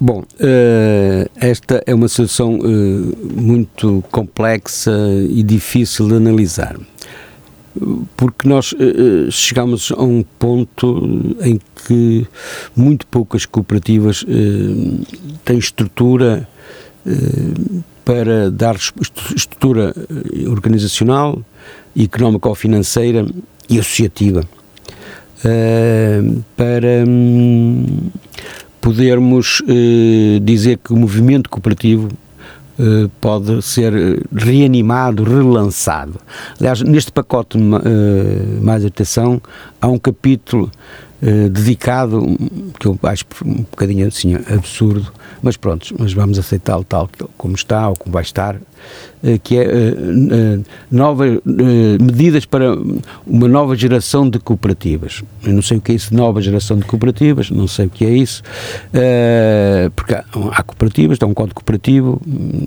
Bom, 0.00 0.24
eh, 0.40 1.28
esta 1.36 1.80
é 1.86 1.94
uma 1.94 2.08
situação 2.08 2.58
muito 3.36 4.02
complexa 4.10 4.90
e 5.30 5.44
difícil 5.44 6.08
de 6.08 6.16
analisar, 6.16 6.76
porque 8.16 8.48
nós 8.48 8.74
eh, 8.78 9.30
chegamos 9.30 9.92
a 9.92 10.02
um 10.02 10.22
ponto 10.38 11.36
em 11.40 11.58
que 11.86 12.26
muito 12.76 13.06
poucas 13.06 13.46
cooperativas 13.46 14.24
eh, 14.28 15.04
têm 15.44 15.58
estrutura 15.58 16.48
eh, 17.06 17.10
para 18.04 18.50
dar 18.50 18.76
estrutura 19.34 19.94
organizacional, 20.48 21.40
económica 21.96 22.48
ou 22.48 22.54
financeira 22.54 23.24
e 23.70 23.78
associativa. 23.78 24.42
Para 26.56 27.04
hum, 27.08 28.10
podermos 28.80 29.62
dizer 30.42 30.78
que 30.78 30.92
o 30.92 30.96
movimento 30.96 31.48
cooperativo 31.48 32.08
pode 33.20 33.60
ser 33.62 33.92
eh, 33.94 34.20
reanimado, 34.32 35.24
relançado. 35.24 36.18
Aliás, 36.58 36.80
neste 36.82 37.12
pacote 37.12 37.58
eh, 37.58 38.60
mais 38.60 38.84
atenção 38.84 39.40
há 39.80 39.88
um 39.88 39.98
capítulo 39.98 40.70
eh, 41.24 41.48
dedicado, 41.48 42.36
que 42.80 42.88
eu 42.88 42.98
acho 43.04 43.24
um 43.44 43.58
bocadinho 43.58 44.08
assim 44.08 44.34
absurdo, 44.34 45.12
mas 45.40 45.56
pronto, 45.56 45.94
mas 45.96 46.12
vamos 46.12 46.36
aceitá-lo 46.36 46.82
tal 46.82 47.08
como 47.38 47.54
está 47.54 47.88
ou 47.90 47.94
como 47.94 48.12
vai 48.12 48.24
estar, 48.24 48.56
eh, 49.22 49.38
que 49.38 49.56
é 49.56 49.62
eh, 49.62 50.58
novas 50.90 51.38
medidas 52.00 52.44
para 52.44 52.76
uma 53.24 53.46
nova 53.46 53.76
geração 53.76 54.28
de 54.28 54.40
cooperativas. 54.40 55.22
Eu 55.44 55.52
não 55.52 55.62
sei 55.62 55.76
o 55.76 55.80
que 55.80 55.92
é 55.92 55.94
isso, 55.94 56.12
nova 56.12 56.42
geração 56.42 56.76
de 56.76 56.84
cooperativas, 56.86 57.50
não 57.50 57.68
sei 57.68 57.86
o 57.86 57.90
que 57.90 58.04
é 58.04 58.10
isso, 58.10 58.42
porque 59.94 60.14
há, 60.14 60.62
cooperativas, 60.64 61.18
há 61.20 61.26
um 61.26 61.34
código 61.34 61.54
cooperativo, 61.54 62.20
hum, 62.26 62.66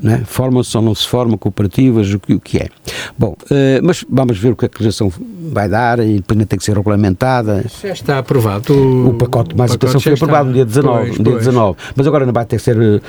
né, 0.00 0.22
formam-se 0.24 0.76
ou 0.76 0.82
não 0.82 0.94
se 0.94 1.08
formam 1.08 1.36
cooperativas, 1.36 2.12
o 2.14 2.20
que, 2.20 2.34
o 2.34 2.40
que 2.40 2.58
é. 2.58 2.68
Bom, 3.18 3.36
mas 3.82 4.04
vamos 4.08 4.38
ver 4.38 4.52
o 4.52 4.56
que 4.56 4.66
a 4.66 4.68
legislação 4.68 5.12
vai 5.50 5.68
dar 5.68 5.98
e 5.98 6.16
depois 6.16 6.38
tem 6.46 6.58
que 6.58 6.64
ser 6.64 6.76
regulamentada. 6.76 7.47
Já 7.82 7.88
está 7.90 8.18
aprovado. 8.18 8.72
O 9.08 9.14
pacote 9.14 9.50
de 9.50 9.56
mais 9.56 9.72
educação 9.72 10.00
foi 10.00 10.12
está. 10.12 10.24
aprovado 10.26 10.48
no 10.48 10.54
dia 10.54 10.64
19, 10.64 10.98
Pois, 11.06 11.18
no 11.18 11.24
dia 11.24 11.32
pois. 11.32 11.44
19, 11.46 11.76
mas 11.96 12.06
agora 12.06 12.26
não 12.26 12.32
vai 12.32 12.44
ter 12.44 12.56
que 12.56 12.62
ser 12.62 13.02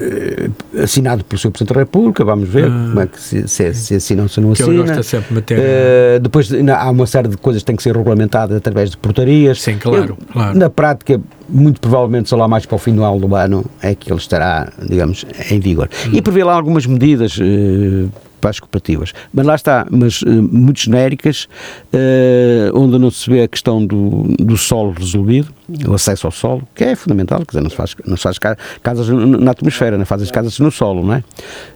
eh, 0.00 0.50
assinado 0.82 1.24
pelo 1.24 1.38
Sr. 1.38 1.50
Presidente 1.50 1.74
da 1.74 1.80
República, 1.80 2.24
vamos 2.24 2.48
ver 2.48 2.66
Ah. 2.66 2.86
como 2.88 3.00
é 3.00 3.06
que 3.06 3.20
se, 3.20 3.46
se, 3.48 3.74
se 3.74 3.94
assina 3.96 4.22
ou 4.22 4.28
se 4.28 4.40
não 4.40 4.52
ele 4.52 4.62
assina. 4.62 4.82
gosta 4.86 5.02
sempre 5.02 5.28
de 5.28 5.34
meter. 5.34 5.58
Eh, 5.60 6.18
depois 6.20 6.52
ainda 6.52 6.76
há 6.76 6.90
uma 6.90 7.06
série 7.06 7.28
de 7.28 7.36
coisas 7.36 7.62
que 7.62 7.66
têm 7.66 7.76
que 7.76 7.82
ser 7.82 7.96
regulamentadas 7.96 8.56
através 8.56 8.90
de 8.90 8.96
portarias. 8.96 9.60
Sim, 9.62 9.76
claro, 9.78 10.16
Eu, 10.18 10.18
claro. 10.32 10.58
Na 10.58 10.70
prática, 10.70 11.20
muito 11.48 11.80
provavelmente 11.80 12.28
só 12.28 12.36
lá 12.36 12.48
mais 12.48 12.64
para 12.66 12.76
o 12.76 12.78
final 12.78 13.18
do 13.18 13.34
ano 13.34 13.64
é 13.82 13.94
que 13.94 14.10
ele 14.10 14.18
estará, 14.18 14.72
digamos, 14.88 15.24
em 15.50 15.60
vigor. 15.60 15.88
Hum. 16.06 16.10
E 16.12 16.22
prevê 16.22 16.42
lá 16.44 16.54
algumas 16.54 16.86
medidas 16.86 17.38
eh, 17.40 18.06
para 18.44 18.50
as 18.50 18.60
cooperativas. 18.60 19.14
Mas 19.32 19.46
lá 19.46 19.54
está, 19.54 19.86
mas 19.90 20.20
eh, 20.22 20.28
muito 20.28 20.78
genéricas, 20.78 21.48
eh, 21.90 22.70
onde 22.74 22.98
não 22.98 23.10
se 23.10 23.30
vê 23.30 23.40
a 23.44 23.48
questão 23.48 23.84
do, 23.86 24.24
do 24.38 24.54
solo 24.58 24.92
resolvido, 24.92 25.48
o 25.88 25.94
acesso 25.94 26.26
ao 26.26 26.30
solo, 26.30 26.68
que 26.74 26.84
é 26.84 26.94
fundamental, 26.94 27.38
quer 27.38 27.52
dizer, 27.52 27.62
não 27.62 27.70
se 27.70 27.76
faz, 27.76 27.96
não 28.04 28.18
se 28.18 28.22
faz 28.22 28.38
ca- 28.38 28.58
casas 28.82 29.08
na 29.08 29.50
atmosfera, 29.52 29.96
não 29.96 30.04
faz 30.04 30.20
as 30.20 30.30
casas 30.30 30.58
no 30.58 30.70
solo, 30.70 31.06
não 31.06 31.14
é? 31.14 31.24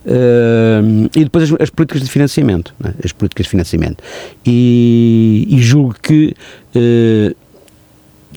Eh, 0.05 0.81
e 1.17 1.25
depois 1.25 1.51
as, 1.51 1.59
as 1.59 1.71
políticas 1.71 2.03
de 2.03 2.11
financiamento, 2.11 2.75
é? 2.85 2.93
as 3.03 3.13
políticas 3.13 3.45
de 3.47 3.51
financiamento. 3.51 4.05
E, 4.45 5.47
e 5.49 5.63
julgo 5.63 5.97
que 6.03 6.37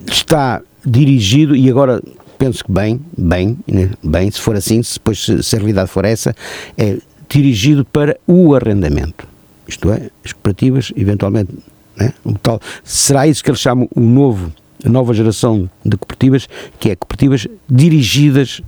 está 0.09 0.61
dirigido, 0.85 1.53
e 1.53 1.69
agora 1.69 2.01
penso 2.37 2.63
que 2.63 2.71
bem, 2.71 2.99
bem, 3.17 3.57
né, 3.67 3.89
bem, 4.01 4.31
se 4.31 4.39
for 4.39 4.55
assim, 4.55 4.81
se 4.81 4.93
depois 4.95 5.19
se 5.19 5.55
a 5.55 5.59
realidade 5.59 5.89
for 5.89 6.05
essa, 6.05 6.33
é 6.77 6.97
dirigido 7.31 7.85
para 7.85 8.17
o 8.27 8.53
arrendamento. 8.55 9.27
Isto 9.67 9.91
é, 9.91 10.09
as 10.23 10.33
cooperativas, 10.33 10.91
eventualmente, 10.95 11.51
né, 11.95 12.13
o 12.23 12.33
tal, 12.37 12.59
será 12.83 13.27
isso 13.27 13.43
que 13.43 13.49
eles 13.49 13.61
chamam 13.61 13.87
o 13.95 14.01
novo, 14.01 14.51
a 14.83 14.89
nova 14.89 15.13
geração 15.13 15.69
de 15.85 15.95
cooperativas, 15.97 16.49
que 16.79 16.89
é 16.89 16.95
cooperativas 16.95 17.47
dirigidas 17.69 18.61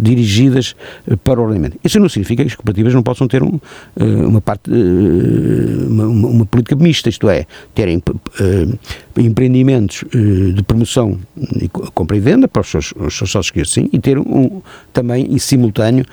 dirigidas 0.00 0.74
eh, 1.08 1.16
para 1.16 1.40
o 1.40 1.44
ordenamento. 1.44 1.78
Isso 1.84 1.98
não 2.00 2.08
significa 2.08 2.42
que 2.42 2.48
as 2.48 2.54
cooperativas 2.56 2.94
não 2.94 3.02
possam 3.02 3.28
ter 3.28 3.42
um, 3.42 3.60
eh, 3.96 4.04
uma 4.04 4.40
parte, 4.40 4.70
eh, 4.70 5.86
uma, 5.86 6.06
uma- 6.06 6.46
política 6.46 6.74
mista, 6.76 7.08
isto 7.08 7.28
é, 7.28 7.46
terem 7.74 8.02
empreendimentos 9.16 10.04
de 10.54 10.62
promoção 10.62 11.18
e 11.60 11.68
co- 11.68 11.90
compra 11.92 12.16
e 12.16 12.20
venda 12.20 12.48
para 12.48 12.60
os 12.62 12.68
seus, 12.68 12.92
os 12.96 13.16
seus 13.16 13.30
sócios 13.30 13.50
que 13.50 13.60
assim, 13.60 13.88
e 13.92 13.98
ter 13.98 14.18
um, 14.18 14.60
também 14.92 15.26
em 15.32 15.38
simultâneo 15.38 16.04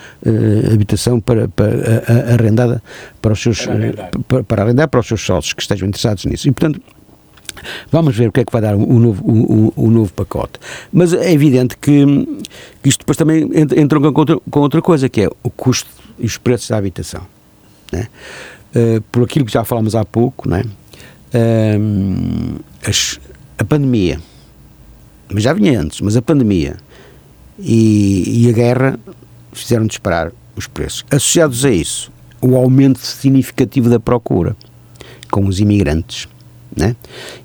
habitação 0.74 1.20
para, 1.20 1.48
para 1.48 1.68
a- 1.68 2.32
a- 2.32 2.34
arrendada 2.34 2.82
para 3.22 3.34
os 3.34 3.42
seus 3.42 3.66
Para 3.66 3.74
arrendar. 3.76 4.12
para, 4.28 4.44
para 4.44 4.64
arrendar 4.64 4.88
para 4.90 5.00
os 5.00 5.08
seus 5.08 5.22
sócios 5.22 5.54
que 5.54 5.62
estejam 5.62 5.88
interessados 5.88 6.26
nisso. 6.26 6.48
E 6.48 6.52
portanto 6.52 6.82
Vamos 7.92 8.16
ver 8.16 8.30
o 8.30 8.32
que 8.32 8.40
é 8.42 8.46
que 8.46 8.52
vai 8.52 8.62
dar 8.62 8.76
o, 8.76 8.84
o 8.84 9.00
novo, 9.00 9.24
o- 9.26 9.74
o 9.76 9.90
novo 9.92 10.12
pacote. 10.14 10.54
Mas 10.92 11.14
é 11.14 11.32
evidente 11.32 11.78
que, 11.78 12.04
isto 12.84 13.00
depois 13.00 13.18
também 13.18 13.50
entra 13.76 14.00
com, 14.00 14.20
outra, 14.20 14.38
com 14.50 14.60
outra 14.60 14.82
coisa, 14.82 15.08
que 15.10 15.22
é 15.22 15.30
o 15.44 15.50
custo 15.50 15.90
e 16.20 16.26
os 16.26 16.38
preços 16.38 16.68
da 16.70 16.78
habitação. 16.78 17.22
né? 17.92 18.08
Eh, 18.76 19.02
por 19.12 19.24
aquilo 19.24 19.46
que 19.46 19.52
já 19.54 19.64
falámos 19.64 19.96
há 19.96 20.04
pouco, 20.04 20.50
né? 20.50 20.64
Ehm, 21.34 22.58
as- 22.86 23.20
a 23.58 23.64
pandemia, 23.64 24.20
mas 25.32 25.44
já 25.44 25.54
vinha 25.54 25.80
antes, 25.80 26.02
mas 26.02 26.16
a 26.18 26.22
pandemia 26.22 26.78
e, 27.60 28.44
e 28.46 28.50
a 28.50 28.52
guerra 28.54 29.00
fizeram 29.54 29.86
disparar 29.88 30.32
os 30.56 30.68
preços. 30.68 31.06
Associados 31.12 31.66
a 31.66 31.72
isso, 31.72 32.12
o 32.42 32.56
aumento 32.56 33.00
significativo 33.00 33.90
da 33.90 34.00
procura 34.00 34.56
com 35.32 35.46
os 35.46 35.60
imigrantes. 35.60 36.28
Né? 36.78 36.96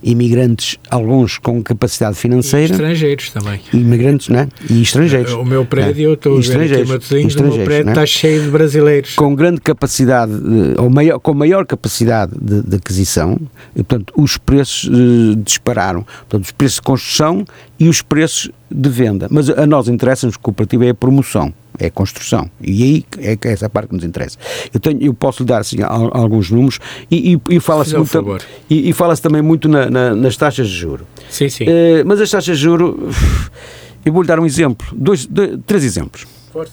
Imigrantes, 0.03 0.76
alguns 0.91 1.39
com 1.39 1.62
capacidade 1.62 2.16
E 2.16 2.18
financeira, 2.20 2.72
estrangeiros 2.72 3.30
também. 3.30 3.61
imigrantes 3.72 4.28
né? 4.28 4.49
e 4.68 4.83
estrangeiros. 4.83 5.33
O 5.33 5.45
meu 5.45 5.64
prédio, 5.64 6.03
né? 6.03 6.09
eu 6.11 6.14
estou 6.14 6.37
a 6.37 6.41
E 6.41 6.43
ver 6.43 6.72
aqui 6.80 6.89
Matosinhos, 6.89 7.35
o 7.37 7.43
meu 7.43 7.64
prédio 7.64 7.87
né? 7.87 7.93
está 7.93 8.05
cheio 8.07 8.43
de 8.43 8.51
brasileiros. 8.51 9.14
com 9.14 9.35
grande 9.35 9.61
capacidade, 9.61 10.33
de- 10.33 10.74
ou 10.78 10.91
maior, 10.91 11.18
com 11.18 11.33
maior 11.35 11.64
capacidade 11.66 12.33
de, 12.41 12.62
de 12.62 12.76
aquisição, 12.76 13.39
e, 13.74 13.83
portanto, 13.83 14.12
os 14.16 14.37
preços 14.37 14.91
eh, 14.93 15.35
dispararam. 15.43 16.05
Portanto, 16.28 16.45
os 16.45 16.51
preços 16.53 16.76
de 16.76 16.83
construção 16.83 17.45
e 17.78 17.89
os 17.89 18.03
preços 18.03 18.51
de 18.70 18.89
venda. 18.89 19.28
Mas 19.30 19.49
a 19.51 19.66
nós 19.66 19.89
interessa-nos, 19.89 20.37
cooperativa, 20.37 20.85
é 20.85 20.91
a 20.91 20.95
promoção, 20.95 21.53
é 21.79 21.87
a 21.87 21.91
construção. 21.91 22.51
E 22.61 22.83
aí 22.83 23.05
é 23.18 23.37
que 23.37 23.49
é 23.49 23.53
essa 23.53 23.68
parte 23.68 23.89
que 23.89 23.95
nos 23.95 24.05
interessa. 24.05 24.39
Eu, 24.73 24.79
tenho, 24.81 25.03
eu 25.03 25.14
posso 25.14 25.43
lhe 25.43 25.49
dar 25.49 25.59
assim, 25.59 25.83
al- 25.83 26.11
alguns 26.16 26.51
números 26.51 26.79
e, 27.11 27.35
e, 27.35 27.57
e 27.57 27.61
fala-se 27.61 27.97
muito, 27.97 28.39
e, 28.68 28.91
e 28.91 28.93
fala-se 28.93 29.23
também 29.23 29.43
muito 29.43 29.68
na- 29.68 29.89
na- 29.91 30.14
nas 30.14 30.37
taxas 30.37 30.68
de 30.68 30.75
juro. 30.75 31.07
Sim, 31.31 31.49
sim. 31.49 31.64
Eh, 31.66 32.03
mas 32.05 32.20
as 32.20 32.31
taxas 32.31 32.57
de 32.59 32.62
juro, 32.64 33.09
eu 34.05 34.12
vou-lhe 34.12 34.29
dar 34.29 34.39
um 34.41 34.47
exemplo, 34.47 34.87
dois, 34.95 35.27
dois- 35.27 35.59
três 35.66 35.85
exemplos. 35.85 36.27
Força. 36.53 36.73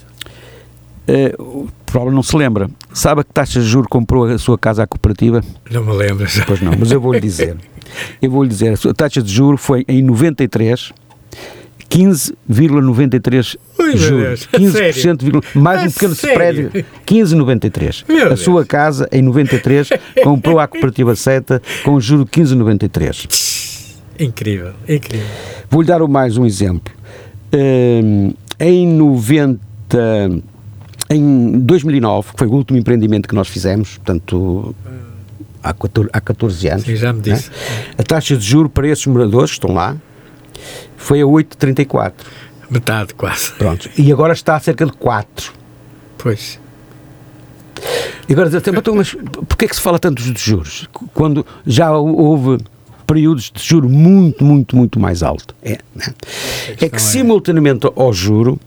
Uh, 1.08 1.68
provavelmente 1.88 2.16
não 2.18 2.22
se 2.24 2.38
lembra. 2.38 2.70
Sabe 2.94 3.22
a 3.22 3.24
que 3.24 3.34
taxa 3.34 3.60
de 3.60 3.66
juros 3.66 3.88
comprou 3.90 4.26
a 4.26 4.38
sua 4.38 4.60
casa 4.60 4.84
à 4.84 4.88
cooperativa? 4.88 5.42
Não 5.72 5.84
me 5.84 5.92
lembro. 5.94 6.28
Pois 6.46 6.62
não, 6.62 6.74
mas 6.78 6.92
eu 6.92 7.02
vou-lhe 7.02 7.20
dizer. 7.20 7.58
Eu 8.22 8.30
vou-lhe 8.30 8.48
dizer, 8.50 8.78
a 8.88 8.94
taxa 8.94 9.20
de 9.20 9.34
juros 9.34 9.60
foi 9.60 9.84
em 9.88 10.04
93 10.04 10.92
15,93 11.90 13.58
juros. 13.96 14.48
15%, 14.54 15.44
mais 15.56 15.84
um 15.84 15.92
pequeno 15.92 16.16
sério? 16.16 16.68
spread, 16.68 16.86
15,93. 17.06 18.04
A 18.04 18.28
Deus. 18.30 18.40
sua 18.42 18.66
casa, 18.66 19.08
em 19.12 19.22
93, 19.22 19.90
comprou 20.24 20.60
a 20.60 20.68
cooperativa 20.68 21.16
Seta 21.16 21.62
com 21.84 22.00
juro 22.00 22.26
15,93. 22.26 23.98
Incrível, 24.20 24.74
incrível. 24.88 25.26
Vou-lhe 25.70 25.88
dar 25.88 26.06
mais 26.08 26.38
um 26.38 26.46
exemplo. 26.46 26.94
Um, 27.54 28.34
em 28.60 28.88
90 28.88 29.60
em 31.10 31.60
2009, 31.62 32.34
que 32.34 32.38
foi 32.38 32.48
o 32.48 32.52
último 32.52 32.78
empreendimento 32.78 33.28
que 33.28 33.34
nós 33.34 33.48
fizemos, 33.48 33.98
portanto, 33.98 34.76
há 35.64 35.74
14, 35.74 36.10
há 36.14 36.22
14 36.22 36.68
anos. 36.68 36.84
Sim, 36.84 36.96
já 36.96 37.12
me 37.12 37.20
né? 37.20 37.34
disse. 37.34 37.50
Né? 37.50 37.56
A 37.98 38.04
taxa 38.04 38.38
de 38.38 38.46
juro 38.46 38.70
para 38.70 38.88
esses 38.88 39.08
moradores 39.08 39.52
que 39.52 39.58
estão 39.58 39.74
lá 39.74 39.98
foi 41.00 41.22
a 41.22 41.26
8,34. 41.26 42.14
Metade, 42.70 43.16
quase. 43.16 43.52
Pronto. 43.54 43.90
E 43.98 44.12
agora 44.12 44.34
está 44.34 44.56
a 44.56 44.60
cerca 44.60 44.86
de 44.86 44.92
4. 44.92 45.52
Pois. 46.18 46.60
E 48.28 48.34
agora, 48.34 48.50
então, 48.56 48.94
mas 48.94 49.16
porquê 49.48 49.66
é 49.66 49.68
que 49.68 49.76
se 49.76 49.82
fala 49.82 49.98
tanto 49.98 50.22
de 50.22 50.40
juros? 50.40 50.88
Quando 51.14 51.46
já 51.66 51.92
houve 51.92 52.64
períodos 53.08 53.50
de 53.52 53.64
juro 53.64 53.90
muito, 53.90 54.44
muito, 54.44 54.76
muito 54.76 55.00
mais 55.00 55.24
alto. 55.24 55.56
É, 55.64 55.80
né? 55.96 56.14
é 56.80 56.90
que, 56.90 56.96
é... 56.96 57.00
simultaneamente 57.00 57.88
ao 57.96 58.14
juro, 58.14 58.60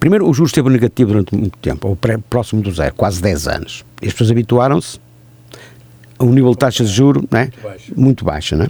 primeiro, 0.00 0.26
o 0.26 0.32
juro 0.32 0.46
esteve 0.46 0.70
negativo 0.70 1.10
durante 1.10 1.34
muito 1.34 1.58
tempo, 1.58 1.88
ou 1.88 1.98
próximo 2.30 2.62
do 2.62 2.72
zero, 2.72 2.94
quase 2.94 3.20
10 3.20 3.48
anos. 3.48 3.84
E 4.00 4.06
as 4.06 4.12
pessoas 4.12 4.30
habituaram-se 4.30 4.98
um 6.24 6.32
nível 6.32 6.50
de 6.52 6.58
taxa 6.58 6.84
de 6.84 6.90
juro 6.90 7.24
né? 7.30 7.50
muito, 7.96 8.24
baixo. 8.24 8.56
Né? 8.56 8.68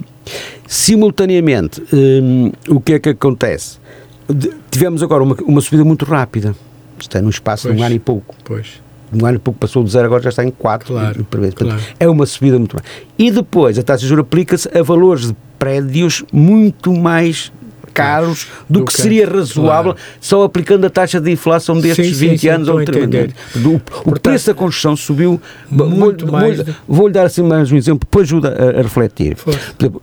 Simultaneamente, 0.67 1.81
hum, 1.93 2.51
o 2.67 2.79
que 2.79 2.93
é 2.93 2.99
que 2.99 3.09
acontece? 3.09 3.79
De, 4.27 4.51
tivemos 4.71 5.03
agora 5.03 5.23
uma, 5.23 5.35
uma 5.45 5.61
subida 5.61 5.83
muito 5.83 6.05
rápida. 6.05 6.55
Isto 6.99 7.17
é 7.17 7.21
num 7.21 7.29
espaço 7.29 7.63
pois, 7.63 7.75
de 7.75 7.81
um 7.81 7.85
ano 7.85 7.95
e 7.95 7.99
pouco. 7.99 8.35
Pois 8.43 8.85
um 9.13 9.25
ano 9.25 9.37
e 9.37 9.39
pouco 9.39 9.59
passou 9.59 9.83
de 9.83 9.91
zero, 9.91 10.05
agora 10.05 10.23
já 10.23 10.29
está 10.29 10.43
em 10.43 10.51
4 10.51 10.87
claro, 10.87 11.25
claro. 11.55 11.81
É 11.99 12.07
uma 12.07 12.25
subida 12.25 12.57
muito 12.57 12.75
mais. 12.75 12.87
E 13.17 13.31
depois 13.31 13.77
a 13.77 13.83
taxa 13.83 14.01
de 14.01 14.07
juros 14.07 14.23
aplica-se 14.23 14.69
a 14.77 14.81
valores 14.83 15.27
de 15.27 15.35
prédios 15.57 16.23
muito 16.33 16.93
mais 16.93 17.51
caros 17.95 18.47
do, 18.69 18.79
do 18.79 18.85
que, 18.85 18.93
que, 18.93 19.01
seria 19.01 19.27
razoável 19.27 19.93
claro. 19.93 20.07
só 20.19 20.43
aplicando 20.43 20.85
a 20.85 20.89
taxa 20.89 21.19
de 21.19 21.31
inflação 21.31 21.79
destes 21.79 22.17
sim, 22.17 22.29
20 22.29 22.39
sim, 22.39 22.47
anos 22.49 22.67
ou 22.67 22.83
30 22.83 23.17
anos. 23.17 23.33
O, 23.55 24.09
o 24.09 24.19
preço 24.19 24.47
da 24.47 24.53
construção 24.53 24.95
subiu 24.95 25.41
muito 25.69 26.25
vou, 26.25 26.31
mais. 26.31 26.57
Vou-lhe 26.57 26.75
vou 26.87 27.09
dar 27.09 27.25
assim 27.25 27.41
mais 27.41 27.71
um 27.71 27.77
exemplo, 27.77 28.07
para 28.09 28.21
ajuda 28.21 28.49
a, 28.49 28.79
a 28.79 28.81
refletir. 28.81 29.35
Por 29.37 29.53
exemplo, 29.53 30.01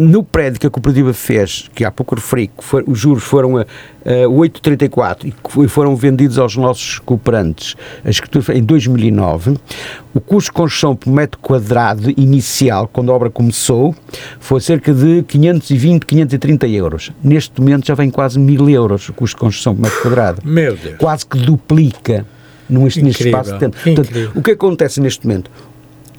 no 0.00 0.22
prédio 0.22 0.60
que 0.60 0.66
a 0.66 0.70
cooperativa 0.70 1.12
fez, 1.12 1.68
que 1.74 1.84
há 1.84 1.90
pouco 1.90 2.14
referi, 2.14 2.48
que 2.48 2.64
for, 2.64 2.82
os 2.86 2.98
juros 2.98 3.22
foram 3.22 3.58
a, 3.58 3.60
a 3.60 4.28
8,34 4.28 5.26
e 5.26 5.32
que 5.32 5.68
foram 5.68 5.94
vendidos 5.94 6.38
aos 6.38 6.56
nossos 6.56 6.98
cooperantes, 7.00 7.76
a 8.04 8.08
escritura 8.08 8.56
em 8.56 8.62
2009, 8.62 9.58
o 10.14 10.20
custo 10.20 10.50
de 10.50 10.54
construção 10.54 10.96
por 10.96 11.10
metro 11.12 11.38
quadrado 11.38 12.10
inicial, 12.16 12.88
quando 12.88 13.12
a 13.12 13.14
obra 13.14 13.28
começou, 13.28 13.94
foi 14.38 14.60
cerca 14.60 14.94
de 14.94 15.22
520, 15.24 16.06
530 16.06 16.66
euros. 16.68 17.12
Neste 17.22 17.60
momento 17.60 17.86
já 17.86 17.94
vem 17.94 18.10
quase 18.10 18.38
1000 18.38 18.70
euros 18.70 19.08
o 19.08 19.12
custo 19.12 19.36
de 19.36 19.40
construção 19.40 19.74
por 19.74 19.82
metro 19.82 20.00
quadrado. 20.00 20.40
Meu 20.44 20.76
Deus. 20.76 20.96
Quase 20.96 21.26
que 21.26 21.38
duplica 21.38 22.26
neste, 22.70 23.02
neste 23.02 23.28
espaço 23.28 23.52
de 23.52 23.58
tempo. 23.58 23.76
Portanto, 23.82 24.32
o 24.34 24.42
que 24.42 24.52
acontece 24.52 25.00
neste 25.00 25.26
momento? 25.26 25.50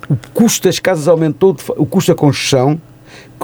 O 0.10 0.16
custo 0.34 0.68
das 0.68 0.78
casas 0.78 1.08
aumentou, 1.08 1.56
o 1.78 1.86
custo 1.86 2.12
da 2.12 2.16
construção 2.16 2.80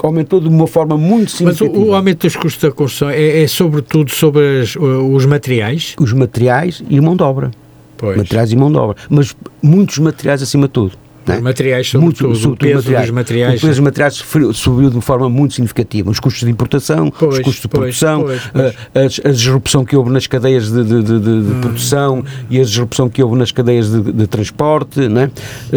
aumentou 0.06 0.40
de 0.40 0.48
uma 0.48 0.66
forma 0.66 0.96
muito 0.96 1.30
significativa. 1.30 1.78
Mas 1.78 1.88
o, 1.88 1.90
o 1.90 1.94
aumento 1.94 2.26
dos 2.26 2.36
custos 2.36 2.62
da 2.62 2.70
construção 2.70 3.10
é, 3.10 3.42
é 3.42 3.46
sobretudo 3.46 4.10
sobre 4.10 4.60
as, 4.60 4.76
os 4.76 5.26
materiais? 5.26 5.94
Os 5.98 6.12
materiais 6.12 6.82
e 6.88 6.98
a 6.98 7.02
mão 7.02 7.16
de 7.16 7.22
obra. 7.22 7.50
Pois. 7.96 8.16
Materiais 8.16 8.52
e 8.52 8.56
mão 8.56 8.70
de 8.70 8.78
obra. 8.78 8.96
Mas 9.08 9.34
muitos 9.62 9.98
materiais 9.98 10.42
acima 10.42 10.66
de 10.66 10.72
tudo. 10.72 10.92
Né? 11.28 11.40
Materiais, 11.40 11.88
sobretudo, 11.88 12.28
muito, 12.28 12.52
o 12.52 12.56
peso 12.56 12.76
materiais. 12.76 13.06
dos 13.06 13.14
materiais. 13.14 13.58
O 13.58 13.60
peso 13.60 13.68
dos 13.68 13.78
materiais 13.80 14.24
subiu 14.54 14.90
de 14.90 14.96
uma 14.96 15.02
forma 15.02 15.28
muito 15.28 15.54
significativa. 15.54 16.10
Os 16.10 16.20
custos 16.20 16.44
de 16.44 16.50
importação, 16.50 17.10
pois, 17.10 17.34
os 17.34 17.40
custos 17.40 17.62
de 17.62 17.68
produção, 17.68 18.22
pois, 18.22 18.40
pois, 18.52 19.20
a, 19.24 19.28
a, 19.28 19.32
disrupção 19.32 19.84
que 19.84 19.96
houve 19.96 20.10
nas 20.10 20.26
cadeias 20.26 20.70
de, 20.70 20.84
de, 20.84 21.02
de, 21.02 21.20
de 21.20 21.30
hum. 21.30 21.60
produção 21.60 22.24
e 22.50 22.58
a 22.58 22.62
disrupção 22.62 23.08
que 23.08 23.22
houve 23.22 23.36
nas 23.36 23.52
cadeias 23.52 23.90
de, 23.90 24.26
transporte, 24.26 25.08
né? 25.08 25.30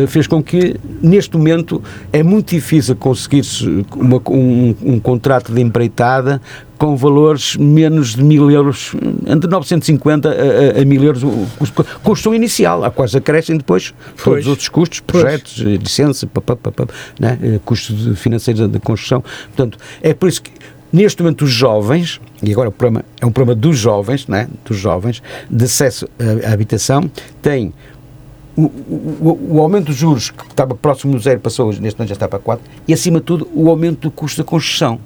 fez 0.08 0.28
com 0.28 0.42
que, 0.44 0.76
neste 1.02 1.36
momento, 1.38 1.82
é 2.12 2.22
muito 2.24 2.50
difícil 2.50 2.96
conseguir-se 2.96 3.86
um, 3.96 4.76
um 4.84 5.00
contrato 5.00 5.54
de 5.54 5.62
empreitada 5.62 6.42
com 6.82 6.96
valores 6.96 7.56
menos 7.58 8.16
de 8.16 8.24
mil 8.24 8.50
euros, 8.50 8.96
entre 9.28 9.48
950 9.48 10.28
a, 10.28 10.32
a, 10.32 10.82
a 10.82 10.84
mil 10.84 11.04
euros, 11.04 11.22
o 11.22 11.48
custo, 11.60 11.86
custo 12.02 12.34
inicial, 12.34 12.84
a 12.84 12.90
quais 12.90 13.14
acrescem 13.14 13.56
depois 13.56 13.94
pois. 14.16 14.24
todos 14.24 14.40
os 14.40 14.48
outros 14.48 14.68
custos, 14.68 15.00
projetos, 15.00 15.62
pois. 15.62 15.80
licença, 15.80 16.28
né, 17.20 17.38
eh, 17.40 17.60
custos 17.64 18.20
financeiros 18.20 18.68
da 18.68 18.80
construção. 18.80 19.24
Portanto, 19.56 19.78
é 20.02 20.12
por 20.16 20.28
isso 20.28 20.42
que 20.42 20.50
neste 20.92 21.22
momento 21.22 21.44
os 21.44 21.52
jovens, 21.52 22.20
e 22.42 22.52
agora 22.52 22.70
o 22.70 22.72
problema, 22.72 23.06
é 23.22 23.28
um 23.28 23.32
problema 23.32 23.62
dos 23.62 23.78
jovens, 23.78 24.28
né, 24.28 24.48
dos 24.66 24.78
jovens, 24.78 25.22
de 25.52 25.66
acesso 25.66 26.10
à 26.44 26.52
habitação, 26.52 27.12
têm 27.44 27.72
o, 28.56 28.64
o, 28.64 29.40
o, 29.52 29.62
aumento 29.62 29.86
dos 29.86 29.98
juros 29.98 30.32
que 30.32 30.46
estava 30.46 30.74
próximo 30.74 31.14
do 31.14 31.20
zero 31.20 31.40
passou, 31.42 31.68
neste 31.68 32.00
momento 32.00 32.10
já 32.10 32.16
está 32.16 32.28
para 32.28 32.40
4, 32.40 32.66
e 32.88 32.94
acima 32.94 33.20
de 33.20 33.26
tudo 33.28 33.48
o 33.54 33.70
aumento 33.70 34.10
do 34.10 34.12
custo 34.12 34.42
da 34.42 34.44
construção 34.44 35.00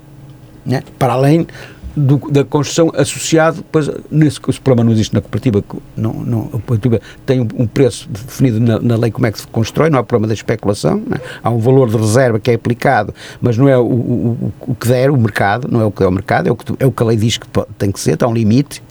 né? 0.65 0.83
para 0.97 1.13
além 1.13 1.47
do, 1.95 2.17
da 2.29 2.43
construção 2.43 2.91
associado, 2.95 3.63
pois 3.71 3.89
nesse, 4.11 4.39
esse 4.47 4.59
problema 4.59 4.85
não 4.85 4.93
existe 4.93 5.13
na 5.13 5.21
cooperativa, 5.21 5.63
não, 5.95 6.13
não, 6.13 6.41
a 6.47 6.51
cooperativa 6.51 6.99
tem 7.25 7.39
um, 7.39 7.65
preço 7.65 8.09
definido 8.09 8.59
na, 8.59 8.79
na, 8.79 8.97
lei 8.97 9.11
como 9.11 9.25
é 9.25 9.31
que 9.31 9.39
se 9.39 9.47
constrói, 9.47 9.89
não 9.89 9.99
há 9.99 10.03
problema 10.03 10.27
da 10.27 10.33
especulação, 10.33 11.01
né? 11.07 11.17
há 11.41 11.49
um 11.49 11.57
valor 11.57 11.89
de 11.89 11.97
reserva 11.97 12.39
que 12.39 12.51
é 12.51 12.55
aplicado, 12.55 13.13
mas 13.41 13.57
não 13.57 13.69
é 13.69 13.77
o, 13.77 13.85
o, 13.85 14.53
o 14.61 14.75
que 14.75 14.87
der 14.87 15.09
o 15.09 15.17
mercado, 15.17 15.69
não 15.71 15.81
é 15.81 15.85
o 15.85 15.91
que 15.91 15.99
der 15.99 16.07
o 16.07 16.11
mercado, 16.11 16.49
é 16.49 16.51
o 16.51 16.55
que, 16.55 16.73
é 16.79 16.85
o 16.85 16.91
que 16.91 17.03
a 17.03 17.05
lei 17.05 17.17
diz 17.17 17.37
que 17.37 17.47
tem 17.77 17.91
que 17.91 17.99
ser, 17.99 18.15
está 18.15 18.27
um 18.27 18.33
limite, 18.33 18.83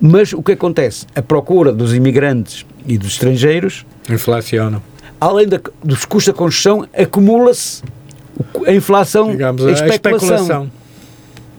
mas 0.00 0.32
o 0.32 0.42
que 0.42 0.52
acontece? 0.52 1.06
A 1.14 1.22
procura 1.22 1.72
dos 1.72 1.94
imigrantes 1.94 2.66
e 2.86 2.98
dos 2.98 3.12
estrangeiros 3.12 3.86
inflaciona. 4.10 4.82
Além 5.20 5.48
da, 5.48 5.60
dos 5.82 6.04
custos 6.04 6.32
da 6.32 6.38
construção, 6.38 6.86
acumula-se 6.96 7.82
a 8.66 8.72
inflação, 8.72 9.30
Digamos, 9.30 9.64
a, 9.64 9.68
a 9.68 9.88
especulação. 9.88 10.70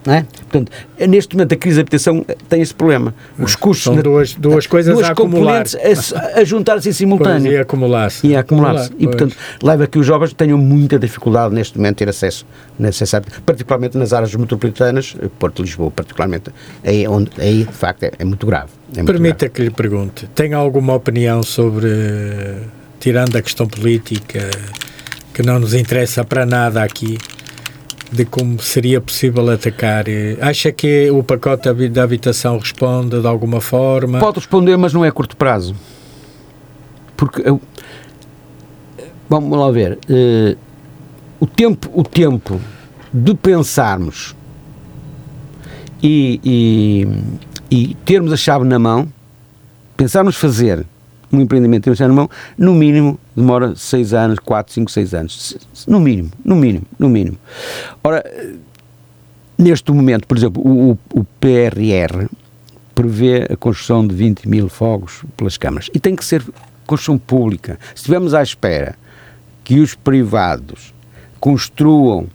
É? 0.06 0.22
Portanto, 0.22 0.72
neste 1.08 1.34
momento 1.34 1.52
a 1.52 1.56
crise 1.56 1.76
de 1.76 1.80
habitação 1.82 2.24
tem 2.48 2.62
esse 2.62 2.74
problema. 2.74 3.14
Os 3.38 3.54
custos. 3.54 3.84
São 3.84 3.96
duas, 3.96 4.34
duas 4.34 4.66
coisas 4.66 4.94
duas 4.94 5.08
a 5.08 5.12
acumular. 5.12 5.64
A, 5.64 6.40
a 6.40 6.44
juntar-se 6.44 6.88
em 6.88 6.92
simultâneo. 6.92 7.42
Pois, 7.42 7.54
e 7.54 7.58
acumular-se. 7.58 8.26
E 8.26 8.36
acumular-se. 8.36 8.90
E, 8.98 9.06
portanto, 9.06 9.36
leva 9.62 9.84
a 9.84 9.86
que 9.86 9.98
os 9.98 10.06
jovens 10.06 10.32
tenham 10.32 10.56
muita 10.56 10.98
dificuldade 10.98 11.54
neste 11.54 11.76
momento 11.76 11.98
ter 11.98 12.08
acesso, 12.08 12.46
nesse, 12.78 13.04
particularmente 13.44 13.98
nas 13.98 14.12
áreas 14.12 14.34
metropolitanas, 14.34 15.16
Porto 15.38 15.62
Lisboa, 15.62 15.90
particularmente, 15.90 16.50
aí, 16.84 17.06
onde, 17.06 17.30
aí 17.38 17.64
de 17.64 17.72
facto 17.72 18.04
é, 18.04 18.12
é 18.18 18.24
muito 18.24 18.46
grave. 18.46 18.70
É 18.96 19.02
Permita 19.02 19.46
grave. 19.46 19.54
que 19.54 19.62
lhe 19.62 19.70
pergunte: 19.70 20.26
tem 20.34 20.54
alguma 20.54 20.94
opinião 20.94 21.42
sobre, 21.42 21.88
tirando 22.98 23.36
a 23.36 23.42
questão 23.42 23.66
política, 23.66 24.50
que 25.34 25.42
não 25.42 25.58
nos 25.58 25.74
interessa 25.74 26.24
para 26.24 26.46
nada 26.46 26.82
aqui? 26.82 27.18
De 28.12 28.24
como 28.24 28.60
seria 28.60 29.00
possível 29.00 29.48
atacar. 29.50 30.04
Acha 30.40 30.72
que 30.72 31.10
o 31.10 31.22
pacote 31.22 31.72
da 31.88 32.02
habitação 32.02 32.58
responde 32.58 33.20
de 33.20 33.26
alguma 33.26 33.60
forma? 33.60 34.18
Pode 34.18 34.38
responder, 34.38 34.76
mas 34.76 34.92
não 34.92 35.04
é 35.04 35.08
a 35.08 35.12
curto 35.12 35.36
prazo. 35.36 35.74
Porque 37.16 37.42
eu, 37.44 37.60
vamos 39.28 39.58
lá 39.58 39.70
ver. 39.70 39.98
Uh, 40.08 40.56
o 41.38 41.46
tempo, 41.46 41.90
o 41.94 42.02
tempo 42.02 42.60
de 43.12 43.34
pensarmos 43.34 44.34
e, 46.02 46.40
e, 46.44 47.08
e 47.70 47.94
termos 48.04 48.32
a 48.32 48.36
chave 48.36 48.64
na 48.64 48.78
mão, 48.78 49.08
pensarmos 49.96 50.36
fazer 50.36 50.84
um 51.32 51.40
empreendimento 51.40 51.88
em 51.88 51.94
na 51.94 52.08
mão, 52.08 52.30
no 52.58 52.74
mínimo 52.74 53.18
demora 53.36 53.74
6 53.76 54.14
anos, 54.14 54.38
4, 54.38 54.72
5, 54.72 54.90
6 54.90 55.14
anos. 55.14 55.56
No 55.86 56.00
mínimo, 56.00 56.30
no 56.44 56.56
mínimo, 56.56 56.86
no 56.98 57.08
mínimo. 57.08 57.38
Ora, 58.02 58.24
neste 59.56 59.92
momento, 59.92 60.26
por 60.26 60.36
exemplo, 60.36 60.62
o, 60.66 60.98
o 61.14 61.24
PRR 61.38 62.28
prevê 62.94 63.46
a 63.50 63.56
construção 63.56 64.06
de 64.06 64.14
20 64.14 64.48
mil 64.48 64.68
fogos 64.68 65.24
pelas 65.36 65.56
câmaras 65.56 65.88
e 65.94 65.98
tem 65.98 66.16
que 66.16 66.24
ser 66.24 66.44
construção 66.86 67.18
pública. 67.18 67.78
Se 67.90 67.96
estivermos 67.96 68.34
à 68.34 68.42
espera 68.42 68.96
que 69.62 69.78
os 69.78 69.94
privados 69.94 70.92
construam 71.38 72.28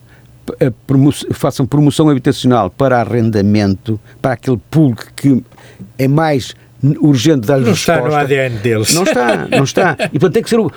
façam 1.32 1.66
promoção 1.66 2.08
habitacional 2.08 2.70
para 2.70 3.02
arrendamento, 3.02 4.00
para 4.22 4.34
aquele 4.34 4.58
público 4.70 5.08
que 5.16 5.44
é 5.98 6.08
mais 6.08 6.56
urgente 7.00 7.48
dar 7.48 7.60
Não 7.60 7.70
resposta. 7.70 7.94
está 7.94 8.08
no 8.08 8.16
ADN 8.16 8.58
deles. 8.60 8.94
Não 8.94 9.04
está, 9.04 9.48
não 9.50 9.64
está. 9.64 9.98
E 10.14 10.20
portanto 10.20 10.34
tem 10.34 10.44
que 10.44 10.50
ser 10.50 10.60
o, 10.60 10.72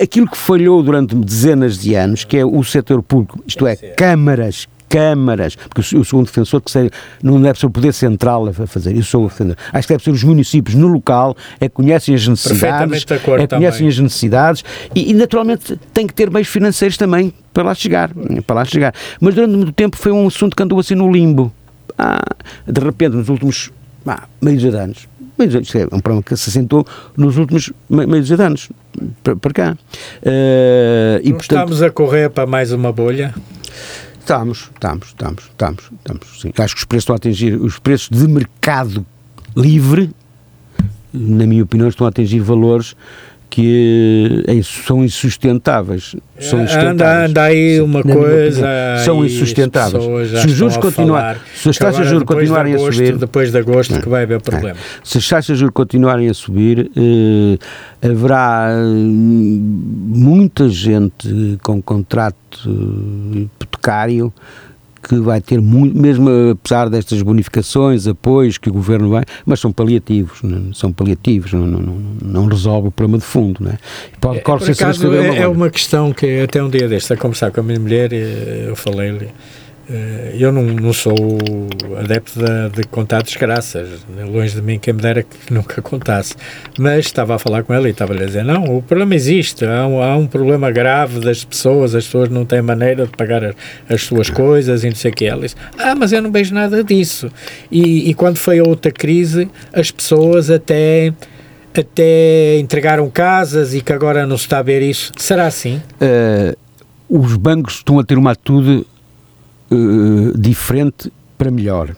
aquilo 0.00 0.28
que 0.28 0.36
falhou 0.36 0.82
durante 0.82 1.14
dezenas 1.14 1.78
de 1.78 1.94
anos, 1.94 2.24
que 2.24 2.36
é 2.36 2.44
o 2.44 2.62
setor 2.62 3.02
público, 3.02 3.42
isto 3.46 3.66
é, 3.66 3.76
câmaras, 3.76 4.68
câmaras, 4.88 5.56
porque 5.56 5.96
eu 5.96 6.04
sou 6.04 6.20
um 6.20 6.22
defensor 6.22 6.60
que 6.60 6.70
sei, 6.70 6.90
não 7.22 7.40
deve 7.40 7.58
ser 7.58 7.66
o 7.66 7.70
poder 7.70 7.92
central 7.92 8.46
a 8.46 8.52
fazer, 8.52 8.94
eu 8.94 9.02
sou 9.02 9.24
o 9.24 9.28
defensor. 9.28 9.56
Acho 9.72 9.88
que 9.88 9.94
deve 9.94 10.04
ser 10.04 10.10
os 10.10 10.22
municípios 10.22 10.74
no 10.74 10.86
local, 10.88 11.36
é 11.58 11.68
que 11.68 11.74
conhecem 11.74 12.14
as 12.14 12.26
necessidades, 12.28 13.04
é 13.10 13.18
conhecem 13.18 13.48
também. 13.48 13.88
as 13.88 13.98
necessidades 13.98 14.64
e, 14.94 15.10
e, 15.10 15.14
naturalmente 15.14 15.78
tem 15.94 16.06
que 16.06 16.12
ter 16.12 16.30
meios 16.30 16.48
financeiros 16.48 16.96
também 16.96 17.32
para 17.52 17.62
lá 17.64 17.74
chegar, 17.74 18.10
para 18.46 18.56
lá 18.56 18.64
chegar. 18.64 18.94
Mas 19.20 19.34
durante 19.34 19.56
muito 19.56 19.72
tempo 19.72 19.96
foi 19.96 20.12
um 20.12 20.26
assunto 20.26 20.54
que 20.54 20.62
andou 20.62 20.78
assim 20.78 20.94
no 20.94 21.10
limbo. 21.10 21.52
Ah, 21.98 22.22
de 22.66 22.80
repente, 22.80 23.16
nos 23.16 23.28
últimos 23.28 23.70
ah, 24.06 24.24
meio 24.40 24.58
de 24.58 24.68
anos, 24.68 25.08
isto 25.44 25.78
é 25.78 25.84
um 25.84 26.00
problema 26.00 26.22
que 26.22 26.36
se 26.36 26.50
assentou 26.50 26.86
nos 27.16 27.36
últimos 27.36 27.72
meio 27.88 28.22
de 28.22 28.34
anos 28.34 28.70
para, 29.22 29.52
cá. 29.52 29.76
Uh, 30.22 31.20
e, 31.22 31.32
portanto, 31.32 31.42
estamos 31.42 31.82
a 31.82 31.90
correr 31.90 32.30
para 32.30 32.46
mais 32.46 32.72
uma 32.72 32.92
bolha? 32.92 33.34
Estamos, 34.18 34.70
estamos, 34.72 35.08
estamos, 35.08 35.42
estamos, 35.44 35.82
estamos 35.92 36.40
sim. 36.40 36.52
Acho 36.56 36.74
que 36.74 36.80
os 36.80 36.84
preços 36.84 37.02
estão 37.02 37.14
a 37.14 37.16
atingir, 37.16 37.60
os 37.60 37.78
preços 37.78 38.08
de 38.08 38.28
mercado 38.28 39.04
livre, 39.56 40.10
na 41.12 41.46
minha 41.46 41.62
opinião, 41.62 41.88
estão 41.88 42.06
a 42.06 42.10
atingir 42.10 42.40
valores 42.40 42.94
que 43.52 44.42
é, 44.48 44.62
são 44.62 45.04
insustentáveis. 45.04 46.16
São 46.40 46.62
insustentáveis. 46.62 46.94
Anda, 46.94 47.26
anda 47.26 47.42
aí 47.42 47.82
uma 47.82 48.02
coisa. 48.02 48.66
São 49.04 49.22
insustentáveis. 49.22 50.02
Se 50.40 50.46
os 50.46 50.52
juros 50.52 50.78
continuarem, 50.78 51.38
se 51.54 51.68
as 51.68 51.76
taxas 51.76 52.04
de 52.04 52.08
juros 52.12 52.24
continuarem 52.24 52.72
agosto, 52.72 52.88
a 52.88 52.92
subir. 52.94 53.18
Depois 53.18 53.52
de 53.52 53.58
agosto, 53.58 53.94
é, 53.94 54.00
que 54.00 54.08
vai 54.08 54.22
haver 54.22 54.40
problema. 54.40 54.78
É. 54.78 55.00
Se 55.04 55.18
as 55.18 55.28
taxas 55.28 55.56
de 55.56 55.60
juros 55.60 55.74
continuarem 55.74 56.30
a 56.30 56.34
subir, 56.34 56.90
eh, 56.96 57.58
haverá 58.08 58.70
muita 58.86 60.70
gente 60.70 61.58
com 61.62 61.82
contrato 61.82 62.70
hipotecário 63.34 64.32
que 65.02 65.16
vai 65.16 65.40
ter 65.40 65.60
muito, 65.60 65.98
mesmo 65.98 66.28
apesar 66.52 66.88
destas 66.88 67.20
bonificações, 67.22 68.06
apoios 68.06 68.58
que 68.58 68.68
o 68.68 68.72
governo 68.72 69.10
vai, 69.10 69.24
mas 69.44 69.60
são 69.60 69.72
paliativos, 69.72 70.42
não, 70.42 70.72
são 70.72 70.92
paliativos, 70.92 71.52
não, 71.52 71.66
não, 71.66 71.98
não, 72.24 72.46
resolve 72.46 72.88
o 72.88 72.90
problema 72.90 73.18
de 73.18 73.24
fundo, 73.24 73.62
não 73.62 73.72
é? 73.72 73.78
Pode, 74.20 74.38
é, 74.38 74.40
por 74.40 74.70
acaso, 74.70 75.12
é, 75.14 75.38
é 75.38 75.48
uma 75.48 75.68
questão 75.70 76.12
que 76.12 76.40
até 76.40 76.62
um 76.62 76.70
dia 76.70 76.88
deste, 76.88 77.12
a 77.12 77.16
conversar 77.16 77.50
com 77.50 77.60
a 77.60 77.62
minha 77.62 77.80
mulher, 77.80 78.12
eu 78.12 78.76
falei-lhe, 78.76 79.26
eh, 79.26 79.28
eu 80.38 80.50
não, 80.52 80.62
não 80.62 80.92
sou 80.92 81.14
adepto 81.98 82.38
de, 82.38 82.80
de 82.80 82.88
contar 82.88 83.22
desgraças, 83.22 84.04
longe 84.30 84.54
de 84.54 84.62
mim 84.62 84.78
quem 84.78 84.94
me 84.94 85.00
dera 85.00 85.22
que 85.22 85.36
nunca 85.52 85.82
contasse, 85.82 86.34
mas 86.78 87.06
estava 87.06 87.34
a 87.34 87.38
falar 87.38 87.62
com 87.62 87.74
ela 87.74 87.88
e 87.88 87.90
estava-lhe 87.90 88.22
a 88.22 88.26
dizer, 88.26 88.44
não, 88.44 88.76
o 88.76 88.82
problema 88.82 89.14
existe, 89.14 89.64
há 89.64 89.86
um, 89.86 90.02
há 90.02 90.16
um, 90.16 90.26
problema 90.26 90.70
grave 90.70 91.20
das 91.20 91.44
pessoas, 91.44 91.94
as 91.94 92.04
pessoas 92.04 92.28
não 92.28 92.44
têm 92.44 92.62
maneira 92.62 93.06
de 93.06 93.12
pagar 93.12 93.44
as, 93.44 93.54
as 93.88 94.02
suas 94.02 94.30
coisas 94.30 94.84
e 94.84 94.88
não 94.88 94.96
sei 94.96 95.10
o 95.10 95.14
que, 95.14 95.26
ela 95.26 95.42
disse, 95.42 95.56
ah, 95.78 95.94
mas 95.94 96.12
eu 96.12 96.22
não 96.22 96.32
vejo 96.32 96.54
nada 96.54 96.82
disso, 96.82 97.30
e, 97.70 98.10
e 98.10 98.14
quando 98.14 98.38
foi 98.38 98.58
a 98.58 98.64
outra 98.64 98.90
crise, 98.90 99.48
as 99.72 99.90
pessoas 99.90 100.50
até 100.50 101.12
até 101.74 102.58
entregaram 102.58 103.08
casas 103.08 103.74
e 103.74 103.80
que 103.80 103.92
agora 103.94 104.26
não 104.26 104.36
se 104.36 104.44
está 104.44 104.58
a 104.58 104.62
ver 104.62 104.82
isso, 104.82 105.10
será 105.16 105.46
assim? 105.46 105.80
Uh, 106.00 106.54
os 107.08 107.36
bancos 107.36 107.76
estão 107.76 107.98
a 107.98 108.04
ter 108.04 108.18
uma 108.18 108.32
atitude 108.32 108.86
uh, 109.72 110.38
diferente 110.38 111.12
para 111.36 111.50
melhor. 111.50 111.94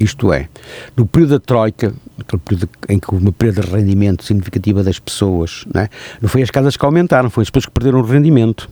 Isto 0.00 0.32
é, 0.32 0.48
no 0.96 1.06
período 1.06 1.30
da 1.30 1.38
Troika, 1.38 1.94
naquele 2.18 2.42
período 2.42 2.68
em 2.88 2.98
que 2.98 3.06
houve 3.12 3.24
uma 3.24 3.32
perda 3.32 3.62
de 3.62 3.70
rendimento 3.70 4.24
significativa 4.24 4.82
das 4.82 4.98
pessoas, 4.98 5.64
não, 5.72 5.82
é? 5.82 5.88
não 6.20 6.28
foi 6.28 6.42
as 6.42 6.50
casas 6.50 6.76
que 6.76 6.84
aumentaram, 6.84 7.30
foi 7.30 7.42
as 7.42 7.50
pessoas 7.50 7.66
que 7.66 7.70
perderam 7.70 8.00
o 8.00 8.02
rendimento. 8.02 8.68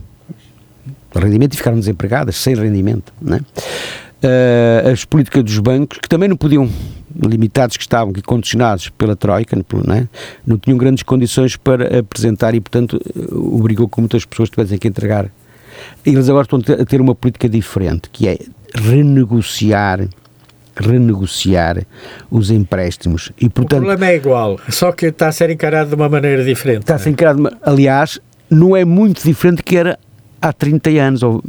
O 1.13 1.19
rendimento 1.19 1.53
e 1.53 1.57
ficaram 1.57 1.79
desempregadas, 1.79 2.35
sem 2.35 2.55
rendimento. 2.55 3.13
Não 3.21 3.37
é? 3.37 3.39
Uh, 3.39 4.91
as 4.91 5.05
políticas 5.05 5.43
dos 5.43 5.57
bancos, 5.59 5.99
que 5.99 6.09
também 6.09 6.27
não 6.27 6.35
podiam, 6.35 6.69
limitados 7.15 7.77
que 7.77 7.83
estavam, 7.83 8.13
que 8.13 8.21
condicionados 8.21 8.89
pela 8.89 9.15
Troika, 9.15 9.55
não, 9.55 9.95
é? 9.95 10.07
não 10.45 10.57
tinham 10.57 10.77
grandes 10.77 11.03
condições 11.03 11.55
para 11.55 11.99
apresentar 11.99 12.53
e, 12.55 12.59
portanto, 12.59 12.99
obrigou 13.31 13.87
que 13.87 13.99
muitas 13.99 14.25
pessoas 14.25 14.49
tivessem 14.49 14.77
que 14.77 14.87
entregar 14.87 15.31
eles 16.05 16.29
agora 16.29 16.43
estão 16.43 16.59
a 16.59 16.85
ter 16.85 17.01
uma 17.01 17.15
política 17.15 17.47
diferente, 17.47 18.09
que 18.11 18.27
é 18.27 18.37
renegociar 18.73 20.07
renegociar 20.73 21.85
os 22.31 22.49
empréstimos 22.49 23.31
e 23.37 23.49
portanto 23.49 23.81
o 23.81 23.85
problema 23.85 24.07
é 24.07 24.15
igual 24.15 24.57
só 24.69 24.93
que 24.93 25.07
está 25.07 25.27
a 25.27 25.31
ser 25.31 25.49
encarado 25.49 25.89
de 25.89 25.95
uma 25.95 26.07
maneira 26.07 26.45
diferente 26.45 26.79
está 26.79 26.95
a 26.95 26.97
ser 26.97 27.09
é? 27.09 27.11
encarado 27.11 27.51
aliás 27.61 28.19
não 28.49 28.75
é 28.75 28.85
muito 28.85 29.21
diferente 29.21 29.57
do 29.57 29.63
que 29.63 29.75
era 29.75 29.99
há 30.41 30.53
30 30.53 30.89
anos 30.91 31.23
ou, 31.23 31.43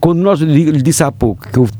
quando 0.00 0.20
nós 0.20 0.40
lhe 0.40 0.80
disse 0.80 1.02
há 1.02 1.10
pouco 1.10 1.48
que 1.48 1.58
houve 1.58 1.72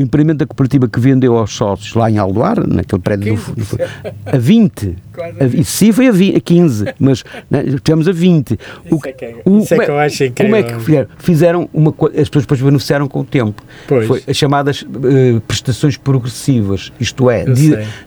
o 0.00 0.02
empreendimento 0.02 0.38
da 0.38 0.46
cooperativa 0.46 0.88
que 0.88 0.98
vendeu 0.98 1.36
aos 1.36 1.52
sócios 1.52 1.94
lá 1.94 2.10
em 2.10 2.18
Aldoar, 2.18 2.66
naquele 2.66 3.02
prédio 3.02 3.36
do, 3.36 3.54
do, 3.54 3.78
a 4.26 4.38
20. 4.38 4.96
A, 5.18 5.64
sim, 5.64 5.92
foi 5.92 6.08
a, 6.08 6.12
20, 6.12 6.36
a 6.36 6.40
15, 6.40 6.84
mas 6.98 7.24
né, 7.50 7.64
tivemos 7.82 8.08
a 8.08 8.12
20. 8.12 8.58
O, 8.90 8.96
isso 8.96 9.06
é 9.06 9.12
que, 9.12 9.24
é, 9.24 9.34
o, 9.44 9.58
isso 9.58 9.74
é 9.74 9.78
que 9.78 9.90
eu 9.90 9.98
acho 9.98 10.24
incrível. 10.24 10.52
Como 10.52 10.56
é 10.56 10.62
que 10.62 10.84
fizeram? 10.84 11.08
Fizeram 11.18 11.68
uma 11.72 11.90
as 11.90 12.28
pessoas 12.28 12.44
depois 12.44 12.62
beneficiaram 12.62 13.06
com 13.06 13.20
o 13.20 13.24
tempo. 13.24 13.62
Pois. 13.86 14.06
Foi 14.06 14.22
as 14.26 14.36
chamadas 14.36 14.82
uh, 14.82 15.40
prestações 15.46 15.96
progressivas, 15.96 16.92
isto 16.98 17.28
é, 17.30 17.44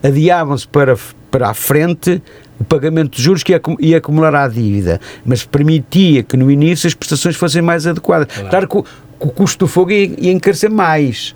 adiavam-se 0.01 0.67
para, 0.67 0.97
para 1.29 1.49
a 1.49 1.53
frente 1.53 2.21
o 2.59 2.63
pagamento 2.63 3.17
de 3.17 3.21
juros 3.21 3.43
que 3.43 3.59
ia, 3.79 3.97
acumular 3.97 4.33
a 4.35 4.47
dívida, 4.47 4.99
mas 5.25 5.43
permitia 5.43 6.23
que 6.23 6.37
no 6.37 6.49
início 6.49 6.87
as 6.87 6.93
prestações 6.93 7.35
fossem 7.35 7.61
mais 7.61 7.85
adequadas. 7.85 8.27
Claro, 8.33 8.49
claro 8.49 8.67
que, 8.67 8.77
o, 8.77 8.85
o 9.19 9.29
custo 9.29 9.65
do 9.65 9.67
fogo 9.67 9.91
ia, 9.91 10.11
ia 10.17 10.31
encarecer 10.31 10.69
mais 10.69 11.35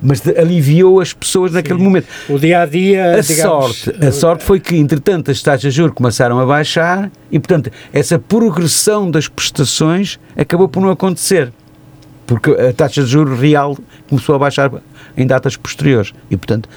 mas 0.00 0.22
aliviou 0.26 1.00
as 1.00 1.12
pessoas 1.12 1.52
naquele 1.52 1.78
Sim. 1.78 1.84
momento. 1.84 2.06
O 2.28 2.38
dia 2.38 2.62
a 2.62 2.66
dia. 2.66 3.16
A 3.16 3.20
digamos, 3.20 3.76
sorte, 3.76 4.06
a 4.06 4.12
sorte 4.12 4.44
foi 4.44 4.60
que, 4.60 4.76
entretanto, 4.76 5.30
as 5.30 5.42
taxas 5.42 5.72
de 5.72 5.76
juros 5.76 5.94
começaram 5.94 6.38
a 6.38 6.46
baixar 6.46 7.10
e, 7.30 7.38
portanto, 7.38 7.70
essa 7.92 8.18
progressão 8.18 9.10
das 9.10 9.28
prestações 9.28 10.18
acabou 10.36 10.68
por 10.68 10.80
não 10.80 10.90
acontecer. 10.90 11.52
Porque 12.26 12.50
a 12.50 12.72
taxa 12.72 13.02
de 13.02 13.08
juros 13.08 13.38
real 13.38 13.76
começou 14.08 14.34
a 14.34 14.38
baixar 14.38 14.70
em 15.16 15.26
datas 15.26 15.56
posteriores 15.56 16.12
e, 16.30 16.36
portanto, 16.36 16.68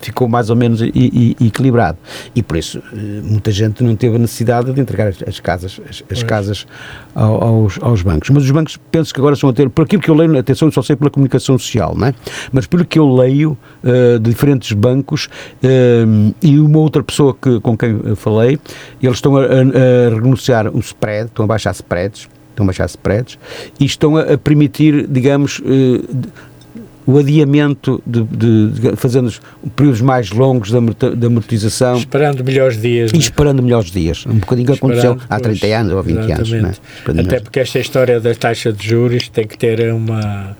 ficou 0.00 0.28
mais 0.28 0.50
ou 0.50 0.56
menos 0.56 0.80
equilibrado. 0.82 1.98
E 2.34 2.42
por 2.42 2.56
isso 2.56 2.82
eh, 2.92 3.20
muita 3.22 3.50
gente 3.50 3.82
não 3.84 3.94
teve 3.94 4.16
a 4.16 4.18
necessidade 4.18 4.72
de 4.72 4.80
entregar 4.80 5.12
as, 5.26 5.40
casas, 5.40 5.80
as, 5.88 6.02
as 6.10 6.22
casas 6.22 6.66
aos, 7.14 7.78
aos, 7.80 8.02
bancos. 8.02 8.30
Mas 8.30 8.44
os 8.44 8.50
bancos 8.50 8.78
penso 8.90 9.14
que 9.14 9.20
agora 9.20 9.34
estão 9.34 9.48
a 9.48 9.52
ter, 9.52 9.70
por 9.70 9.84
aquilo 9.84 10.02
que 10.02 10.10
eu 10.10 10.14
leio, 10.14 10.36
atenção, 10.38 10.70
só 10.70 10.82
sei 10.82 10.96
pela 10.96 11.10
comunicação 11.10 11.58
social, 11.58 11.94
não 11.96 12.08
é? 12.08 12.14
mas 12.52 12.66
pelo 12.66 12.84
que 12.84 12.98
eu 12.98 13.14
leio 13.14 13.56
uh, 13.84 14.18
de 14.18 14.30
diferentes 14.30 14.72
bancos 14.72 15.26
uh, 15.62 16.34
e 16.42 16.58
uma 16.58 16.78
outra 16.78 17.02
pessoa 17.02 17.34
que, 17.34 17.60
com 17.60 17.76
quem 17.76 18.14
falei, 18.16 18.58
eles 19.02 19.16
estão 19.16 19.36
a, 19.36 19.42
a, 19.42 19.44
a 19.44 20.14
renegociar 20.14 20.68
o 20.68 20.78
spread, 20.80 21.26
estão 21.26 21.44
a 21.44 21.48
baixar 21.48 21.72
spreads, 21.72 22.28
estão 22.50 22.64
a 22.64 22.66
baixar 22.66 22.86
spreads 22.86 23.38
e 23.78 23.84
estão 23.84 24.16
a, 24.16 24.36
permitir, 24.36 25.06
digamos, 25.06 25.62
o 27.10 27.18
adiamento 27.18 28.02
de, 28.06 28.22
de, 28.22 28.70
de 28.70 28.96
fazendo 28.96 29.32
períodos 29.74 30.00
mais 30.00 30.30
longos 30.30 30.70
da 30.70 30.78
amortização. 31.26 31.96
Esperando 31.96 32.44
melhores 32.44 32.80
dias. 32.80 33.10
E 33.10 33.14
né? 33.14 33.20
esperando 33.20 33.62
melhores 33.62 33.90
dias. 33.90 34.24
Um 34.26 34.38
bocadinho 34.38 34.66
que 34.66 34.74
aconteceu 34.74 35.18
há 35.28 35.40
30 35.40 35.66
anos 35.66 35.92
ou 35.92 36.02
20 36.02 36.18
exatamente. 36.18 36.54
anos. 36.54 36.80
Até 37.06 37.40
porque 37.40 37.60
esta 37.60 37.78
história 37.78 38.20
da 38.20 38.34
taxa 38.34 38.72
de 38.72 38.86
juros 38.86 39.28
tem 39.28 39.46
que 39.46 39.58
ter 39.58 39.92
uma 39.92 40.56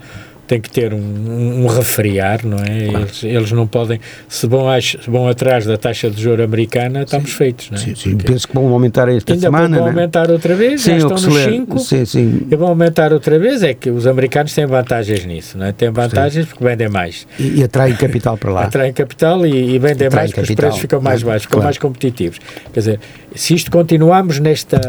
tem 0.50 0.60
que 0.60 0.68
ter 0.68 0.92
um, 0.92 1.62
um 1.62 1.66
refriar, 1.68 2.44
não 2.44 2.58
é? 2.58 2.88
Claro. 2.88 3.04
Eles, 3.04 3.22
eles 3.22 3.52
não 3.52 3.68
podem, 3.68 4.00
se 4.28 4.48
vão, 4.48 4.66
se 4.80 4.98
vão 5.08 5.28
atrás 5.28 5.64
da 5.64 5.76
taxa 5.76 6.10
de 6.10 6.20
juros 6.20 6.44
americana, 6.44 7.02
estamos 7.04 7.30
sim. 7.30 7.36
feitos, 7.36 7.70
não 7.70 7.78
é? 7.78 7.80
Sim, 7.80 7.94
sim. 7.94 8.16
penso 8.16 8.48
que 8.48 8.54
vão 8.54 8.66
aumentar 8.66 9.08
esta 9.08 9.32
ainda 9.32 9.42
semana. 9.42 9.76
Vão 9.76 9.86
é? 9.86 9.90
aumentar 9.90 10.28
outra 10.28 10.56
vez, 10.56 10.80
sim, 10.80 10.98
já 10.98 11.06
estão 11.06 11.30
nos 11.30 11.44
5 11.44 11.78
sim, 11.78 12.04
sim. 12.04 12.46
e 12.50 12.56
vão 12.56 12.66
aumentar 12.66 13.12
outra 13.12 13.38
vez, 13.38 13.62
é 13.62 13.74
que 13.74 13.90
os 13.90 14.08
americanos 14.08 14.52
têm 14.52 14.66
vantagens 14.66 15.24
nisso, 15.24 15.56
não 15.56 15.66
é? 15.66 15.72
Têm 15.72 15.92
vantagens 15.92 16.46
sim. 16.46 16.50
porque 16.50 16.64
vendem 16.64 16.88
mais. 16.88 17.28
E, 17.38 17.60
e 17.60 17.62
atraem 17.62 17.94
capital 17.94 18.36
para 18.36 18.50
lá. 18.50 18.64
Atraem 18.64 18.92
capital 18.92 19.46
e, 19.46 19.76
e 19.76 19.78
vendem 19.78 20.10
mais 20.10 20.32
porque 20.32 20.40
capital. 20.40 20.52
os 20.52 20.56
preços 20.56 20.80
ficam 20.80 21.00
mais 21.00 21.22
baixos, 21.22 21.42
ficam 21.42 21.58
claro. 21.58 21.66
mais 21.66 21.78
competitivos. 21.78 22.40
Quer 22.72 22.80
dizer, 22.80 23.00
se 23.34 23.54
isto 23.54 23.70
continuarmos 23.70 24.38
nesta, 24.38 24.80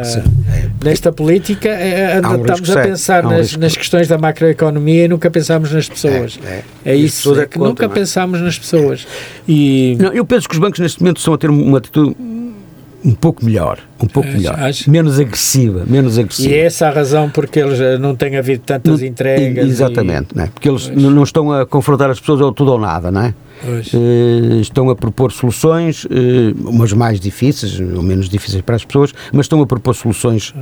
nesta 0.84 1.12
política, 1.12 1.70
é, 1.70 2.20
um 2.20 2.42
estamos 2.42 2.70
a 2.70 2.82
pensar 2.82 3.26
um 3.26 3.30
nas, 3.30 3.56
nas 3.56 3.76
questões 3.76 4.08
da 4.08 4.18
macroeconomia 4.18 5.06
e 5.06 5.08
nunca 5.08 5.30
pensamos 5.30 5.72
nas 5.72 5.88
pessoas. 5.88 6.40
É, 6.44 6.64
é, 6.86 6.92
é 6.94 6.96
isso, 6.96 7.40
é 7.40 7.46
que 7.46 7.58
conta, 7.58 7.70
nunca 7.70 7.86
é? 7.86 7.90
pensámos 7.90 8.42
nas 8.42 8.58
pessoas. 8.58 9.08
E... 9.48 9.96
Não, 10.00 10.12
eu 10.12 10.26
penso 10.26 10.48
que 10.50 10.56
os 10.56 10.60
bancos 10.60 10.80
neste 10.80 11.02
momento 11.02 11.18
estão 11.18 11.34
a 11.34 11.38
ter 11.38 11.50
uma 11.50 11.78
atitude 11.78 12.16
um 13.04 13.14
pouco 13.16 13.44
melhor, 13.44 13.80
um 14.02 14.08
pouco 14.08 14.30
Acho- 14.30 14.38
melhor, 14.38 14.60
acho- 14.60 14.90
menos 14.92 15.20
agressiva, 15.20 15.84
menos 15.88 16.18
E 16.18 16.22
agressiva. 16.22 16.54
é 16.54 16.60
essa 16.60 16.88
a 16.88 16.92
razão 16.92 17.30
porque 17.30 17.60
eles 17.60 17.80
eh, 17.80 17.98
não 17.98 18.16
têm 18.16 18.38
havido 18.38 18.62
tantas 18.66 19.02
Não- 19.02 19.08
entregas. 19.08 19.66
e- 19.66 19.70
Exatamente, 19.70 20.36
não 20.36 20.44
é? 20.44 20.48
porque 20.48 20.70
eles 20.70 20.88
n- 20.88 21.10
não 21.10 21.24
estão 21.24 21.52
a 21.52 21.66
confrontar 21.66 22.10
as 22.12 22.20
pessoas 22.20 22.42
ao 22.42 22.52
tudo 22.52 22.74
ou 22.74 22.80
nada, 22.80 23.10
não 23.12 23.22
é? 23.22 23.34
Pois. 23.64 23.92
Eh, 23.94 24.60
estão 24.62 24.90
a 24.90 24.96
propor 24.96 25.32
soluções, 25.32 26.06
eh, 26.10 26.54
umas 26.66 26.94
mais 26.94 27.20
difíceis 27.20 27.80
ou 27.80 28.02
menos 28.04 28.28
difíceis 28.30 28.62
para 28.62 28.76
as 28.76 28.86
pessoas, 28.86 29.14
mas 29.34 29.46
estão 29.46 29.62
a 29.62 29.66
propor 29.68 29.94
soluções. 29.96 30.54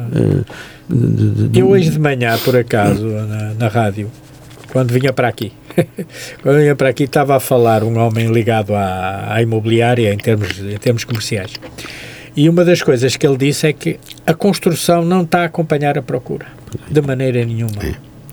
de- 0.89 1.07
de- 1.31 1.47
de- 1.49 1.59
Eu 1.59 1.69
hoje 1.69 1.89
de 1.91 1.99
manhã, 1.99 2.37
por 2.43 2.55
acaso, 2.55 3.05
na, 3.05 3.53
na 3.53 3.67
rádio, 3.67 4.09
quando 4.71 4.91
vinha 4.91 5.11
para 5.13 5.27
aqui, 5.27 5.51
quando 6.43 6.57
vinha 6.59 6.75
para 6.75 6.89
aqui 6.89 7.03
estava 7.03 7.35
a 7.35 7.39
falar 7.39 7.83
um 7.83 7.97
homem 7.97 8.31
ligado 8.31 8.73
à, 8.75 9.33
à 9.33 9.41
imobiliária 9.41 10.13
em 10.13 10.17
termos, 10.17 10.59
em 10.59 10.77
termos 10.77 11.03
comerciais. 11.03 11.51
E 12.39 12.47
uma 12.47 12.63
das 12.63 12.81
coisas 12.81 13.17
que 13.17 13.27
ele 13.27 13.35
disse 13.35 13.67
é 13.67 13.73
que 13.73 13.99
a 14.25 14.33
construção 14.33 15.03
não 15.03 15.23
está 15.23 15.41
a 15.41 15.45
acompanhar 15.45 15.97
a 15.97 16.01
procura, 16.01 16.45
de 16.89 17.01
maneira 17.01 17.43
nenhuma. 17.43 17.73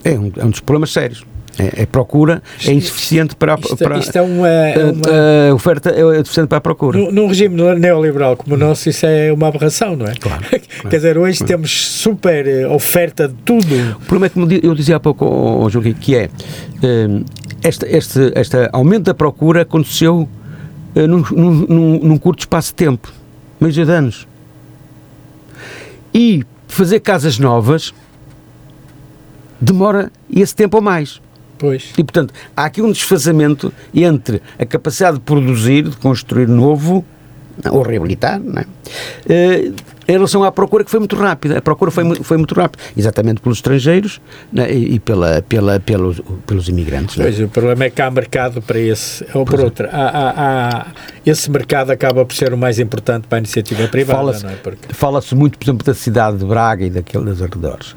é, 0.01 0.11
um, 0.17 0.31
é 0.37 0.45
um 0.45 0.49
dos 0.49 0.61
problemas 0.61 0.93
sérios. 0.93 1.25
É, 1.59 1.81
é 1.81 1.85
procura, 1.85 2.41
é 2.65 2.71
insuficiente 2.71 3.35
para, 3.35 3.55
a- 3.55 3.59
Isto, 3.59 3.75
para 3.77 3.97
isto 3.97 4.15
é 4.15 4.21
uma, 4.21 4.47
é 4.47 4.77
uma- 4.85 5.07
a, 5.09 5.49
a 5.49 5.53
oferta 5.55 5.89
é 5.89 6.19
insuficiente 6.21 6.47
para 6.47 6.59
a 6.59 6.61
procura. 6.61 6.97
Num, 6.97 7.11
num 7.11 7.27
regime 7.27 7.55
neoliberal 7.79 8.37
como 8.37 8.55
o 8.55 8.57
nosso, 8.57 8.87
isso 8.87 9.05
é 9.05 9.33
uma 9.33 9.47
aberração, 9.49 9.97
não 9.97 10.05
é? 10.05 10.13
Claro, 10.15 10.43
Quer 10.89 10.95
dizer, 10.97 11.17
hoje 11.17 11.43
temos 11.43 11.71
super 11.89 12.47
eh, 12.47 12.65
oferta 12.67 13.27
de 13.27 13.33
tudo. 13.43 13.75
O 13.97 14.05
problema 14.05 14.45
é 14.45 14.47
di- 14.47 14.61
eu 14.65 14.73
dizia 14.73 14.95
há 14.95 14.99
pouco 15.01 15.25
ao, 15.25 15.63
ao 15.63 15.69
Joaquim, 15.69 15.93
que 15.93 16.15
é 16.15 16.29
hum, 16.81 17.25
este, 17.61 17.85
este, 17.87 18.31
este 18.35 18.69
aumento 18.71 19.05
da 19.05 19.13
procura 19.15 19.63
aconteceu 19.63 20.29
eh, 20.95 21.07
num, 21.07 21.23
num- 21.31 21.99
num 22.03 22.17
curto 22.19 22.39
espaço 22.41 22.69
de 22.69 22.75
tempo, 22.75 23.11
meio 23.59 23.73
de 23.73 23.81
anos. 23.81 24.27
E 26.13 26.43
fazer 26.67 26.99
casas 26.99 27.39
novas 27.39 27.93
demora 29.59 30.11
esse 30.29 30.55
tempo 30.55 30.77
ou 30.77 30.83
mais. 30.83 31.21
Pois. 31.57 31.91
E, 31.97 32.03
portanto, 32.03 32.33
há 32.55 32.65
aqui 32.65 32.81
um 32.81 32.91
desfazamento 32.91 33.73
entre 33.93 34.41
a 34.59 34.65
capacidade 34.65 35.17
de 35.17 35.23
produzir, 35.23 35.89
de 35.89 35.97
construir 35.97 36.47
novo, 36.47 37.03
ou 37.71 37.81
reabilitar, 37.81 38.39
não 38.39 38.61
é? 38.61 38.65
Em 40.07 40.13
relação 40.13 40.43
à 40.43 40.51
procura, 40.51 40.83
que 40.85 40.89
foi 40.91 40.99
muito 40.99 41.15
rápida. 41.15 41.57
A 41.57 41.61
procura 41.61 41.91
foi, 41.91 42.15
foi 42.23 42.37
muito 42.37 42.55
rápida, 42.55 42.81
exatamente 42.95 43.41
pelos 43.41 43.57
estrangeiros 43.57 44.21
né, 44.53 44.71
e 44.71 44.99
pela, 44.99 45.41
pela, 45.41 45.79
pelos, 45.79 46.21
pelos 46.45 46.69
imigrantes. 46.69 47.17
não 47.17 47.25
é? 47.25 47.27
Pois, 47.27 47.39
o 47.41 47.47
problema 47.49 47.83
é 47.85 47.89
que 47.89 48.01
há 48.01 48.09
mercado 48.09 48.61
para 48.61 48.79
esse, 48.79 49.25
ou 49.33 49.43
por 49.45 49.59
outra, 49.59 49.89
há, 49.91 50.07
há- 50.07 50.33
há- 50.79 50.85
esse 51.25 51.51
mercado 51.51 51.91
acaba 51.91 52.23
por 52.25 52.33
ser 52.33 52.53
o 52.53 52.57
mais 52.57 52.79
importante 52.79 53.27
para 53.27 53.37
a 53.37 53.39
iniciativa 53.39 53.87
privada, 53.89 54.17
Fala-se 54.19 54.45
é? 54.45 54.49
Porque, 54.63 54.93
fala-se 54.93 55.35
muito, 55.35 55.57
por 55.57 55.65
exemplo, 55.65 55.85
da 55.85 55.93
cidade 55.93 56.37
de 56.37 56.45
Braga 56.45 56.85
e 56.85 56.89
daqueles 56.89 57.41
arredores. 57.41 57.95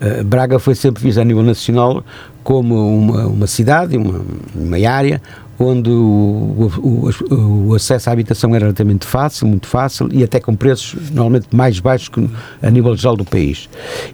Eh, 0.00 0.22
Braga 0.22 0.58
foi 0.58 0.74
sempre 0.74 1.02
vista 1.02 1.20
a 1.20 1.24
nível 1.24 1.42
nacional 1.42 2.02
como 2.42 2.74
uma, 2.96 3.26
uma 3.26 3.46
cidade, 3.46 3.98
uma, 3.98 4.24
uma 4.54 4.88
área 4.88 5.20
onde 5.62 5.90
o, 5.90 5.94
o- 5.94 7.10
o- 7.68 7.74
acesso 7.74 8.08
à 8.08 8.12
habitação 8.14 8.54
era 8.54 8.64
relativamente 8.64 9.06
fácil, 9.06 9.46
muito 9.46 9.66
fácil 9.66 10.08
e 10.10 10.24
até 10.24 10.40
com 10.40 10.56
preços 10.56 11.10
normalmente 11.10 11.48
mais 11.54 11.78
baixos 11.78 12.08
que 12.08 12.28
a 12.62 12.70
nível 12.70 12.96
geral 12.96 13.14
do 13.16 13.24
país. 13.24 13.68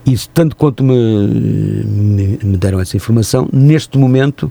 Isso, 0.04 0.28
tanto 0.34 0.56
quanto 0.56 0.82
me, 0.82 0.94
me, 0.94 2.38
me 2.42 2.56
deram 2.56 2.80
essa 2.80 2.96
informação, 2.96 3.48
neste 3.52 3.96
momento, 3.96 4.50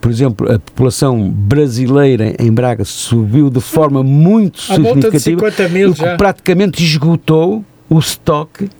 por 0.00 0.10
exemplo, 0.10 0.50
a 0.52 0.58
população 0.58 1.28
brasileira 1.28 2.34
em 2.38 2.52
Braga 2.52 2.84
subiu 2.84 3.50
de 3.50 3.60
forma 3.60 4.02
muito 4.04 4.58
de 4.60 4.66
significativa 4.66 5.20
50 5.50 5.68
mil 5.70 5.94
já. 5.94 6.16
praticamente 6.16 6.82
esgotou 6.84 7.64
o 7.90 7.98
estoque 7.98 8.70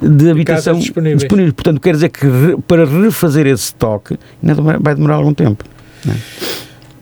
de 0.00 0.30
habitação 0.30 0.72
casas 0.72 0.84
disponíveis. 0.84 1.18
disponível. 1.20 1.52
Portanto, 1.52 1.80
quer 1.80 1.92
dizer 1.92 2.08
que 2.08 2.24
re- 2.26 2.56
para 2.66 2.84
refazer 2.86 3.46
esse 3.46 3.64
estoque 3.64 4.18
ainda 4.42 4.54
vai 4.80 4.94
demorar 4.94 5.16
algum 5.16 5.34
tempo. 5.34 5.62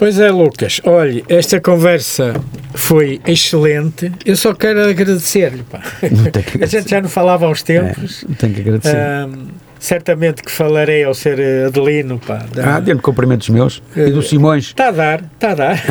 Pois 0.01 0.19
é, 0.19 0.31
Lucas, 0.31 0.81
olhe, 0.85 1.23
esta 1.29 1.61
conversa 1.61 2.33
foi 2.75 3.21
excelente. 3.27 4.11
Eu 4.25 4.35
só 4.35 4.55
quero 4.55 4.81
agradecer-lhe. 4.89 5.63
que 5.63 6.57
A 6.65 6.67
gente 6.67 6.89
já 6.89 7.03
não 7.03 7.09
falava 7.11 7.45
há 7.45 7.51
uns 7.51 7.63
tempos. 7.63 8.25
É, 8.25 8.35
tenho 8.35 8.55
que 8.55 8.61
agradecer. 8.63 8.97
Ahm, 8.97 9.49
certamente 9.79 10.43
que 10.43 10.51
falarei 10.51 11.05
ao 11.05 11.13
ser 11.13 11.39
eh, 11.39 11.67
Adelino. 11.67 12.19
Pá, 12.19 12.47
da- 12.51 12.77
ah, 12.77 12.81
dentro 12.81 12.97
de 12.97 13.03
cumprimentos 13.03 13.51
meus 13.51 13.83
e 13.95 14.11
do 14.11 14.23
Simões. 14.23 14.69
Está 14.69 14.89
a 14.89 14.91
dar, 14.91 15.21
está 15.35 15.51
a 15.51 15.55
dar. 15.55 15.85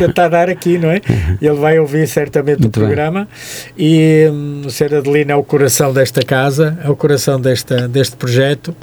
Está 0.08 0.24
a 0.24 0.28
dar 0.28 0.48
aqui, 0.48 0.78
não 0.78 0.90
é? 0.90 1.02
Ele 1.38 1.56
vai 1.58 1.78
ouvir 1.78 2.08
certamente 2.08 2.60
Muito 2.60 2.74
o 2.78 2.80
bem. 2.80 2.88
programa. 2.88 3.28
E 3.76 4.30
hum, 4.32 4.62
o 4.64 4.70
Sr. 4.70 4.94
Adelino 4.94 5.32
é 5.32 5.36
o 5.36 5.44
coração 5.44 5.92
desta 5.92 6.22
casa, 6.22 6.78
é 6.82 6.88
o 6.88 6.96
coração 6.96 7.38
desta, 7.38 7.86
deste 7.86 8.16
projeto. 8.16 8.74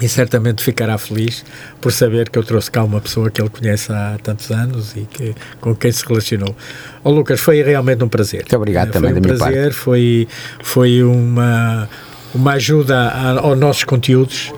E 0.00 0.08
certamente 0.08 0.62
ficará 0.62 0.96
feliz 0.96 1.44
por 1.80 1.92
saber 1.92 2.30
que 2.30 2.38
eu 2.38 2.42
trouxe 2.42 2.70
cá 2.70 2.82
uma 2.82 3.00
pessoa 3.00 3.30
que 3.30 3.40
ele 3.40 3.50
conhece 3.50 3.92
há 3.92 4.16
tantos 4.22 4.50
anos 4.50 4.96
e 4.96 5.00
que, 5.00 5.34
com 5.60 5.74
quem 5.74 5.92
se 5.92 6.04
relacionou. 6.06 6.56
Ó 7.04 7.10
Lucas, 7.10 7.38
foi 7.40 7.62
realmente 7.62 8.02
um 8.02 8.08
prazer. 8.08 8.40
Muito 8.40 8.56
obrigado 8.56 8.88
Eh, 8.88 8.92
também 8.92 9.10
foi 9.10 9.18
um 9.18 9.22
da 9.22 9.28
minha 9.28 9.38
prazer, 9.38 9.72
foi, 9.72 10.28
foi 10.62 11.02
uma, 11.02 11.88
uma 12.34 12.52
ajuda 12.52 12.96
a- 12.98 13.40
aos 13.40 13.58
nossos 13.58 13.84
conteúdos 13.84 14.52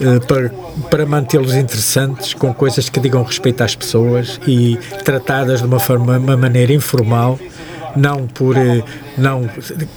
eh, 0.00 0.20
para, 0.28 0.48
para 0.90 1.04
mantê-los 1.06 1.54
interessantes 1.54 2.32
com 2.34 2.54
coisas 2.54 2.88
que 2.88 3.00
digam 3.00 3.22
respeito 3.24 3.62
às 3.64 3.74
pessoas 3.74 4.38
e 4.46 4.78
tratadas 5.04 5.60
de 5.60 5.66
uma 5.66 5.80
forma, 5.80 6.18
uma 6.18 6.36
maneira 6.36 6.72
informal 6.72 7.38
não 7.96 8.26
por 8.26 8.56
eh, 8.56 8.82
não 9.16 9.48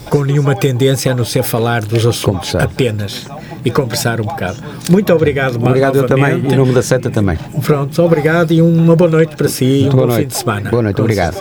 com 0.09 0.23
nenhuma 0.23 0.55
tendência 0.55 1.11
a 1.11 1.15
não 1.15 1.25
ser 1.25 1.43
falar 1.43 1.81
dos 1.81 2.05
assuntos 2.05 2.51
Conversar. 2.51 2.63
apenas 2.63 3.25
e 3.65 3.71
conversar 3.71 4.21
um 4.21 4.25
bocado. 4.25 4.57
Muito 4.89 5.11
obrigado, 5.13 5.59
Mar- 5.59 5.69
Obrigado 5.69 5.97
eu 5.97 6.07
também, 6.07 6.35
em 6.37 6.55
nome 6.55 6.73
da 6.73 6.81
SETA 6.81 7.09
também. 7.09 7.37
Pronto, 7.63 8.01
obrigado 8.03 8.51
e 8.53 8.61
uma 8.61 8.95
boa 8.95 9.09
noite 9.09 9.35
para 9.35 9.47
si 9.49 9.65
e 9.83 9.87
um 9.87 9.91
bom 9.91 10.01
fim 10.03 10.07
noite. 10.07 10.27
de 10.27 10.37
semana. 10.37 10.69
Boa 10.69 10.83
noite, 10.83 11.01
obrigado. 11.01 11.35